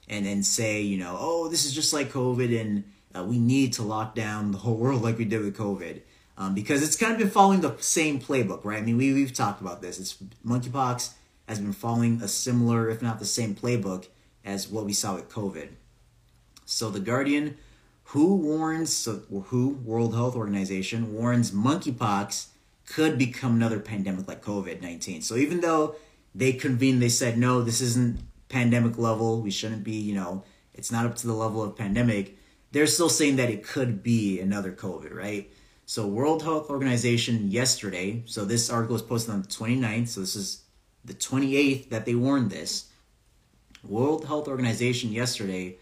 and, 0.09 0.27
and 0.27 0.45
say, 0.45 0.81
you 0.81 0.97
know, 0.99 1.17
oh, 1.21 1.49
this 1.49 1.65
is 1.65 1.75
just 1.75 1.93
like 1.93 2.11
COVID 2.11 2.59
and 2.59 2.85
uh, 3.15 3.23
we 3.23 3.39
need 3.39 3.75
to 3.75 3.83
lock 3.83 4.15
down 4.15 4.51
the 4.51 4.59
whole 4.59 4.77
world 4.85 5.03
like 5.03 5.19
we 5.19 5.25
did 5.25 5.43
with 5.43 5.57
COVID. 5.57 6.01
um, 6.37 6.55
because 6.55 6.83
it's 6.83 6.97
kind 6.97 7.13
of 7.13 7.19
been 7.19 7.31
following 7.31 7.61
the 7.61 7.77
same 7.79 8.21
playbook, 8.21 8.65
right? 8.65 8.79
I 8.79 8.83
mean, 8.83 8.97
we 8.97 9.13
we've 9.13 9.33
talked 9.33 9.61
about 9.61 9.83
this. 9.83 10.01
It's 10.01 10.17
monkeypox 10.45 11.13
has 11.49 11.61
been 11.61 11.73
following 11.73 12.21
a 12.23 12.29
similar, 12.29 12.91
if 12.91 13.03
not 13.03 13.19
the 13.19 13.25
same 13.27 13.55
playbook 13.55 14.07
as 14.45 14.69
what 14.69 14.85
we 14.85 14.93
saw 14.93 15.15
with 15.15 15.31
COVID. 15.31 15.69
So 16.65 16.91
the 16.91 17.01
Guardian, 17.01 17.57
who 18.05 18.37
warns, 18.37 18.93
so 18.93 19.23
who 19.47 19.69
World 19.85 20.15
Health 20.15 20.37
Organization 20.37 21.15
warns 21.15 21.51
monkeypox 21.51 22.49
could 22.87 23.17
become 23.19 23.55
another 23.55 23.81
pandemic 23.81 24.29
like 24.29 24.45
COVID 24.45 24.83
nineteen. 24.83 25.23
So 25.23 25.37
even 25.37 25.61
though 25.61 25.97
they 26.35 26.53
convened, 26.53 27.01
they 27.01 27.09
said 27.09 27.39
no, 27.39 27.63
this 27.63 27.81
isn't 27.81 28.21
pandemic 28.49 28.99
level. 28.99 29.41
We 29.41 29.51
shouldn't 29.51 29.85
be, 29.85 29.97
you 29.97 30.15
know, 30.15 30.45
it's 30.75 30.93
not 30.93 31.07
up 31.07 31.17
to 31.17 31.27
the 31.27 31.33
level 31.33 31.63
of 31.63 31.77
pandemic. 31.77 32.37
They're 32.73 32.87
still 32.87 33.09
saying 33.09 33.37
that 33.37 33.51
it 33.51 33.63
could 33.63 34.03
be 34.03 34.41
another 34.41 34.73
COVID, 34.73 35.15
right? 35.15 35.51
So 35.87 36.07
World 36.07 36.43
Health 36.43 36.71
Organization 36.71 37.51
yesterday, 37.51 38.23
so 38.27 38.45
this 38.45 38.71
article 38.71 38.95
was 38.95 39.03
posted 39.03 39.35
on 39.35 39.43
the 39.43 39.49
29th, 39.49 40.09
so 40.09 40.21
this 40.21 40.35
is 40.35 40.63
the 41.05 41.15
28th 41.15 41.91
that 41.91 42.07
they 42.07 42.15
warned 42.15 42.51
this. 42.51 42.87
World 43.89 44.27
Health 44.27 44.49
Organization 44.49 45.13
yesterday 45.13 45.77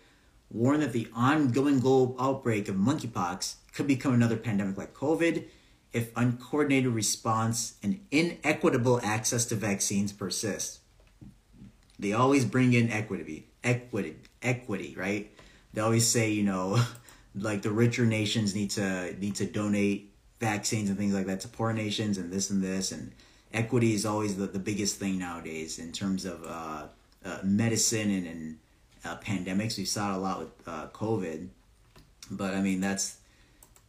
warned 0.50 0.82
that 0.82 0.92
the 0.92 1.08
ongoing 1.14 1.80
global 1.80 2.16
outbreak 2.20 2.68
of 2.68 2.76
monkeypox 2.76 3.56
could 3.72 3.86
become 3.86 4.12
another 4.14 4.36
pandemic 4.36 4.76
like 4.76 4.94
COVID 4.94 5.46
if 5.92 6.10
uncoordinated 6.16 6.92
response 6.92 7.74
and 7.82 8.00
inequitable 8.10 9.00
access 9.02 9.44
to 9.46 9.54
vaccines 9.54 10.12
persist. 10.12 10.80
They 11.98 12.12
always 12.12 12.44
bring 12.44 12.72
in 12.72 12.90
equity, 12.90 13.46
equity, 13.62 14.16
equity, 14.42 14.94
right? 14.96 15.30
They 15.72 15.80
always 15.80 16.06
say, 16.06 16.30
you 16.30 16.42
know, 16.42 16.82
like 17.34 17.62
the 17.62 17.70
richer 17.70 18.04
nations 18.04 18.54
need 18.54 18.70
to 18.70 19.14
need 19.18 19.36
to 19.36 19.46
donate 19.46 20.12
vaccines 20.40 20.88
and 20.88 20.98
things 20.98 21.14
like 21.14 21.26
that 21.26 21.40
to 21.40 21.48
poor 21.48 21.72
nations 21.72 22.18
and 22.18 22.32
this 22.32 22.50
and 22.50 22.62
this 22.62 22.90
and 22.90 23.12
equity 23.54 23.94
is 23.94 24.04
always 24.04 24.36
the, 24.36 24.46
the 24.46 24.58
biggest 24.58 24.96
thing 24.98 25.18
nowadays 25.18 25.78
in 25.78 25.92
terms 25.92 26.24
of 26.24 26.44
uh, 26.44 26.86
uh, 27.24 27.38
medicine 27.42 28.10
and, 28.10 28.26
and 28.26 28.58
uh, 29.04 29.16
pandemics. 29.18 29.78
We 29.78 29.84
saw 29.84 30.12
it 30.12 30.16
a 30.16 30.18
lot 30.18 30.38
with 30.38 30.68
uh, 30.68 30.86
COVID, 30.88 31.48
but 32.30 32.54
I 32.54 32.60
mean 32.60 32.80
that's 32.80 33.16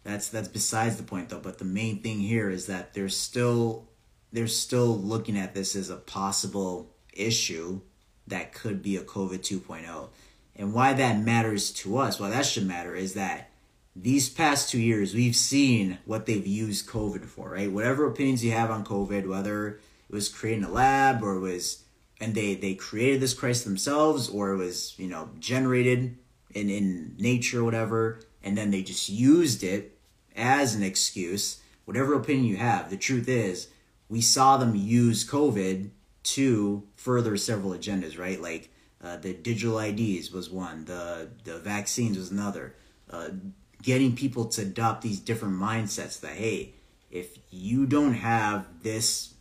that's 0.03 0.29
that's 0.29 0.47
besides 0.47 0.97
the 0.97 1.03
point 1.03 1.29
though. 1.29 1.39
But 1.39 1.59
the 1.59 1.65
main 1.65 2.01
thing 2.01 2.19
here 2.19 2.49
is 2.49 2.67
that 2.67 2.93
they're 2.93 3.09
still 3.09 3.87
they're 4.31 4.47
still 4.47 4.97
looking 4.97 5.37
at 5.37 5.53
this 5.53 5.75
as 5.75 5.89
a 5.89 5.95
possible 5.95 6.89
issue 7.13 7.81
that 8.27 8.53
could 8.53 8.81
be 8.81 8.97
a 8.97 9.01
COVID 9.01 9.39
2.0. 9.39 10.09
And 10.55 10.73
why 10.73 10.93
that 10.93 11.19
matters 11.19 11.71
to 11.71 11.97
us, 11.97 12.19
why 12.19 12.29
that 12.29 12.45
should 12.45 12.65
matter, 12.65 12.95
is 12.95 13.13
that 13.13 13.49
these 13.95 14.29
past 14.29 14.69
two 14.69 14.79
years, 14.79 15.13
we've 15.13 15.35
seen 15.35 15.99
what 16.05 16.25
they've 16.25 16.45
used 16.45 16.87
COVID 16.87 17.25
for, 17.25 17.51
right? 17.51 17.71
Whatever 17.71 18.07
opinions 18.07 18.43
you 18.43 18.51
have 18.51 18.71
on 18.71 18.85
COVID, 18.85 19.27
whether 19.27 19.67
it 19.67 19.79
was 20.09 20.29
creating 20.29 20.63
a 20.63 20.71
lab 20.71 21.23
or 21.23 21.35
it 21.35 21.39
was, 21.39 21.82
and 22.19 22.35
they, 22.35 22.55
they 22.55 22.75
created 22.75 23.21
this 23.21 23.33
crisis 23.33 23.63
themselves 23.63 24.29
or 24.29 24.51
it 24.51 24.57
was, 24.57 24.97
you 24.97 25.07
know, 25.07 25.29
generated 25.39 26.17
in, 26.53 26.69
in 26.69 27.15
nature 27.17 27.63
whatever, 27.63 28.19
and 28.43 28.57
then 28.57 28.71
they 28.71 28.83
just 28.83 29.09
used 29.09 29.63
it 29.63 29.97
as 30.35 30.75
an 30.75 30.83
excuse, 30.83 31.61
whatever 31.85 32.13
opinion 32.13 32.45
you 32.45 32.57
have, 32.57 32.89
the 32.89 32.97
truth 32.97 33.27
is, 33.27 33.69
we 34.09 34.21
saw 34.21 34.57
them 34.57 34.75
use 34.75 35.27
COVID 35.27 35.89
to 36.23 36.83
further 36.95 37.37
several 37.37 37.71
agendas, 37.71 38.17
right? 38.17 38.41
Like 38.41 38.69
uh, 39.03 39.17
the 39.17 39.33
digital 39.33 39.79
IDs 39.79 40.31
was 40.31 40.49
one. 40.49 40.85
The 40.85 41.29
the 41.43 41.57
vaccines 41.59 42.17
was 42.17 42.31
another. 42.31 42.75
Uh, 43.09 43.29
getting 43.81 44.15
people 44.15 44.45
to 44.45 44.61
adopt 44.61 45.01
these 45.01 45.19
different 45.19 45.55
mindsets 45.55 46.19
that 46.21 46.35
hey, 46.35 46.73
if 47.11 47.37
you 47.49 47.85
don't 47.85 48.13
have 48.13 48.65
this, 48.81 49.32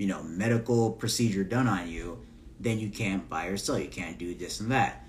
you 0.00 0.06
know, 0.06 0.22
medical 0.22 0.92
procedure 0.92 1.44
done 1.44 1.68
on 1.68 1.86
you, 1.86 2.18
then 2.58 2.78
you 2.78 2.88
can't 2.88 3.28
buy 3.28 3.48
or 3.48 3.58
sell. 3.58 3.78
You 3.78 3.88
can't 3.88 4.16
do 4.18 4.34
this 4.34 4.58
and 4.58 4.70
that. 4.70 5.06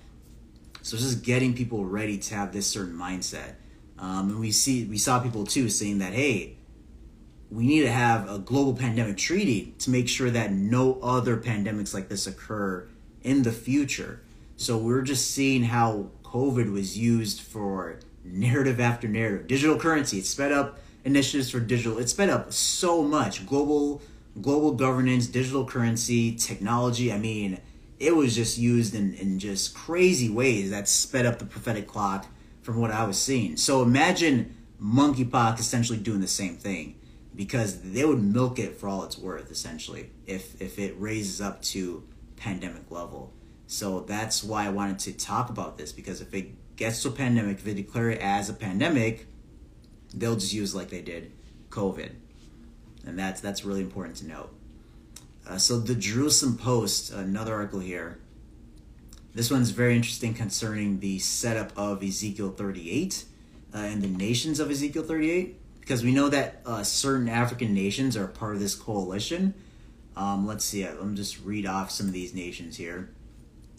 So 0.82 0.96
it's 0.96 1.04
just 1.04 1.24
getting 1.24 1.54
people 1.54 1.86
ready 1.86 2.18
to 2.18 2.34
have 2.34 2.52
this 2.52 2.66
certain 2.66 2.94
mindset. 2.94 3.54
Um, 3.98 4.28
and 4.28 4.38
we 4.38 4.52
see 4.52 4.84
we 4.84 4.98
saw 4.98 5.18
people 5.18 5.46
too 5.46 5.70
saying 5.70 6.00
that 6.00 6.12
hey, 6.12 6.58
we 7.50 7.66
need 7.66 7.80
to 7.82 7.90
have 7.90 8.28
a 8.30 8.38
global 8.38 8.74
pandemic 8.74 9.16
treaty 9.16 9.74
to 9.78 9.88
make 9.88 10.10
sure 10.10 10.28
that 10.28 10.52
no 10.52 11.00
other 11.00 11.38
pandemics 11.38 11.94
like 11.94 12.10
this 12.10 12.26
occur 12.26 12.86
in 13.22 13.44
the 13.44 13.52
future. 13.52 14.20
So 14.58 14.76
we're 14.76 15.02
just 15.02 15.30
seeing 15.30 15.62
how 15.62 16.10
COVID 16.22 16.70
was 16.70 16.98
used 16.98 17.40
for 17.40 17.98
narrative 18.24 18.78
after 18.78 19.08
narrative. 19.08 19.46
Digital 19.46 19.78
currency, 19.78 20.18
it 20.18 20.26
sped 20.26 20.52
up 20.52 20.80
initiatives 21.02 21.50
for 21.50 21.60
digital. 21.60 21.98
It 21.98 22.10
sped 22.10 22.28
up 22.28 22.52
so 22.52 23.02
much. 23.02 23.46
Global 23.46 24.02
global 24.40 24.72
governance, 24.72 25.26
digital 25.26 25.64
currency, 25.64 26.34
technology. 26.34 27.12
I 27.12 27.18
mean, 27.18 27.60
it 27.98 28.16
was 28.16 28.34
just 28.34 28.58
used 28.58 28.94
in, 28.94 29.14
in 29.14 29.38
just 29.38 29.74
crazy 29.74 30.28
ways 30.28 30.70
that 30.70 30.88
sped 30.88 31.26
up 31.26 31.38
the 31.38 31.44
prophetic 31.44 31.86
clock 31.86 32.26
from 32.62 32.80
what 32.80 32.90
I 32.90 33.04
was 33.04 33.20
seeing. 33.20 33.56
So 33.56 33.82
imagine 33.82 34.56
monkeypox 34.80 35.60
essentially 35.60 35.98
doing 35.98 36.20
the 36.20 36.26
same 36.26 36.56
thing 36.56 36.98
because 37.34 37.80
they 37.80 38.04
would 38.04 38.22
milk 38.22 38.58
it 38.58 38.78
for 38.78 38.88
all 38.88 39.04
it's 39.04 39.16
worth 39.16 39.50
essentially 39.50 40.10
if 40.26 40.60
if 40.60 40.78
it 40.78 40.94
raises 40.98 41.40
up 41.40 41.62
to 41.62 42.04
pandemic 42.36 42.90
level. 42.90 43.32
So 43.66 44.00
that's 44.00 44.42
why 44.42 44.66
I 44.66 44.70
wanted 44.70 44.98
to 45.00 45.12
talk 45.12 45.48
about 45.48 45.78
this 45.78 45.92
because 45.92 46.20
if 46.20 46.34
it 46.34 46.76
gets 46.76 47.02
to 47.02 47.08
a 47.08 47.12
pandemic, 47.12 47.58
if 47.58 47.64
they 47.64 47.74
declare 47.74 48.10
it 48.10 48.20
as 48.20 48.50
a 48.50 48.54
pandemic, 48.54 49.26
they'll 50.12 50.36
just 50.36 50.52
use 50.52 50.74
like 50.74 50.90
they 50.90 51.02
did 51.02 51.32
COVID, 51.70 52.10
and 53.04 53.18
that's 53.18 53.40
that's 53.40 53.64
really 53.64 53.80
important 53.80 54.16
to 54.16 54.26
note. 54.26 54.54
Uh, 55.48 55.58
so 55.58 55.78
the 55.78 55.94
Jerusalem 55.94 56.56
Post, 56.56 57.12
another 57.12 57.54
article 57.54 57.80
here. 57.80 58.18
This 59.34 59.50
one's 59.50 59.70
very 59.70 59.96
interesting 59.96 60.34
concerning 60.34 61.00
the 61.00 61.18
setup 61.18 61.72
of 61.74 62.02
Ezekiel 62.02 62.50
38 62.50 63.24
uh, 63.74 63.78
and 63.78 64.02
the 64.02 64.08
nations 64.08 64.60
of 64.60 64.70
Ezekiel 64.70 65.04
38, 65.04 65.58
because 65.80 66.04
we 66.04 66.12
know 66.12 66.28
that 66.28 66.60
uh, 66.66 66.82
certain 66.82 67.30
African 67.30 67.72
nations 67.72 68.14
are 68.14 68.26
part 68.26 68.54
of 68.54 68.60
this 68.60 68.74
coalition 68.74 69.54
um, 70.16 70.46
let's 70.46 70.64
see. 70.64 70.84
Let 70.84 71.04
me 71.04 71.16
just 71.16 71.40
read 71.40 71.66
off 71.66 71.90
some 71.90 72.06
of 72.06 72.12
these 72.12 72.34
nations 72.34 72.76
here. 72.76 73.10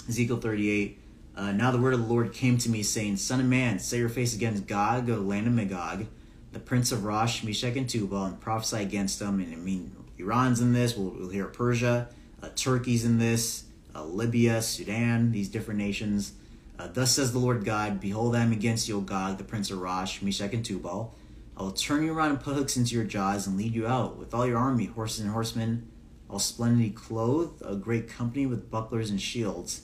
Ezekiel 0.07 0.37
38. 0.37 0.99
Uh, 1.35 1.51
now 1.51 1.71
the 1.71 1.79
word 1.79 1.93
of 1.93 2.01
the 2.01 2.05
Lord 2.11 2.33
came 2.33 2.57
to 2.59 2.69
me, 2.69 2.83
saying, 2.83 3.17
Son 3.17 3.39
of 3.39 3.45
man, 3.45 3.79
set 3.79 3.99
your 3.99 4.09
face 4.09 4.35
against 4.35 4.67
Gog, 4.67 5.07
the 5.07 5.17
land 5.17 5.47
of 5.47 5.53
Magog, 5.53 6.05
the 6.53 6.59
prince 6.59 6.91
of 6.91 7.03
Rosh, 7.03 7.43
Meshech, 7.43 7.75
and 7.75 7.89
Tubal, 7.89 8.25
and 8.25 8.39
prophesy 8.39 8.77
against 8.77 9.19
them. 9.19 9.39
And 9.39 9.51
I 9.51 9.57
mean, 9.57 9.95
Iran's 10.17 10.61
in 10.61 10.71
this. 10.71 10.95
We'll, 10.95 11.09
we'll 11.09 11.29
hear 11.29 11.47
Persia. 11.47 12.07
Uh, 12.41 12.49
Turkey's 12.55 13.03
in 13.03 13.17
this. 13.17 13.65
Uh, 13.95 14.03
Libya, 14.05 14.61
Sudan, 14.61 15.31
these 15.31 15.49
different 15.49 15.79
nations. 15.79 16.33
Uh, 16.79 16.87
Thus 16.87 17.11
says 17.11 17.31
the 17.31 17.39
Lord 17.39 17.65
God, 17.65 17.99
Behold, 17.99 18.35
I 18.35 18.41
am 18.41 18.51
against 18.51 18.87
you, 18.87 18.97
O 18.97 19.01
Gog, 19.01 19.37
the 19.37 19.43
prince 19.43 19.69
of 19.69 19.79
Rosh, 19.79 20.21
Meshech, 20.21 20.53
and 20.53 20.65
Tubal. 20.65 21.13
I 21.55 21.61
will 21.61 21.71
turn 21.71 22.03
you 22.03 22.13
around 22.13 22.31
and 22.31 22.39
put 22.39 22.55
hooks 22.55 22.77
into 22.77 22.95
your 22.95 23.03
jaws 23.03 23.45
and 23.45 23.57
lead 23.57 23.75
you 23.75 23.85
out 23.85 24.17
with 24.17 24.33
all 24.33 24.47
your 24.47 24.57
army, 24.57 24.85
horses 24.85 25.19
and 25.19 25.31
horsemen, 25.31 25.87
all 26.27 26.39
splendidly 26.39 26.89
clothed, 26.89 27.61
a 27.63 27.75
great 27.75 28.07
company 28.07 28.47
with 28.47 28.71
bucklers 28.71 29.11
and 29.11 29.21
shields, 29.21 29.81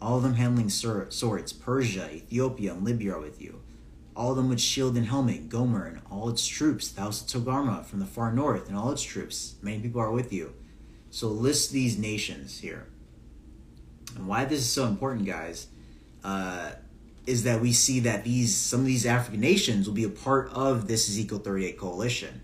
all 0.00 0.18
of 0.18 0.22
them 0.22 0.34
handling 0.34 0.70
swords. 0.70 1.52
Persia, 1.52 2.08
Ethiopia, 2.14 2.74
and 2.74 2.84
Libya 2.84 3.14
are 3.14 3.20
with 3.20 3.42
you. 3.42 3.59
All 4.20 4.32
of 4.32 4.36
them 4.36 4.50
with 4.50 4.60
shield 4.60 4.98
and 4.98 5.06
helmet, 5.06 5.48
Gomer 5.48 5.86
and 5.86 6.02
all 6.10 6.28
its 6.28 6.46
troops, 6.46 6.90
the 6.90 7.00
house 7.00 7.22
of 7.22 7.42
Togarmah 7.42 7.86
from 7.86 8.00
the 8.00 8.04
far 8.04 8.30
north 8.30 8.68
and 8.68 8.76
all 8.76 8.92
its 8.92 9.02
troops. 9.02 9.54
Many 9.62 9.80
people 9.80 9.98
are 10.02 10.10
with 10.10 10.30
you. 10.30 10.52
So 11.08 11.28
list 11.28 11.72
these 11.72 11.96
nations 11.96 12.58
here. 12.58 12.86
And 14.14 14.28
why 14.28 14.44
this 14.44 14.58
is 14.58 14.70
so 14.70 14.84
important, 14.84 15.24
guys, 15.24 15.68
uh, 16.22 16.72
is 17.26 17.44
that 17.44 17.62
we 17.62 17.72
see 17.72 18.00
that 18.00 18.22
these 18.22 18.54
some 18.54 18.80
of 18.80 18.86
these 18.86 19.06
African 19.06 19.40
nations 19.40 19.86
will 19.86 19.94
be 19.94 20.04
a 20.04 20.10
part 20.10 20.50
of 20.52 20.86
this 20.86 21.08
Ezekiel 21.08 21.38
38 21.38 21.78
coalition. 21.78 22.42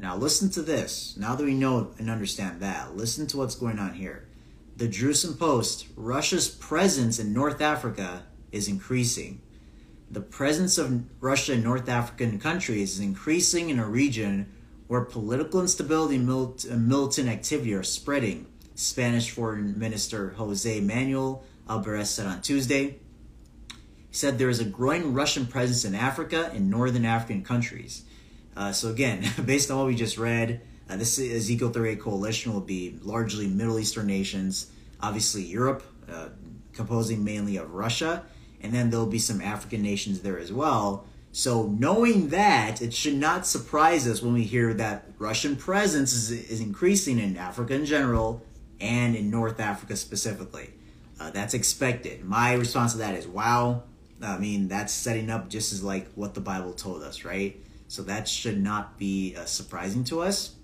Now, 0.00 0.16
listen 0.16 0.50
to 0.50 0.62
this. 0.62 1.14
Now 1.16 1.36
that 1.36 1.44
we 1.44 1.54
know 1.54 1.92
and 1.98 2.10
understand 2.10 2.58
that, 2.62 2.96
listen 2.96 3.28
to 3.28 3.36
what's 3.36 3.54
going 3.54 3.78
on 3.78 3.94
here. 3.94 4.26
The 4.76 4.88
Jerusalem 4.88 5.36
Post 5.38 5.86
Russia's 5.94 6.48
presence 6.48 7.20
in 7.20 7.32
North 7.32 7.60
Africa 7.60 8.24
is 8.50 8.66
increasing. 8.66 9.40
The 10.12 10.20
presence 10.20 10.76
of 10.76 11.04
Russia 11.22 11.54
in 11.54 11.62
North 11.62 11.88
African 11.88 12.38
countries 12.38 12.92
is 12.92 13.00
increasing 13.00 13.70
in 13.70 13.78
a 13.78 13.86
region 13.86 14.52
where 14.86 15.00
political 15.00 15.62
instability 15.62 16.16
and 16.16 16.26
militant 16.86 17.30
activity 17.30 17.72
are 17.72 17.82
spreading, 17.82 18.46
Spanish 18.74 19.30
Foreign 19.30 19.78
Minister 19.78 20.34
Jose 20.36 20.80
Manuel 20.80 21.44
Albares 21.66 22.08
said 22.08 22.26
on 22.26 22.42
Tuesday. 22.42 22.98
He 24.10 24.14
said 24.14 24.36
there 24.36 24.50
is 24.50 24.60
a 24.60 24.66
growing 24.66 25.14
Russian 25.14 25.46
presence 25.46 25.86
in 25.86 25.94
Africa 25.94 26.50
and 26.52 26.68
northern 26.68 27.06
African 27.06 27.42
countries. 27.42 28.02
Uh, 28.54 28.70
so 28.70 28.90
again, 28.90 29.24
based 29.46 29.70
on 29.70 29.78
what 29.78 29.86
we 29.86 29.94
just 29.94 30.18
read, 30.18 30.60
uh, 30.90 30.96
this 30.96 31.18
Ezekiel 31.18 31.70
38 31.70 31.98
coalition 32.00 32.52
will 32.52 32.60
be 32.60 32.98
largely 33.00 33.46
Middle 33.46 33.78
Eastern 33.78 34.08
nations, 34.08 34.66
obviously 35.00 35.42
Europe, 35.42 35.82
uh, 36.06 36.28
composing 36.74 37.24
mainly 37.24 37.56
of 37.56 37.72
Russia, 37.72 38.26
and 38.62 38.72
then 38.72 38.90
there'll 38.90 39.06
be 39.06 39.18
some 39.18 39.40
African 39.40 39.82
nations 39.82 40.20
there 40.20 40.38
as 40.38 40.52
well. 40.52 41.04
So 41.32 41.66
knowing 41.66 42.28
that, 42.28 42.82
it 42.82 42.92
should 42.92 43.14
not 43.14 43.46
surprise 43.46 44.06
us 44.06 44.22
when 44.22 44.34
we 44.34 44.44
hear 44.44 44.74
that 44.74 45.06
Russian 45.18 45.56
presence 45.56 46.12
is, 46.12 46.30
is 46.30 46.60
increasing 46.60 47.18
in 47.18 47.36
Africa 47.36 47.74
in 47.74 47.86
general 47.86 48.42
and 48.80 49.16
in 49.16 49.30
North 49.30 49.58
Africa 49.58 49.96
specifically. 49.96 50.70
Uh, 51.18 51.30
that's 51.30 51.54
expected. 51.54 52.24
My 52.24 52.52
response 52.52 52.92
to 52.92 52.98
that 52.98 53.14
is, 53.14 53.26
wow. 53.26 53.84
I 54.22 54.38
mean, 54.38 54.68
that's 54.68 54.92
setting 54.92 55.30
up 55.30 55.48
just 55.48 55.72
as 55.72 55.82
like 55.82 56.12
what 56.14 56.34
the 56.34 56.40
Bible 56.40 56.72
told 56.72 57.02
us, 57.02 57.24
right? 57.24 57.56
So 57.88 58.02
that 58.02 58.28
should 58.28 58.62
not 58.62 58.98
be 58.98 59.34
uh, 59.36 59.44
surprising 59.44 60.04
to 60.04 60.20
us. 60.20 60.54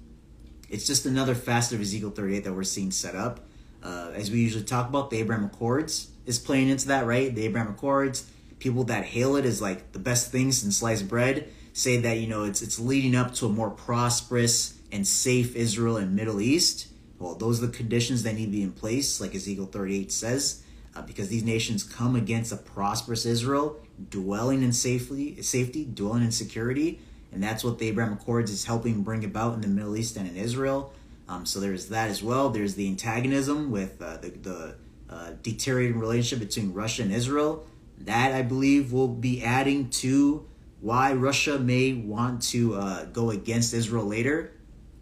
It's 0.69 0.87
just 0.87 1.07
another 1.07 1.35
facet 1.35 1.75
of 1.75 1.81
Ezekiel 1.81 2.11
38 2.11 2.45
that 2.45 2.53
we're 2.53 2.63
seeing 2.65 2.91
set 2.91 3.15
up. 3.15 3.41
Uh, 3.83 4.11
as 4.15 4.31
we 4.31 4.41
usually 4.41 4.65
talk 4.65 4.89
about, 4.89 5.11
the 5.11 5.19
Abraham 5.19 5.47
Accords 5.47 6.11
is 6.29 6.39
playing 6.39 6.69
into 6.69 6.89
that, 6.89 7.07
right? 7.07 7.35
The 7.35 7.47
Abraham 7.47 7.71
Accords, 7.71 8.31
people 8.59 8.85
that 8.85 9.05
hail 9.05 9.35
it 9.37 9.47
as 9.47 9.63
like 9.63 9.93
the 9.93 9.99
best 9.99 10.31
thing 10.31 10.53
since 10.53 10.77
sliced 10.77 11.09
bread, 11.09 11.49
say 11.73 11.97
that 11.97 12.19
you 12.19 12.27
know 12.27 12.45
it's 12.45 12.61
it's 12.61 12.79
leading 12.79 13.17
up 13.17 13.35
to 13.35 13.47
a 13.47 13.49
more 13.49 13.71
prosperous 13.71 14.79
and 14.93 15.07
safe 15.07 15.57
Israel 15.57 15.97
and 15.97 16.15
Middle 16.15 16.41
East. 16.41 16.89
Well, 17.19 17.35
those 17.35 17.63
are 17.63 17.67
the 17.67 17.73
conditions 17.73 18.23
that 18.23 18.35
need 18.35 18.47
to 18.47 18.53
be 18.53 18.63
in 18.63 18.73
place, 18.73 19.21
like 19.21 19.35
Ezekiel 19.35 19.67
38 19.67 20.13
says, 20.13 20.63
uh, 20.95 21.03
because 21.03 21.29
these 21.29 21.43
nations 21.43 21.83
come 21.83 22.15
against 22.15 22.53
a 22.53 22.57
prosperous 22.57 23.27
Israel, 23.27 23.81
dwelling 24.11 24.63
in 24.63 24.73
safely, 24.73 25.43
safety, 25.43 25.85
dwelling 25.85 26.23
in 26.23 26.31
security, 26.31 27.01
and 27.33 27.43
that's 27.43 27.65
what 27.65 27.79
the 27.79 27.89
Abraham 27.89 28.13
Accords 28.13 28.53
is 28.53 28.67
helping 28.67 29.03
bring 29.03 29.25
about 29.25 29.55
in 29.55 29.63
the 29.63 29.69
Middle 29.69 29.97
East 29.97 30.17
and 30.17 30.29
in 30.29 30.37
Israel. 30.37 30.93
Um, 31.29 31.45
so 31.45 31.59
there's 31.59 31.87
that 31.89 32.09
as 32.09 32.23
well. 32.23 32.51
There's 32.51 32.75
the 32.75 32.87
antagonism 32.87 33.71
with 33.71 34.01
uh, 34.01 34.19
the, 34.19 34.31
the 34.31 34.75
uh, 35.11 35.33
deteriorating 35.43 35.99
relationship 35.99 36.47
between 36.47 36.73
Russia 36.73 37.03
and 37.03 37.13
Israel. 37.13 37.67
That 37.99 38.33
I 38.33 38.43
believe 38.43 38.93
will 38.93 39.09
be 39.09 39.43
adding 39.43 39.91
to 39.91 40.47
why 40.81 41.13
Russia 41.13 41.59
may 41.59 41.95
want 41.95 42.43
to 42.43 42.75
uh, 42.77 43.05
go 43.07 43.31
against 43.31 43.75
Israel 43.75 44.05
later. 44.05 44.53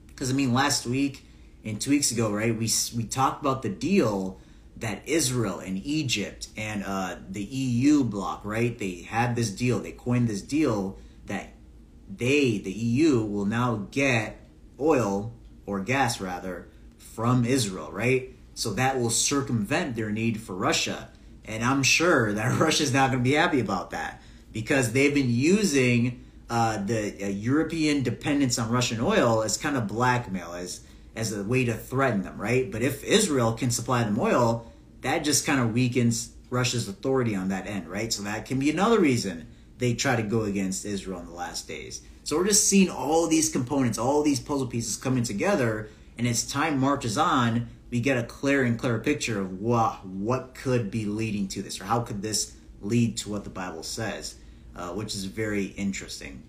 Because 0.07 0.31
I 0.31 0.33
mean, 0.33 0.55
last 0.55 0.87
week 0.87 1.25
and 1.65 1.81
two 1.81 1.91
weeks 1.91 2.11
ago, 2.11 2.33
right? 2.33 2.57
We 2.57 2.71
we 2.97 3.05
talked 3.05 3.43
about 3.43 3.63
the 3.63 3.69
deal 3.69 4.41
that 4.79 5.03
Israel 5.07 5.59
and 5.59 5.85
Egypt 5.85 6.49
and 6.57 6.85
uh, 6.85 7.17
the 7.29 7.43
EU 7.43 8.05
bloc, 8.05 8.45
right? 8.45 8.79
They 8.79 9.03
had 9.03 9.35
this 9.35 9.51
deal. 9.51 9.79
They 9.81 9.93
coined 9.93 10.29
this 10.29 10.43
deal 10.43 10.99
that 11.27 11.49
they, 12.15 12.59
the 12.59 12.73
EU, 12.73 13.23
will 13.23 13.47
now 13.47 13.87
get 13.91 14.39
oil 14.79 15.33
or 15.65 15.81
gas 15.81 16.21
rather 16.21 16.69
from 16.99 17.45
Israel, 17.45 17.91
right? 17.91 18.36
So 18.57 18.73
that 18.73 18.99
will 18.99 19.11
circumvent 19.11 19.97
their 19.97 20.11
need 20.11 20.41
for 20.41 20.55
Russia. 20.55 21.11
And 21.45 21.63
I'm 21.63 21.83
sure 21.83 22.33
that 22.33 22.59
Russia's 22.59 22.93
not 22.93 23.11
going 23.11 23.23
to 23.23 23.29
be 23.29 23.37
happy 23.37 23.61
about 23.61 23.91
that 23.91 24.23
because 24.51 24.93
they've 24.93 25.15
been 25.15 25.31
using 25.31 26.25
uh, 26.49 26.83
the 26.83 27.15
uh, 27.23 27.29
European 27.29 28.03
dependence 28.03 28.59
on 28.59 28.71
Russian 28.71 28.99
oil 29.01 29.43
as 29.43 29.59
kind 29.59 29.77
of 29.77 29.87
blackmail, 29.87 30.55
as 30.55 30.81
as 31.15 31.37
a 31.37 31.43
way 31.43 31.65
to 31.65 31.75
threaten 31.75 32.23
them, 32.23 32.41
right? 32.41 32.71
But 32.71 32.83
if 32.83 33.05
Israel 33.05 33.53
can 33.53 33.71
supply 33.71 34.05
them 34.05 34.19
oil, 34.19 34.71
that 35.01 35.19
just 35.21 35.47
kind 35.47 35.61
of 35.61 35.73
weakens 35.73 36.31
Russia's 36.51 36.89
authority 36.89 37.35
on 37.35 37.49
that 37.49 37.67
end, 37.67 37.89
right? 37.89 38.13
So 38.13 38.23
that 38.23 38.47
can 38.47 38.59
be 38.59 38.71
another 38.71 39.01
reason 39.01 39.49
they 39.79 39.95
try 39.95 40.17
to 40.17 40.23
go 40.23 40.43
against 40.43 40.85
Israel 40.85 41.21
in 41.21 41.27
the 41.27 41.33
last 41.33 41.69
days. 41.69 42.03
So 42.25 42.37
we're 42.37 42.47
just 42.47 42.69
seeing 42.69 42.91
all 42.91 43.27
these 43.29 43.51
components, 43.51 43.99
all 43.99 44.23
these 44.23 44.41
puzzle 44.41 44.67
pieces 44.67 44.97
coming 44.97 45.23
together, 45.23 45.89
and 46.19 46.27
as 46.27 46.51
time 46.51 46.79
marches 46.79 47.17
on, 47.17 47.69
we 47.91 48.01
get 48.01 48.19
a 48.19 48.23
clearer 48.23 48.65
and 48.65 48.79
clearer 48.79 48.99
picture 48.99 49.41
of 49.41 49.61
what 49.61 50.05
what 50.07 50.55
could 50.55 50.91
be 50.91 51.05
leading 51.05 51.49
to 51.49 51.63
this, 51.63 51.81
or 51.81 51.85
how 51.85 52.01
could 52.01 52.23
this 52.23 52.55
lead 52.81 53.17
to 53.19 53.31
what 53.31 53.45
the 53.45 53.51
Bible 53.51 53.83
says, 53.83 54.37
uh, 54.75 54.91
which 54.91 55.15
is 55.15 55.25
very 55.25 55.67
interesting. 55.67 56.43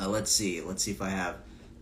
Uh, 0.00 0.08
let's 0.08 0.30
see. 0.30 0.60
Let's 0.60 0.82
see 0.82 0.90
if 0.90 1.02
I 1.02 1.08
have 1.08 1.36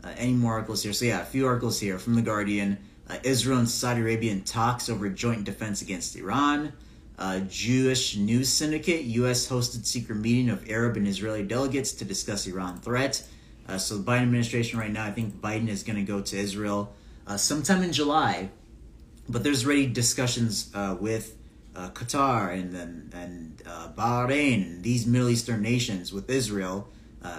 uh, 0.05 0.13
any 0.17 0.33
more 0.33 0.55
articles 0.55 0.83
here. 0.83 0.93
So 0.93 1.05
yeah, 1.05 1.21
a 1.21 1.25
few 1.25 1.47
articles 1.47 1.81
here 1.81 1.99
from 1.99 2.15
the 2.15 2.23
Guardian. 2.23 2.79
Uh, 3.09 3.19
Israel 3.23 3.59
and 3.59 3.69
Saudi 3.69 4.01
Arabia 4.01 4.37
talks 4.41 4.89
over 4.89 5.09
joint 5.09 5.45
defense 5.45 5.81
against 5.83 6.17
Iran 6.17 6.73
uh, 7.19 7.41
Jewish 7.41 8.17
news 8.17 8.49
syndicate, 8.49 9.05
U.S. 9.05 9.49
hosted 9.49 9.87
secret 9.87 10.17
meeting 10.17 10.51
of 10.51 10.69
Arab 10.69 10.97
and 10.97 11.09
Israeli 11.09 11.43
delegates 11.43 11.93
to 11.93 12.05
discuss 12.05 12.47
Iran 12.47 12.79
threat. 12.81 13.23
Uh, 13.69 13.79
so 13.79 13.97
the 13.97 14.05
Biden 14.05 14.23
administration 14.23 14.79
right 14.79 14.93
now, 14.93 15.05
I 15.05 15.11
think 15.11 15.41
Biden 15.41 15.69
is 15.69 15.83
going 15.83 15.97
to 15.97 16.03
go 16.03 16.21
to 16.21 16.37
Israel 16.37 16.95
uh, 17.27 17.37
sometime 17.37 17.83
in 17.83 17.93
July, 17.93 18.51
but 19.29 19.43
there's 19.43 19.65
already 19.65 19.87
discussions 19.87 20.71
uh, 20.75 20.97
with 21.01 21.37
uh, 21.75 21.91
Qatar 21.91 22.53
and 22.53 22.75
and, 22.75 23.15
and 23.15 23.63
uh, 23.67 23.89
Bahrain 23.97 24.83
these 24.83 25.07
Middle 25.07 25.29
Eastern 25.29 25.63
nations 25.63 26.13
with 26.13 26.31
Israel. 26.31 26.89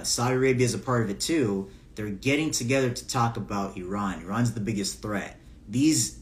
Saudi 0.03 0.35
Arabia 0.35 0.65
is 0.65 0.73
a 0.73 0.77
part 0.79 1.01
of 1.03 1.09
it 1.09 1.21
too. 1.21 1.69
They're 1.95 2.09
getting 2.09 2.51
together 2.51 2.89
to 2.89 3.07
talk 3.07 3.37
about 3.37 3.77
Iran. 3.77 4.21
Iran's 4.21 4.51
the 4.51 4.59
biggest 4.59 5.01
threat. 5.01 5.39
These 5.67 6.19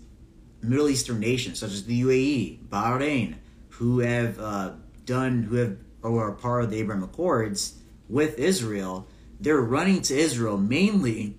Middle 0.62 0.88
Eastern 0.88 1.20
nations, 1.20 1.60
such 1.60 1.72
as 1.72 1.86
the 1.86 2.02
UAE, 2.04 2.68
Bahrain, 2.70 3.36
who 3.70 4.00
have 4.00 4.40
uh, 4.40 4.72
done, 5.06 5.44
who 5.44 5.56
have 5.56 5.78
or 6.02 6.28
are 6.28 6.32
part 6.32 6.64
of 6.64 6.70
the 6.70 6.78
Abraham 6.78 7.04
Accords 7.04 7.80
with 8.08 8.38
Israel, 8.38 9.08
they're 9.40 9.60
running 9.60 10.02
to 10.04 10.16
Israel 10.16 10.58
mainly 10.58 11.38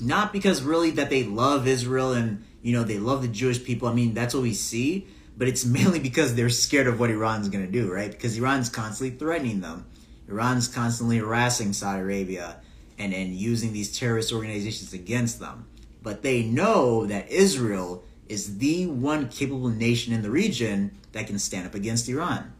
not 0.00 0.32
because 0.32 0.62
really 0.62 0.90
that 0.92 1.10
they 1.10 1.24
love 1.24 1.66
Israel 1.66 2.12
and 2.12 2.44
you 2.62 2.72
know 2.72 2.84
they 2.84 2.98
love 2.98 3.22
the 3.22 3.28
Jewish 3.28 3.62
people. 3.62 3.88
I 3.88 3.94
mean 3.94 4.14
that's 4.14 4.34
what 4.34 4.42
we 4.42 4.54
see, 4.54 5.06
but 5.36 5.48
it's 5.48 5.64
mainly 5.78 5.98
because 5.98 6.34
they're 6.34 6.50
scared 6.50 6.86
of 6.86 7.00
what 7.00 7.10
Iran's 7.10 7.48
going 7.48 7.64
to 7.64 7.70
do, 7.70 7.92
right? 7.92 8.10
Because 8.10 8.38
Iran's 8.38 8.68
constantly 8.68 9.16
threatening 9.16 9.60
them. 9.60 9.86
Iran's 10.28 10.68
constantly 10.68 11.18
harassing 11.18 11.72
Saudi 11.72 12.00
Arabia 12.00 12.60
and 12.98 13.12
and 13.12 13.34
using 13.34 13.72
these 13.72 13.96
terrorist 13.96 14.32
organizations 14.32 14.92
against 14.92 15.40
them. 15.40 15.66
But 16.02 16.22
they 16.22 16.42
know 16.42 17.06
that 17.06 17.30
Israel 17.30 18.04
is 18.28 18.58
the 18.58 18.86
one 18.86 19.28
capable 19.28 19.68
nation 19.68 20.12
in 20.12 20.22
the 20.22 20.30
region 20.30 20.92
that 21.12 21.26
can 21.26 21.38
stand 21.38 21.66
up 21.66 21.74
against 21.74 22.08
Iran. 22.08 22.52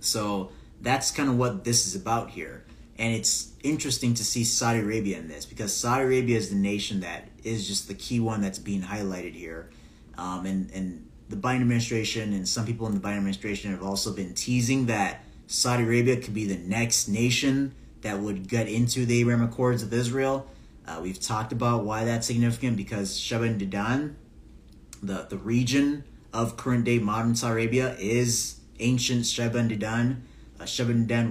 So 0.00 0.52
that's 0.80 1.10
kind 1.10 1.28
of 1.28 1.36
what 1.36 1.64
this 1.64 1.86
is 1.86 1.94
about 1.94 2.30
here. 2.30 2.64
And 3.00 3.14
it's 3.14 3.52
interesting 3.62 4.12
to 4.12 4.24
see 4.24 4.44
Saudi 4.44 4.80
Arabia 4.80 5.16
in 5.16 5.26
this 5.26 5.46
because 5.46 5.74
Saudi 5.74 6.04
Arabia 6.04 6.36
is 6.36 6.50
the 6.50 6.56
nation 6.56 7.00
that 7.00 7.28
is 7.42 7.66
just 7.66 7.88
the 7.88 7.94
key 7.94 8.20
one 8.20 8.42
that's 8.42 8.58
being 8.58 8.82
highlighted 8.82 9.32
here. 9.32 9.70
Um, 10.18 10.44
and, 10.44 10.70
and 10.72 11.08
the 11.30 11.36
Biden 11.36 11.62
administration 11.62 12.34
and 12.34 12.46
some 12.46 12.66
people 12.66 12.86
in 12.86 12.92
the 12.92 13.00
Biden 13.00 13.16
administration 13.16 13.70
have 13.70 13.82
also 13.82 14.12
been 14.12 14.34
teasing 14.34 14.84
that 14.86 15.24
Saudi 15.46 15.84
Arabia 15.84 16.18
could 16.18 16.34
be 16.34 16.44
the 16.44 16.58
next 16.58 17.08
nation 17.08 17.74
that 18.02 18.18
would 18.20 18.46
get 18.46 18.68
into 18.68 19.06
the 19.06 19.20
Abraham 19.20 19.44
Accords 19.44 19.82
of 19.82 19.94
Israel. 19.94 20.46
Uh, 20.86 21.00
we've 21.02 21.20
talked 21.20 21.52
about 21.52 21.84
why 21.84 22.04
that's 22.04 22.26
significant 22.26 22.76
because 22.76 23.18
Sheba 23.18 23.44
and 23.44 23.58
Dedan, 23.58 24.14
the, 25.02 25.26
the 25.30 25.38
region 25.38 26.04
of 26.34 26.58
current 26.58 26.84
day 26.84 26.98
modern 26.98 27.34
Saudi 27.34 27.52
Arabia 27.62 27.96
is 27.98 28.60
ancient 28.78 29.24
Sheba 29.24 29.56
and 29.56 29.70
Dedan. 29.70 30.20
Uh, 30.60 30.66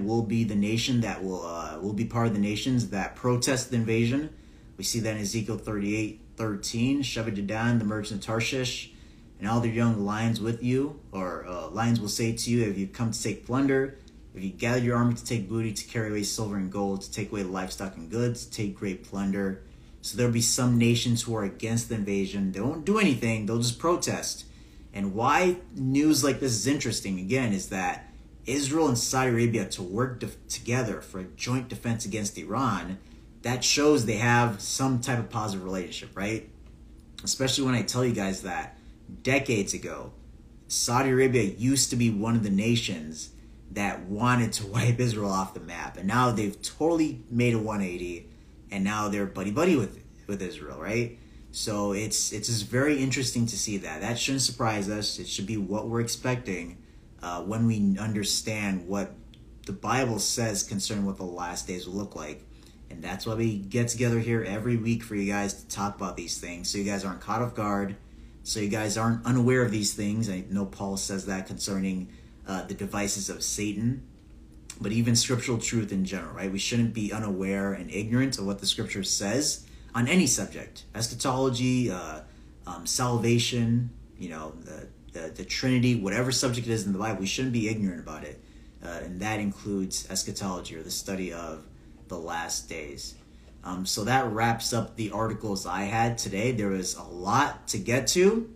will 0.02 0.22
be 0.22 0.42
the 0.42 0.56
nation 0.56 1.00
that 1.02 1.22
will 1.22 1.46
uh, 1.46 1.78
will 1.80 1.92
be 1.92 2.04
part 2.04 2.26
of 2.26 2.34
the 2.34 2.40
nations 2.40 2.90
that 2.90 3.14
protest 3.14 3.70
the 3.70 3.76
invasion. 3.76 4.30
We 4.76 4.84
see 4.84 5.00
that 5.00 5.14
in 5.14 5.22
Ezekiel 5.22 5.58
38, 5.58 6.20
13. 6.36 7.02
Sheba 7.02 7.30
Dedan, 7.30 7.78
the 7.78 7.84
merchant 7.84 8.20
of 8.20 8.26
Tarshish, 8.26 8.90
and 9.38 9.46
all 9.46 9.60
their 9.60 9.70
young 9.70 10.04
lions 10.04 10.40
with 10.40 10.62
you, 10.62 10.98
or 11.12 11.46
uh, 11.46 11.68
lions 11.68 12.00
will 12.00 12.08
say 12.08 12.32
to 12.32 12.50
you, 12.50 12.64
if 12.64 12.78
you 12.78 12.86
come 12.86 13.10
to 13.12 13.22
take 13.22 13.46
plunder, 13.46 13.98
if 14.34 14.42
you 14.42 14.50
gather 14.50 14.80
your 14.80 14.96
army 14.96 15.14
to 15.14 15.24
take 15.24 15.48
booty, 15.48 15.72
to 15.72 15.84
carry 15.86 16.08
away 16.08 16.22
silver 16.22 16.56
and 16.56 16.72
gold, 16.72 17.02
to 17.02 17.12
take 17.12 17.30
away 17.30 17.42
livestock 17.42 17.96
and 17.96 18.10
goods, 18.10 18.46
to 18.46 18.52
take 18.52 18.74
great 18.74 19.04
plunder. 19.04 19.62
So 20.02 20.16
there'll 20.16 20.32
be 20.32 20.40
some 20.40 20.78
nations 20.78 21.22
who 21.22 21.36
are 21.36 21.44
against 21.44 21.88
the 21.88 21.96
invasion. 21.96 22.52
They 22.52 22.60
won't 22.60 22.86
do 22.86 22.98
anything, 22.98 23.46
they'll 23.46 23.58
just 23.58 23.78
protest. 23.78 24.46
And 24.92 25.14
why 25.14 25.58
news 25.74 26.24
like 26.24 26.40
this 26.40 26.52
is 26.52 26.66
interesting, 26.66 27.20
again, 27.20 27.52
is 27.52 27.68
that 27.68 28.09
Israel 28.46 28.88
and 28.88 28.98
Saudi 28.98 29.30
Arabia 29.30 29.66
to 29.66 29.82
work 29.82 30.20
de- 30.20 30.28
together 30.48 31.00
for 31.00 31.20
a 31.20 31.24
joint 31.24 31.68
defense 31.68 32.04
against 32.04 32.38
Iran, 32.38 32.98
that 33.42 33.64
shows 33.64 34.06
they 34.06 34.16
have 34.16 34.60
some 34.60 35.00
type 35.00 35.18
of 35.18 35.30
positive 35.30 35.64
relationship, 35.64 36.16
right? 36.16 36.48
Especially 37.24 37.64
when 37.64 37.74
I 37.74 37.82
tell 37.82 38.04
you 38.04 38.14
guys 38.14 38.42
that 38.42 38.76
decades 39.22 39.74
ago, 39.74 40.12
Saudi 40.68 41.10
Arabia 41.10 41.42
used 41.42 41.90
to 41.90 41.96
be 41.96 42.10
one 42.10 42.36
of 42.36 42.42
the 42.42 42.50
nations 42.50 43.30
that 43.72 44.02
wanted 44.02 44.52
to 44.54 44.66
wipe 44.68 44.98
Israel 44.98 45.30
off 45.30 45.54
the 45.54 45.60
map. 45.60 45.96
And 45.96 46.06
now 46.06 46.30
they've 46.30 46.60
totally 46.62 47.22
made 47.30 47.54
a 47.54 47.58
180 47.58 48.28
and 48.70 48.84
now 48.84 49.08
they're 49.08 49.26
buddy 49.26 49.50
buddy 49.50 49.76
with 49.76 49.98
with 50.26 50.40
Israel, 50.40 50.80
right? 50.80 51.18
So 51.52 51.92
it's 51.92 52.32
it's 52.32 52.48
just 52.48 52.68
very 52.68 52.98
interesting 52.98 53.46
to 53.46 53.58
see 53.58 53.78
that. 53.78 54.00
That 54.00 54.18
shouldn't 54.18 54.42
surprise 54.42 54.88
us. 54.88 55.18
It 55.18 55.26
should 55.26 55.46
be 55.46 55.56
what 55.56 55.88
we're 55.88 56.00
expecting 56.00 56.78
uh, 57.22 57.42
when 57.42 57.66
we 57.66 57.96
understand 57.98 58.86
what 58.88 59.12
the 59.66 59.72
Bible 59.72 60.18
says 60.18 60.62
concerning 60.62 61.04
what 61.04 61.16
the 61.16 61.24
last 61.24 61.66
days 61.66 61.86
will 61.86 61.94
look 61.94 62.16
like. 62.16 62.44
And 62.90 63.02
that's 63.04 63.24
why 63.26 63.34
we 63.34 63.58
get 63.58 63.88
together 63.88 64.18
here 64.18 64.42
every 64.42 64.76
week 64.76 65.02
for 65.02 65.14
you 65.14 65.30
guys 65.30 65.54
to 65.54 65.68
talk 65.68 65.94
about 65.96 66.16
these 66.16 66.38
things, 66.38 66.68
so 66.68 66.78
you 66.78 66.84
guys 66.84 67.04
aren't 67.04 67.20
caught 67.20 67.40
off 67.40 67.54
guard, 67.54 67.94
so 68.42 68.58
you 68.58 68.68
guys 68.68 68.96
aren't 68.96 69.24
unaware 69.24 69.62
of 69.62 69.70
these 69.70 69.94
things. 69.94 70.28
I 70.28 70.44
know 70.50 70.66
Paul 70.66 70.96
says 70.96 71.26
that 71.26 71.46
concerning 71.46 72.08
uh, 72.48 72.64
the 72.64 72.74
devices 72.74 73.30
of 73.30 73.42
Satan. 73.44 74.02
but 74.80 74.92
even 74.92 75.14
scriptural 75.14 75.58
truth 75.58 75.92
in 75.92 76.04
general, 76.04 76.34
right? 76.34 76.50
We 76.50 76.58
shouldn't 76.58 76.94
be 76.94 77.12
unaware 77.12 77.74
and 77.74 77.90
ignorant 77.90 78.38
of 78.38 78.46
what 78.46 78.60
the 78.60 78.66
scripture 78.66 79.02
says 79.04 79.66
on 79.94 80.08
any 80.08 80.26
subject 80.26 80.84
eschatology, 80.94 81.90
uh, 81.90 82.20
um, 82.66 82.86
salvation, 82.86 83.90
you 84.18 84.30
know, 84.30 84.54
the, 84.64 84.88
the, 85.12 85.32
the, 85.34 85.44
Trinity, 85.44 85.94
whatever 85.94 86.32
subject 86.32 86.66
it 86.66 86.72
is 86.72 86.86
in 86.86 86.92
the 86.92 86.98
Bible, 86.98 87.20
we 87.20 87.26
shouldn't 87.26 87.52
be 87.52 87.68
ignorant 87.68 88.00
about 88.00 88.24
it. 88.24 88.40
Uh, 88.84 89.00
and 89.04 89.20
that 89.20 89.40
includes 89.40 90.08
eschatology 90.10 90.76
or 90.76 90.82
the 90.82 90.90
study 90.90 91.32
of 91.32 91.64
the 92.08 92.18
last 92.18 92.68
days. 92.68 93.14
Um, 93.62 93.84
so 93.84 94.04
that 94.04 94.30
wraps 94.32 94.72
up 94.72 94.96
the 94.96 95.10
articles 95.10 95.66
I 95.66 95.82
had 95.82 96.16
today. 96.16 96.52
There 96.52 96.68
was 96.68 96.94
a 96.96 97.02
lot 97.02 97.68
to 97.68 97.78
get 97.78 98.06
to, 98.08 98.50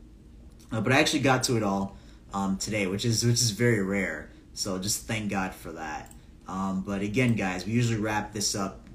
uh, 0.72 0.80
but 0.80 0.92
I 0.92 1.00
actually 1.00 1.20
got 1.20 1.42
to 1.44 1.56
it 1.56 1.62
all 1.62 1.96
um, 2.32 2.56
today, 2.56 2.86
which 2.86 3.04
is 3.04 3.24
which 3.24 3.34
is 3.34 3.50
very 3.50 3.82
rare. 3.82 4.30
So 4.54 4.78
just 4.78 5.06
thank 5.06 5.30
God 5.30 5.54
for 5.54 5.72
that. 5.72 6.12
Um, 6.48 6.82
but 6.86 7.02
again, 7.02 7.34
guys, 7.34 7.66
we 7.66 7.72
usually 7.72 8.00
wrap 8.00 8.32
this 8.32 8.54
up 8.54 8.88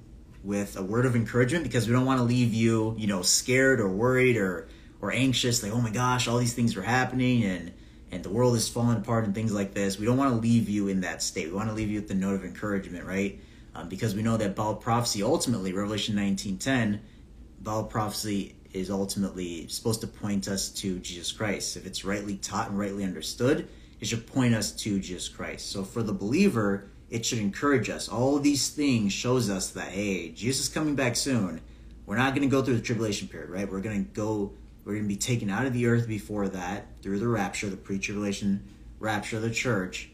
with 0.43 0.77
a 0.77 0.83
word 0.83 1.05
of 1.05 1.15
encouragement 1.15 1.63
because 1.63 1.87
we 1.87 1.93
don't 1.93 2.05
want 2.05 2.19
to 2.19 2.23
leave 2.23 2.53
you, 2.53 2.95
you 2.97 3.07
know, 3.07 3.21
scared 3.21 3.79
or 3.79 3.89
worried 3.89 4.37
or 4.37 4.67
or 5.01 5.11
anxious, 5.11 5.63
like, 5.63 5.71
oh 5.71 5.81
my 5.81 5.89
gosh, 5.89 6.27
all 6.27 6.37
these 6.37 6.53
things 6.53 6.75
are 6.75 6.81
happening 6.83 7.43
and 7.43 7.71
and 8.11 8.23
the 8.23 8.29
world 8.29 8.55
is 8.55 8.67
falling 8.67 8.97
apart 8.97 9.25
and 9.25 9.35
things 9.35 9.53
like 9.53 9.73
this. 9.73 9.99
We 9.99 10.05
don't 10.05 10.17
want 10.17 10.31
to 10.33 10.39
leave 10.39 10.67
you 10.67 10.87
in 10.87 11.01
that 11.01 11.21
state. 11.21 11.47
We 11.47 11.53
want 11.53 11.69
to 11.69 11.75
leave 11.75 11.89
you 11.89 11.99
with 11.99 12.07
the 12.07 12.15
note 12.15 12.33
of 12.33 12.43
encouragement, 12.43 13.05
right? 13.05 13.39
Um, 13.75 13.87
because 13.87 14.15
we 14.15 14.23
know 14.23 14.35
that 14.37 14.55
Bible 14.55 14.75
prophecy 14.75 15.21
ultimately, 15.21 15.73
Revelation 15.73 16.15
19:10, 16.15 16.99
Bible 17.61 17.83
prophecy 17.83 18.55
is 18.73 18.89
ultimately 18.89 19.67
supposed 19.67 20.01
to 20.01 20.07
point 20.07 20.47
us 20.47 20.69
to 20.69 20.99
Jesus 20.99 21.31
Christ. 21.31 21.77
If 21.77 21.85
it's 21.85 22.05
rightly 22.05 22.35
taught 22.37 22.69
and 22.69 22.79
rightly 22.79 23.03
understood, 23.03 23.67
it 23.99 24.07
should 24.07 24.27
point 24.27 24.53
us 24.53 24.71
to 24.71 24.99
Jesus 24.99 25.27
Christ. 25.27 25.71
So 25.71 25.83
for 25.83 26.03
the 26.03 26.13
believer, 26.13 26.89
it 27.09 27.25
should 27.25 27.39
encourage 27.39 27.89
us. 27.89 28.07
All 28.07 28.39
these 28.39 28.69
things 28.69 29.13
shows 29.13 29.49
us 29.49 29.71
that 29.71 29.89
hey, 29.89 30.29
Jesus 30.29 30.67
is 30.67 30.73
coming 30.73 30.95
back 30.95 31.15
soon. 31.15 31.61
We're 32.05 32.17
not 32.17 32.33
going 32.33 32.47
to 32.47 32.51
go 32.51 32.63
through 32.63 32.75
the 32.75 32.81
tribulation 32.81 33.27
period, 33.27 33.49
right? 33.49 33.69
We're 33.69 33.81
going 33.81 34.05
to 34.05 34.11
go. 34.11 34.53
We're 34.89 34.95
going 34.95 35.05
to 35.05 35.09
be 35.09 35.17
taken 35.17 35.51
out 35.51 35.67
of 35.67 35.73
the 35.73 35.85
earth 35.85 36.07
before 36.07 36.47
that 36.47 36.87
through 37.03 37.19
the 37.19 37.27
rapture, 37.27 37.69
the 37.69 37.77
pre-tribulation 37.77 38.67
rapture 38.97 39.35
of 39.35 39.43
the 39.43 39.51
church. 39.51 40.09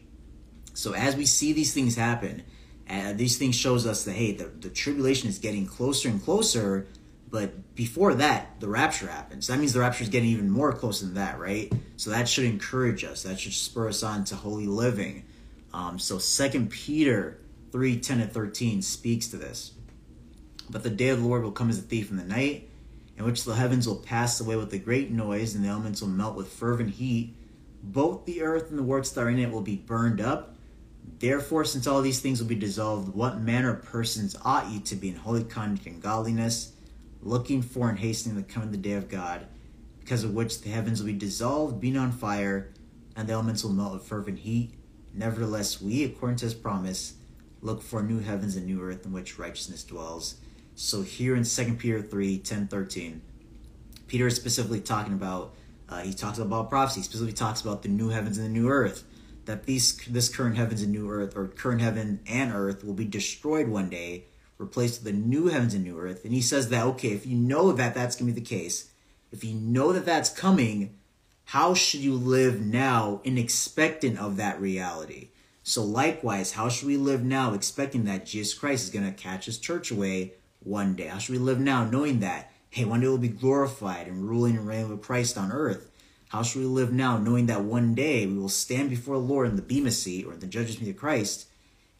So 0.74 0.92
as 0.92 1.16
we 1.16 1.24
see 1.24 1.54
these 1.54 1.72
things 1.72 1.96
happen, 1.96 2.42
uh, 2.86 3.14
these 3.14 3.38
things 3.38 3.56
shows 3.56 3.86
us 3.86 4.04
that 4.04 4.12
hey, 4.12 4.32
the, 4.32 4.44
the 4.44 4.68
tribulation 4.68 5.30
is 5.30 5.38
getting 5.38 5.66
closer 5.66 6.10
and 6.10 6.22
closer. 6.22 6.88
But 7.30 7.74
before 7.74 8.16
that, 8.16 8.60
the 8.60 8.68
rapture 8.68 9.06
happens. 9.06 9.46
That 9.46 9.58
means 9.58 9.72
the 9.72 9.80
rapture 9.80 10.04
is 10.04 10.10
getting 10.10 10.28
even 10.28 10.50
more 10.50 10.74
close 10.74 11.00
than 11.00 11.14
that, 11.14 11.40
right? 11.40 11.72
So 11.96 12.10
that 12.10 12.28
should 12.28 12.44
encourage 12.44 13.02
us. 13.02 13.22
That 13.22 13.40
should 13.40 13.54
spur 13.54 13.88
us 13.88 14.02
on 14.02 14.24
to 14.24 14.36
holy 14.36 14.66
living. 14.66 15.24
Um, 15.72 15.98
so 15.98 16.18
Second 16.18 16.70
Peter 16.70 17.40
3 17.72 17.98
10 17.98 18.20
and 18.20 18.30
13 18.30 18.82
speaks 18.82 19.28
to 19.28 19.38
this. 19.38 19.72
But 20.68 20.82
the 20.82 20.90
day 20.90 21.08
of 21.08 21.22
the 21.22 21.26
Lord 21.26 21.44
will 21.44 21.52
come 21.52 21.70
as 21.70 21.78
a 21.78 21.82
thief 21.82 22.10
in 22.10 22.18
the 22.18 22.24
night, 22.24 22.68
in 23.16 23.24
which 23.24 23.44
the 23.44 23.54
heavens 23.54 23.86
will 23.86 23.96
pass 23.96 24.40
away 24.40 24.56
with 24.56 24.72
a 24.72 24.78
great 24.78 25.10
noise, 25.10 25.54
and 25.54 25.64
the 25.64 25.68
elements 25.68 26.00
will 26.00 26.08
melt 26.08 26.36
with 26.36 26.52
fervent 26.52 26.94
heat. 26.94 27.34
Both 27.82 28.24
the 28.24 28.42
earth 28.42 28.70
and 28.70 28.78
the 28.78 28.82
works 28.82 29.10
that 29.10 29.22
are 29.22 29.30
in 29.30 29.38
it 29.38 29.50
will 29.50 29.62
be 29.62 29.76
burned 29.76 30.20
up. 30.20 30.56
Therefore, 31.18 31.64
since 31.64 31.86
all 31.86 32.02
these 32.02 32.20
things 32.20 32.40
will 32.40 32.48
be 32.48 32.54
dissolved, 32.54 33.14
what 33.14 33.40
manner 33.40 33.70
of 33.70 33.84
persons 33.84 34.36
ought 34.44 34.68
ye 34.68 34.80
to 34.80 34.96
be 34.96 35.08
in 35.08 35.16
holy 35.16 35.44
conduct 35.44 35.86
and 35.86 36.02
godliness, 36.02 36.72
looking 37.22 37.62
for 37.62 37.88
and 37.88 37.98
hastening 37.98 38.36
the 38.36 38.42
coming 38.42 38.68
of 38.68 38.72
the 38.72 38.78
day 38.78 38.92
of 38.92 39.08
God, 39.08 39.46
because 40.00 40.24
of 40.24 40.34
which 40.34 40.60
the 40.60 40.68
heavens 40.68 41.00
will 41.00 41.06
be 41.06 41.12
dissolved, 41.14 41.80
being 41.80 41.96
on 41.96 42.12
fire, 42.12 42.72
and 43.14 43.28
the 43.28 43.32
elements 43.32 43.64
will 43.64 43.72
melt 43.72 43.94
with 43.94 44.06
fervent 44.06 44.40
heat? 44.40 44.74
Nevertheless, 45.14 45.80
we, 45.80 46.04
according 46.04 46.36
to 46.38 46.44
his 46.44 46.54
promise, 46.54 47.14
look 47.62 47.82
for 47.82 48.02
new 48.02 48.18
heavens 48.18 48.56
and 48.56 48.66
new 48.66 48.82
earth 48.82 49.06
in 49.06 49.12
which 49.12 49.38
righteousness 49.38 49.82
dwells. 49.82 50.36
So 50.76 51.00
here 51.00 51.34
in 51.34 51.42
2 51.42 51.74
Peter 51.74 52.02
3 52.02 52.38
10 52.38 52.68
13, 52.68 53.22
Peter 54.06 54.26
is 54.26 54.36
specifically 54.36 54.80
talking 54.80 55.14
about, 55.14 55.54
uh, 55.88 56.02
he 56.02 56.12
talks 56.12 56.38
about 56.38 56.68
prophecy, 56.68 57.00
he 57.00 57.04
specifically 57.04 57.32
talks 57.32 57.62
about 57.62 57.82
the 57.82 57.88
new 57.88 58.10
heavens 58.10 58.36
and 58.36 58.46
the 58.46 58.50
new 58.50 58.68
earth 58.68 59.04
that 59.46 59.64
these 59.64 59.96
this 60.06 60.28
current 60.28 60.56
heavens 60.56 60.82
and 60.82 60.92
new 60.92 61.10
earth 61.10 61.34
or 61.34 61.48
current 61.48 61.80
heaven 61.80 62.20
and 62.26 62.52
earth 62.52 62.84
will 62.84 62.92
be 62.92 63.06
destroyed 63.06 63.68
one 63.68 63.88
day 63.88 64.26
replaced 64.58 65.02
with 65.02 65.12
the 65.12 65.18
new 65.18 65.48
heavens 65.48 65.72
and 65.72 65.82
new 65.82 65.98
earth. 65.98 66.24
And 66.24 66.34
he 66.34 66.42
says 66.42 66.68
that 66.68 66.84
okay 66.84 67.12
if 67.12 67.24
you 67.24 67.36
know 67.36 67.72
that 67.72 67.94
that's 67.94 68.14
going 68.14 68.30
to 68.30 68.34
be 68.34 68.40
the 68.40 68.46
case 68.46 68.90
if 69.32 69.42
you 69.42 69.54
know 69.54 69.94
that 69.94 70.04
that's 70.04 70.28
coming 70.28 70.98
how 71.50 71.72
should 71.72 72.00
you 72.00 72.14
live 72.14 72.60
now 72.60 73.20
in 73.24 73.38
expectant 73.38 74.18
of 74.18 74.36
that 74.36 74.60
reality? 74.60 75.30
So 75.62 75.82
likewise 75.82 76.52
how 76.52 76.68
should 76.68 76.86
we 76.86 76.98
live 76.98 77.24
now 77.24 77.54
expecting 77.54 78.04
that 78.04 78.26
jesus 78.26 78.52
christ 78.52 78.84
is 78.84 78.90
going 78.90 79.06
to 79.06 79.12
catch 79.12 79.46
his 79.46 79.58
church 79.58 79.90
away 79.90 80.34
one 80.62 80.94
day 80.94 81.06
how 81.06 81.18
should 81.18 81.32
we 81.32 81.38
live 81.38 81.60
now 81.60 81.84
knowing 81.84 82.20
that 82.20 82.50
hey 82.70 82.84
one 82.84 83.00
day 83.00 83.06
we'll 83.06 83.18
be 83.18 83.28
glorified 83.28 84.06
and 84.06 84.28
ruling 84.28 84.56
and 84.56 84.66
reigning 84.66 84.88
with 84.88 85.02
christ 85.02 85.36
on 85.38 85.52
earth 85.52 85.90
how 86.30 86.42
should 86.42 86.60
we 86.60 86.66
live 86.66 86.92
now, 86.92 87.18
knowing 87.18 87.46
that 87.46 87.62
one 87.62 87.94
day 87.94 88.26
we 88.26 88.36
will 88.36 88.48
stand 88.48 88.90
before 88.90 89.14
the 89.16 89.22
Lord 89.22 89.48
in 89.48 89.56
the 89.56 89.62
Bema 89.62 89.92
seat 89.92 90.26
or 90.26 90.34
the 90.34 90.46
judgment 90.46 90.80
seat 90.80 90.90
of 90.90 90.96
Christ, 90.96 91.46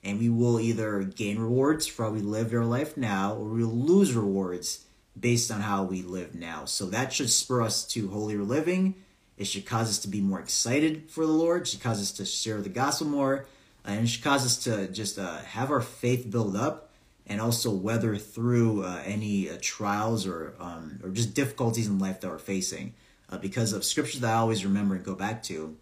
and 0.02 0.18
we 0.18 0.28
will 0.28 0.58
either 0.58 1.02
gain 1.04 1.38
rewards 1.38 1.86
for 1.86 2.04
how 2.04 2.10
we 2.10 2.20
live 2.20 2.52
our 2.52 2.64
life 2.64 2.96
now, 2.96 3.34
or 3.34 3.44
we 3.44 3.64
will 3.64 3.72
lose 3.72 4.14
rewards 4.14 4.84
based 5.18 5.50
on 5.50 5.60
how 5.60 5.84
we 5.84 6.02
live 6.02 6.34
now. 6.34 6.64
So 6.64 6.86
that 6.86 7.12
should 7.12 7.30
spur 7.30 7.62
us 7.62 7.86
to 7.88 8.08
holier 8.08 8.42
living. 8.42 8.96
It 9.38 9.46
should 9.46 9.64
cause 9.64 9.88
us 9.88 9.98
to 10.00 10.08
be 10.08 10.20
more 10.20 10.40
excited 10.40 11.08
for 11.08 11.24
the 11.24 11.32
Lord. 11.32 11.62
It 11.62 11.68
should 11.68 11.82
cause 11.82 12.00
us 12.00 12.12
to 12.12 12.24
share 12.24 12.60
the 12.60 12.68
gospel 12.68 13.06
more. 13.06 13.46
And 13.84 14.04
it 14.04 14.08
should 14.08 14.24
cause 14.24 14.44
us 14.44 14.64
to 14.64 14.88
just 14.88 15.18
uh, 15.18 15.38
have 15.38 15.70
our 15.70 15.80
faith 15.80 16.28
build 16.30 16.56
up 16.56 16.85
and 17.26 17.40
also 17.40 17.70
weather 17.70 18.16
through 18.16 18.84
uh, 18.84 19.02
any 19.04 19.50
uh, 19.50 19.58
trials 19.60 20.26
or 20.26 20.54
um, 20.60 21.00
or 21.02 21.10
just 21.10 21.34
difficulties 21.34 21.86
in 21.86 21.98
life 21.98 22.20
that 22.20 22.28
we're 22.28 22.38
facing 22.38 22.94
uh, 23.30 23.38
because 23.38 23.72
of 23.72 23.84
scripture 23.84 24.20
that 24.20 24.34
I 24.34 24.38
always 24.38 24.64
remember 24.64 24.94
and 24.94 25.04
go 25.04 25.14
back 25.14 25.42
to 25.44 25.76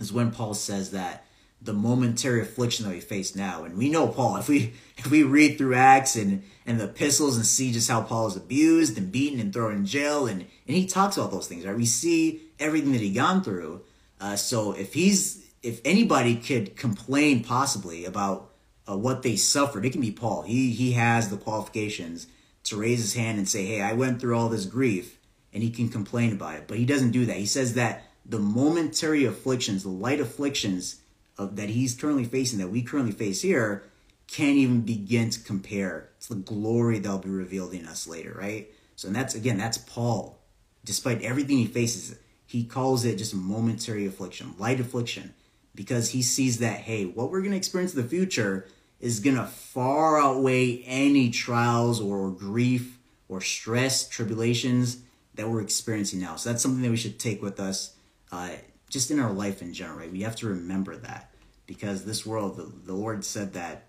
is 0.00 0.12
when 0.12 0.30
Paul 0.30 0.54
says 0.54 0.92
that 0.92 1.24
the 1.60 1.72
momentary 1.72 2.40
affliction 2.40 2.86
that 2.86 2.94
we 2.94 3.00
face 3.00 3.34
now, 3.34 3.64
and 3.64 3.76
we 3.76 3.88
know 3.88 4.06
Paul. 4.06 4.36
If 4.36 4.48
we 4.48 4.74
if 4.96 5.10
we 5.10 5.22
read 5.22 5.58
through 5.58 5.74
Acts 5.74 6.16
and 6.16 6.42
and 6.66 6.78
the 6.78 6.84
epistles 6.84 7.36
and 7.36 7.46
see 7.46 7.72
just 7.72 7.90
how 7.90 8.02
Paul 8.02 8.28
is 8.28 8.36
abused 8.36 8.96
and 8.98 9.10
beaten 9.10 9.40
and 9.40 9.52
thrown 9.52 9.74
in 9.74 9.86
jail, 9.86 10.26
and 10.26 10.42
and 10.42 10.76
he 10.76 10.86
talks 10.86 11.16
about 11.16 11.30
those 11.30 11.48
things, 11.48 11.66
right? 11.66 11.76
We 11.76 11.86
see 11.86 12.42
everything 12.60 12.92
that 12.92 13.00
he 13.00 13.12
gone 13.12 13.42
through. 13.42 13.82
Uh, 14.20 14.36
so 14.36 14.72
if 14.72 14.94
he's 14.94 15.44
if 15.62 15.80
anybody 15.84 16.36
could 16.36 16.76
complain 16.76 17.42
possibly 17.42 18.04
about 18.04 18.47
uh, 18.88 18.96
what 18.96 19.22
they 19.22 19.36
suffered, 19.36 19.84
it 19.84 19.90
can 19.90 20.00
be 20.00 20.10
Paul. 20.10 20.42
He 20.42 20.70
he 20.70 20.92
has 20.92 21.28
the 21.28 21.36
qualifications 21.36 22.26
to 22.64 22.76
raise 22.76 23.00
his 23.00 23.14
hand 23.14 23.38
and 23.38 23.48
say, 23.48 23.66
"Hey, 23.66 23.80
I 23.80 23.92
went 23.92 24.20
through 24.20 24.36
all 24.36 24.48
this 24.48 24.66
grief." 24.66 25.18
and 25.52 25.62
he 25.62 25.70
can 25.70 25.88
complain 25.88 26.32
about 26.32 26.54
it. 26.54 26.64
But 26.68 26.78
he 26.78 26.84
doesn't 26.84 27.10
do 27.10 27.26
that. 27.26 27.36
He 27.36 27.46
says 27.46 27.74
that 27.74 28.04
the 28.24 28.38
momentary 28.38 29.24
afflictions, 29.24 29.82
the 29.82 29.88
light 29.88 30.20
afflictions 30.20 31.00
of, 31.36 31.56
that 31.56 31.70
he's 31.70 31.94
currently 31.94 32.24
facing, 32.24 32.58
that 32.58 32.68
we 32.68 32.82
currently 32.82 33.12
face 33.12 33.42
here, 33.42 33.84
can't 34.26 34.56
even 34.56 34.82
begin 34.82 35.30
to 35.30 35.40
compare 35.40 36.10
to 36.20 36.34
the 36.34 36.40
glory 36.40 36.98
that'll 36.98 37.18
be 37.18 37.30
revealed 37.30 37.72
in 37.72 37.86
us 37.86 38.06
later, 38.06 38.36
right? 38.38 38.70
So, 38.96 39.08
and 39.08 39.16
that's 39.16 39.34
again, 39.34 39.56
that's 39.56 39.78
Paul. 39.78 40.38
Despite 40.84 41.22
everything 41.22 41.58
he 41.58 41.66
faces, 41.66 42.18
he 42.46 42.64
calls 42.64 43.04
it 43.04 43.16
just 43.16 43.34
momentary 43.34 44.06
affliction, 44.06 44.54
light 44.58 44.80
affliction, 44.80 45.34
because 45.74 46.10
he 46.10 46.22
sees 46.22 46.58
that, 46.58 46.80
hey, 46.80 47.04
what 47.04 47.30
we're 47.30 47.40
going 47.40 47.52
to 47.52 47.56
experience 47.56 47.94
in 47.94 48.02
the 48.02 48.08
future 48.08 48.66
is 49.00 49.20
going 49.20 49.36
to 49.36 49.46
far 49.46 50.20
outweigh 50.20 50.82
any 50.84 51.30
trials 51.30 52.00
or 52.00 52.30
grief 52.30 52.98
or 53.28 53.40
stress, 53.40 54.08
tribulations 54.08 54.98
that 55.34 55.48
we're 55.48 55.60
experiencing 55.60 56.20
now. 56.20 56.36
So 56.36 56.50
that's 56.50 56.62
something 56.62 56.82
that 56.82 56.90
we 56.90 56.96
should 56.96 57.18
take 57.18 57.40
with 57.40 57.60
us 57.60 57.94
uh, 58.32 58.50
just 58.88 59.10
in 59.10 59.20
our 59.20 59.32
life 59.32 59.62
in 59.62 59.72
general, 59.72 59.98
right? 59.98 60.10
We 60.10 60.22
have 60.22 60.36
to 60.36 60.48
remember 60.48 60.96
that 60.96 61.30
because 61.66 62.04
this 62.04 62.26
world, 62.26 62.56
the, 62.56 62.72
the 62.86 62.94
Lord 62.94 63.24
said 63.24 63.52
that 63.52 63.84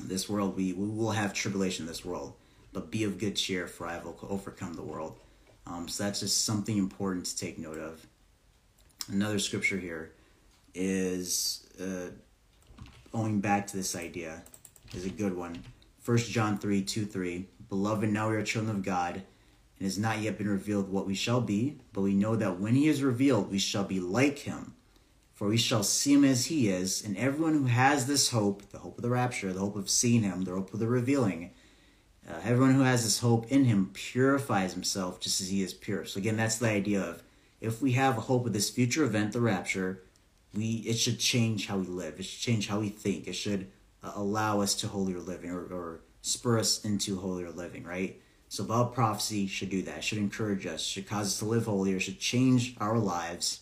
this 0.00 0.28
world, 0.28 0.56
we, 0.56 0.72
we 0.72 0.88
will 0.88 1.12
have 1.12 1.32
tribulation 1.32 1.84
in 1.84 1.88
this 1.88 2.04
world, 2.04 2.34
but 2.72 2.90
be 2.90 3.04
of 3.04 3.18
good 3.18 3.36
cheer, 3.36 3.66
for 3.66 3.86
I 3.86 3.92
have 3.92 4.06
overcome 4.28 4.74
the 4.74 4.82
world. 4.82 5.18
Um, 5.66 5.88
so 5.88 6.04
that's 6.04 6.20
just 6.20 6.44
something 6.44 6.76
important 6.76 7.26
to 7.26 7.36
take 7.36 7.58
note 7.58 7.78
of. 7.78 8.04
Another 9.08 9.38
scripture 9.38 9.78
here 9.78 10.12
is 10.74 11.66
uh, 11.80 12.10
going 13.14 13.40
back 13.40 13.64
to 13.64 13.76
this 13.76 13.94
idea 13.94 14.42
is 14.92 15.06
a 15.06 15.08
good 15.08 15.36
one. 15.36 15.62
First 16.00 16.32
John 16.32 16.58
3 16.58 16.82
2 16.82 17.06
3. 17.06 17.46
Beloved, 17.68 18.10
now 18.10 18.28
we 18.28 18.34
are 18.34 18.42
children 18.42 18.74
of 18.74 18.82
God 18.82 19.14
and 19.14 19.86
has 19.86 19.96
not 19.96 20.18
yet 20.18 20.36
been 20.36 20.48
revealed 20.48 20.90
what 20.90 21.06
we 21.06 21.14
shall 21.14 21.40
be, 21.40 21.78
but 21.92 22.00
we 22.00 22.12
know 22.12 22.34
that 22.34 22.58
when 22.58 22.74
he 22.74 22.88
is 22.88 23.04
revealed, 23.04 23.52
we 23.52 23.58
shall 23.60 23.84
be 23.84 24.00
like 24.00 24.40
him. 24.40 24.74
For 25.32 25.46
we 25.46 25.56
shall 25.56 25.84
see 25.84 26.14
him 26.14 26.24
as 26.24 26.46
he 26.46 26.68
is, 26.68 27.04
and 27.04 27.16
everyone 27.16 27.54
who 27.54 27.66
has 27.66 28.06
this 28.06 28.30
hope, 28.30 28.68
the 28.70 28.78
hope 28.78 28.98
of 28.98 29.02
the 29.02 29.10
rapture, 29.10 29.52
the 29.52 29.60
hope 29.60 29.76
of 29.76 29.88
seeing 29.88 30.22
him, 30.22 30.42
the 30.42 30.52
hope 30.52 30.72
of 30.74 30.80
the 30.80 30.88
revealing, 30.88 31.50
uh, 32.28 32.40
everyone 32.44 32.74
who 32.74 32.82
has 32.82 33.04
this 33.04 33.20
hope 33.20 33.46
in 33.46 33.64
him 33.64 33.90
purifies 33.92 34.74
himself 34.74 35.20
just 35.20 35.40
as 35.40 35.50
he 35.50 35.62
is 35.62 35.72
pure. 35.72 36.04
So 36.04 36.18
again, 36.18 36.36
that's 36.36 36.58
the 36.58 36.68
idea 36.68 37.00
of 37.00 37.22
if 37.60 37.80
we 37.80 37.92
have 37.92 38.18
a 38.18 38.22
hope 38.22 38.44
of 38.46 38.52
this 38.52 38.70
future 38.70 39.04
event, 39.04 39.32
the 39.32 39.40
rapture, 39.40 40.02
we 40.54 40.84
it 40.86 40.94
should 40.94 41.18
change 41.18 41.66
how 41.66 41.78
we 41.78 41.86
live. 41.86 42.18
It 42.18 42.24
should 42.24 42.40
change 42.40 42.68
how 42.68 42.80
we 42.80 42.88
think. 42.88 43.26
It 43.26 43.34
should 43.34 43.70
uh, 44.02 44.12
allow 44.14 44.60
us 44.60 44.74
to 44.76 44.88
holier 44.88 45.18
living 45.18 45.50
or, 45.50 45.62
or 45.64 46.00
spur 46.22 46.58
us 46.58 46.84
into 46.84 47.18
holier 47.18 47.50
living, 47.50 47.84
right? 47.84 48.20
So 48.48 48.64
Bible 48.64 48.86
prophecy 48.86 49.46
should 49.46 49.70
do 49.70 49.82
that, 49.82 50.04
should 50.04 50.18
encourage 50.18 50.66
us, 50.66 50.82
should 50.82 51.08
cause 51.08 51.26
us 51.26 51.38
to 51.40 51.44
live 51.44 51.64
holier, 51.64 51.98
should 51.98 52.20
change 52.20 52.76
our 52.78 52.98
lives. 52.98 53.60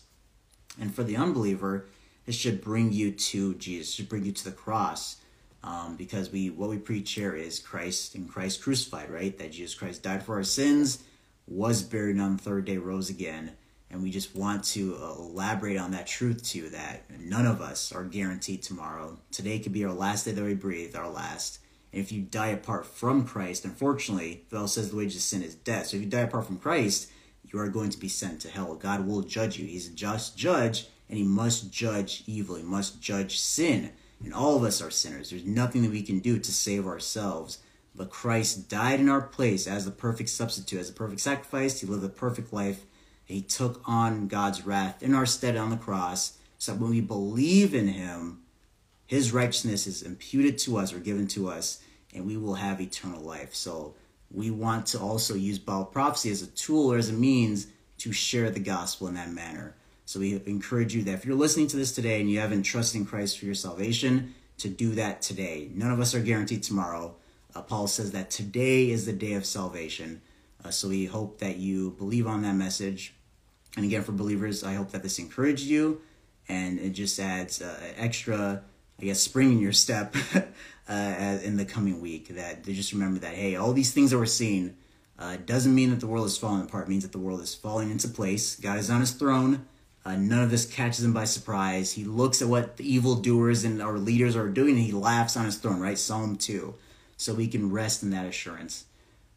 And 0.79 0.93
for 0.93 1.03
the 1.03 1.17
unbeliever, 1.17 1.87
it 2.27 2.33
should 2.33 2.61
bring 2.61 2.91
you 2.91 3.11
to 3.11 3.55
Jesus, 3.55 3.93
should 3.93 4.09
bring 4.09 4.25
you 4.25 4.31
to 4.31 4.43
the 4.43 4.51
cross. 4.51 5.17
Um, 5.63 5.95
because 5.95 6.29
we 6.29 6.49
what 6.49 6.69
we 6.69 6.77
preach 6.77 7.13
here 7.13 7.33
is 7.33 7.57
Christ 7.59 8.15
and 8.15 8.29
Christ 8.29 8.61
crucified, 8.61 9.09
right? 9.09 9.37
That 9.37 9.53
Jesus 9.53 9.75
Christ 9.75 10.03
died 10.03 10.23
for 10.23 10.35
our 10.35 10.43
sins, 10.43 11.03
was 11.47 11.81
buried 11.81 12.19
on 12.19 12.35
the 12.35 12.43
third 12.43 12.65
day, 12.65 12.77
rose 12.77 13.09
again. 13.09 13.53
And 13.93 14.01
we 14.01 14.09
just 14.09 14.35
want 14.35 14.63
to 14.63 14.97
uh, 14.99 15.13
elaborate 15.19 15.77
on 15.77 15.91
that 15.91 16.07
truth 16.07 16.43
to 16.49 16.57
you 16.57 16.69
that 16.69 17.03
none 17.19 17.45
of 17.45 17.61
us 17.61 17.91
are 17.91 18.03
guaranteed 18.03 18.63
tomorrow. 18.63 19.19
Today 19.31 19.59
could 19.59 19.71
be 19.71 19.85
our 19.85 19.93
last 19.93 20.25
day 20.25 20.31
that 20.31 20.43
we 20.43 20.55
breathe, 20.55 20.95
our 20.95 21.11
last. 21.11 21.59
And 21.91 22.01
if 22.01 22.11
you 22.11 22.23
die 22.23 22.47
apart 22.47 22.87
from 22.87 23.23
Christ, 23.23 23.65
unfortunately, 23.65 24.45
the 24.49 24.55
Bible 24.55 24.67
says 24.67 24.89
the 24.89 24.97
wages 24.97 25.17
of 25.17 25.21
sin 25.21 25.43
is 25.43 25.53
death. 25.53 25.85
So 25.87 25.97
if 25.97 26.03
you 26.03 26.09
die 26.09 26.21
apart 26.21 26.47
from 26.47 26.57
Christ, 26.57 27.11
you 27.43 27.59
are 27.59 27.69
going 27.69 27.91
to 27.91 27.99
be 27.99 28.07
sent 28.07 28.41
to 28.41 28.49
hell. 28.49 28.73
God 28.73 29.05
will 29.05 29.21
judge 29.21 29.59
you. 29.59 29.67
He's 29.67 29.87
a 29.87 29.93
just 29.93 30.35
judge, 30.35 30.87
and 31.07 31.19
he 31.19 31.23
must 31.23 31.71
judge 31.71 32.23
evil. 32.25 32.55
He 32.55 32.63
must 32.63 32.99
judge 32.99 33.39
sin. 33.39 33.91
And 34.23 34.33
all 34.33 34.55
of 34.55 34.63
us 34.63 34.81
are 34.81 34.89
sinners. 34.89 35.29
There's 35.29 35.45
nothing 35.45 35.83
that 35.83 35.91
we 35.91 36.01
can 36.01 36.17
do 36.17 36.39
to 36.39 36.51
save 36.51 36.87
ourselves. 36.87 37.59
But 37.95 38.09
Christ 38.09 38.69
died 38.69 38.99
in 38.99 39.07
our 39.07 39.21
place 39.21 39.67
as 39.67 39.85
the 39.85 39.91
perfect 39.91 40.29
substitute, 40.29 40.79
as 40.79 40.89
a 40.89 40.93
perfect 40.93 41.21
sacrifice. 41.21 41.79
He 41.79 41.85
lived 41.85 42.03
a 42.03 42.09
perfect 42.09 42.51
life. 42.51 42.87
He 43.25 43.41
took 43.41 43.81
on 43.85 44.27
God's 44.27 44.65
wrath 44.65 45.01
in 45.01 45.13
our 45.13 45.25
stead 45.25 45.55
on 45.57 45.69
the 45.69 45.77
cross. 45.77 46.37
So 46.57 46.71
that 46.71 46.81
when 46.81 46.91
we 46.91 47.01
believe 47.01 47.73
in 47.73 47.89
him, 47.89 48.43
his 49.05 49.33
righteousness 49.33 49.85
is 49.85 50.01
imputed 50.01 50.57
to 50.59 50.77
us 50.77 50.93
or 50.93 50.99
given 50.99 51.27
to 51.27 51.49
us, 51.49 51.81
and 52.13 52.25
we 52.25 52.37
will 52.37 52.55
have 52.55 52.79
eternal 52.79 53.21
life. 53.21 53.53
So 53.53 53.95
we 54.31 54.49
want 54.49 54.85
to 54.87 54.99
also 54.99 55.35
use 55.35 55.59
Bible 55.59 55.85
prophecy 55.85 56.31
as 56.31 56.41
a 56.41 56.47
tool 56.47 56.91
or 56.91 56.97
as 56.97 57.09
a 57.09 57.13
means 57.13 57.67
to 57.99 58.13
share 58.13 58.49
the 58.49 58.59
gospel 58.59 59.07
in 59.07 59.15
that 59.15 59.31
manner. 59.31 59.75
So 60.05 60.19
we 60.19 60.41
encourage 60.45 60.95
you 60.95 61.03
that 61.03 61.13
if 61.13 61.25
you're 61.25 61.35
listening 61.35 61.67
to 61.67 61.77
this 61.77 61.93
today 61.93 62.19
and 62.21 62.29
you 62.29 62.39
haven't 62.39 62.63
trusted 62.63 63.01
in 63.01 63.05
Christ 63.05 63.39
for 63.39 63.45
your 63.45 63.55
salvation, 63.55 64.33
to 64.57 64.69
do 64.69 64.91
that 64.95 65.21
today. 65.21 65.69
None 65.73 65.91
of 65.91 65.99
us 65.99 66.15
are 66.15 66.21
guaranteed 66.21 66.63
tomorrow. 66.63 67.15
Uh, 67.55 67.61
Paul 67.61 67.87
says 67.87 68.11
that 68.11 68.29
today 68.29 68.89
is 68.89 69.05
the 69.05 69.13
day 69.13 69.33
of 69.33 69.45
salvation. 69.45 70.21
Uh, 70.63 70.71
so 70.71 70.87
we 70.87 71.05
hope 71.05 71.39
that 71.39 71.57
you 71.57 71.91
believe 71.91 72.27
on 72.27 72.41
that 72.43 72.55
message. 72.55 73.13
And 73.75 73.85
again, 73.85 74.03
for 74.03 74.11
believers, 74.11 74.63
I 74.63 74.73
hope 74.73 74.91
that 74.91 75.03
this 75.03 75.19
encouraged 75.19 75.65
you 75.65 76.01
and 76.49 76.79
it 76.79 76.91
just 76.91 77.19
adds 77.19 77.61
uh, 77.61 77.79
extra, 77.97 78.61
I 78.99 79.05
guess, 79.05 79.19
spring 79.19 79.53
in 79.53 79.59
your 79.59 79.71
step 79.71 80.15
uh, 80.89 81.37
in 81.43 81.57
the 81.57 81.65
coming 81.65 82.01
week. 82.01 82.29
That 82.29 82.63
just 82.63 82.93
remember 82.93 83.19
that, 83.19 83.33
hey, 83.33 83.55
all 83.55 83.73
these 83.73 83.93
things 83.93 84.11
that 84.11 84.17
we're 84.17 84.25
seeing 84.25 84.75
uh, 85.17 85.37
doesn't 85.45 85.73
mean 85.73 85.89
that 85.91 85.99
the 85.99 86.07
world 86.07 86.25
is 86.25 86.37
falling 86.37 86.63
apart. 86.63 86.87
It 86.87 86.89
means 86.89 87.03
that 87.03 87.11
the 87.11 87.19
world 87.19 87.41
is 87.41 87.55
falling 87.55 87.91
into 87.91 88.07
place. 88.07 88.55
God 88.55 88.77
is 88.77 88.89
on 88.89 89.01
his 89.01 89.11
throne. 89.11 89.65
Uh, 90.05 90.17
none 90.17 90.43
of 90.43 90.51
this 90.51 90.65
catches 90.65 91.03
him 91.03 91.13
by 91.13 91.23
surprise. 91.23 91.93
He 91.93 92.03
looks 92.03 92.41
at 92.41 92.49
what 92.49 92.75
the 92.75 92.93
evildoers 92.93 93.63
and 93.63 93.81
our 93.81 93.97
leaders 93.97 94.35
are 94.35 94.49
doing 94.49 94.75
and 94.75 94.83
he 94.83 94.91
laughs 94.91 95.37
on 95.37 95.45
his 95.45 95.55
throne, 95.55 95.79
right? 95.79 95.97
Psalm 95.97 96.35
2. 96.35 96.73
So 97.15 97.33
we 97.33 97.47
can 97.47 97.71
rest 97.71 98.03
in 98.03 98.09
that 98.09 98.25
assurance. 98.25 98.85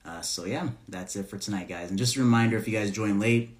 Uh, 0.07 0.21
so, 0.21 0.45
yeah, 0.45 0.69
that's 0.89 1.17
it 1.17 1.29
for 1.29 1.37
tonight, 1.37 1.69
guys. 1.69 1.91
And 1.91 1.99
just 1.99 2.17
a 2.17 2.21
reminder 2.21 2.57
if 2.57 2.69
you 2.69 2.79
guys 2.79 2.91
joined 2.91 3.19
late, 3.19 3.57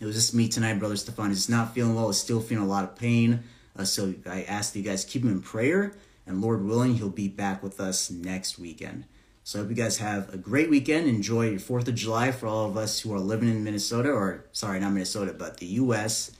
it 0.00 0.04
was 0.04 0.16
just 0.16 0.34
me 0.34 0.48
tonight, 0.48 0.78
Brother 0.78 0.96
Stephan. 0.96 1.28
He's 1.28 1.48
not 1.48 1.74
feeling 1.74 1.94
well, 1.94 2.08
he's 2.08 2.18
still 2.18 2.40
feeling 2.40 2.64
a 2.64 2.68
lot 2.68 2.84
of 2.84 2.96
pain. 2.96 3.44
Uh, 3.78 3.84
so 3.84 4.14
I 4.26 4.42
ask 4.42 4.72
that 4.72 4.78
you 4.78 4.84
guys 4.84 5.04
keep 5.04 5.22
him 5.22 5.30
in 5.30 5.40
prayer. 5.40 5.94
And 6.26 6.42
Lord 6.42 6.64
willing, 6.64 6.96
he'll 6.96 7.08
be 7.08 7.28
back 7.28 7.62
with 7.62 7.80
us 7.80 8.10
next 8.10 8.58
weekend. 8.58 9.04
So 9.44 9.60
I 9.60 9.62
hope 9.62 9.70
you 9.70 9.76
guys 9.76 9.98
have 9.98 10.34
a 10.34 10.36
great 10.36 10.68
weekend. 10.68 11.06
Enjoy 11.06 11.50
your 11.50 11.60
4th 11.60 11.86
of 11.86 11.94
July 11.94 12.32
for 12.32 12.48
all 12.48 12.68
of 12.68 12.76
us 12.76 12.98
who 12.98 13.14
are 13.14 13.20
living 13.20 13.48
in 13.48 13.62
Minnesota, 13.62 14.10
or 14.10 14.44
sorry, 14.50 14.80
not 14.80 14.92
Minnesota, 14.92 15.32
but 15.32 15.58
the 15.58 15.66
U.S. 15.66 16.32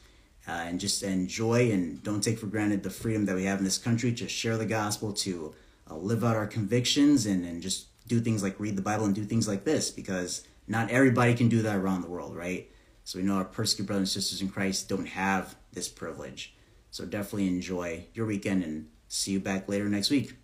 Uh, 0.48 0.50
and 0.50 0.80
just 0.80 1.04
enjoy 1.04 1.70
and 1.70 2.02
don't 2.02 2.20
take 2.20 2.40
for 2.40 2.46
granted 2.46 2.82
the 2.82 2.90
freedom 2.90 3.24
that 3.26 3.36
we 3.36 3.44
have 3.44 3.58
in 3.58 3.64
this 3.64 3.78
country 3.78 4.12
to 4.12 4.28
share 4.28 4.56
the 4.56 4.66
gospel, 4.66 5.12
to 5.12 5.54
uh, 5.88 5.94
live 5.94 6.24
out 6.24 6.34
our 6.34 6.48
convictions, 6.48 7.26
and, 7.26 7.44
and 7.44 7.62
just 7.62 7.86
do 8.06 8.20
things 8.20 8.42
like 8.42 8.58
read 8.58 8.76
the 8.76 8.82
Bible 8.82 9.04
and 9.04 9.14
do 9.14 9.24
things 9.24 9.48
like 9.48 9.64
this 9.64 9.90
because 9.90 10.46
not 10.66 10.90
everybody 10.90 11.34
can 11.34 11.48
do 11.48 11.62
that 11.62 11.76
around 11.76 12.02
the 12.02 12.08
world, 12.08 12.36
right? 12.36 12.70
So 13.04 13.18
we 13.18 13.24
know 13.24 13.36
our 13.36 13.44
persecuted 13.44 13.86
brothers 13.86 14.14
and 14.14 14.22
sisters 14.22 14.42
in 14.42 14.48
Christ 14.48 14.88
don't 14.88 15.06
have 15.06 15.54
this 15.72 15.88
privilege. 15.88 16.54
So 16.90 17.04
definitely 17.04 17.48
enjoy 17.48 18.06
your 18.14 18.26
weekend 18.26 18.64
and 18.64 18.88
see 19.08 19.32
you 19.32 19.40
back 19.40 19.68
later 19.68 19.88
next 19.88 20.10
week. 20.10 20.34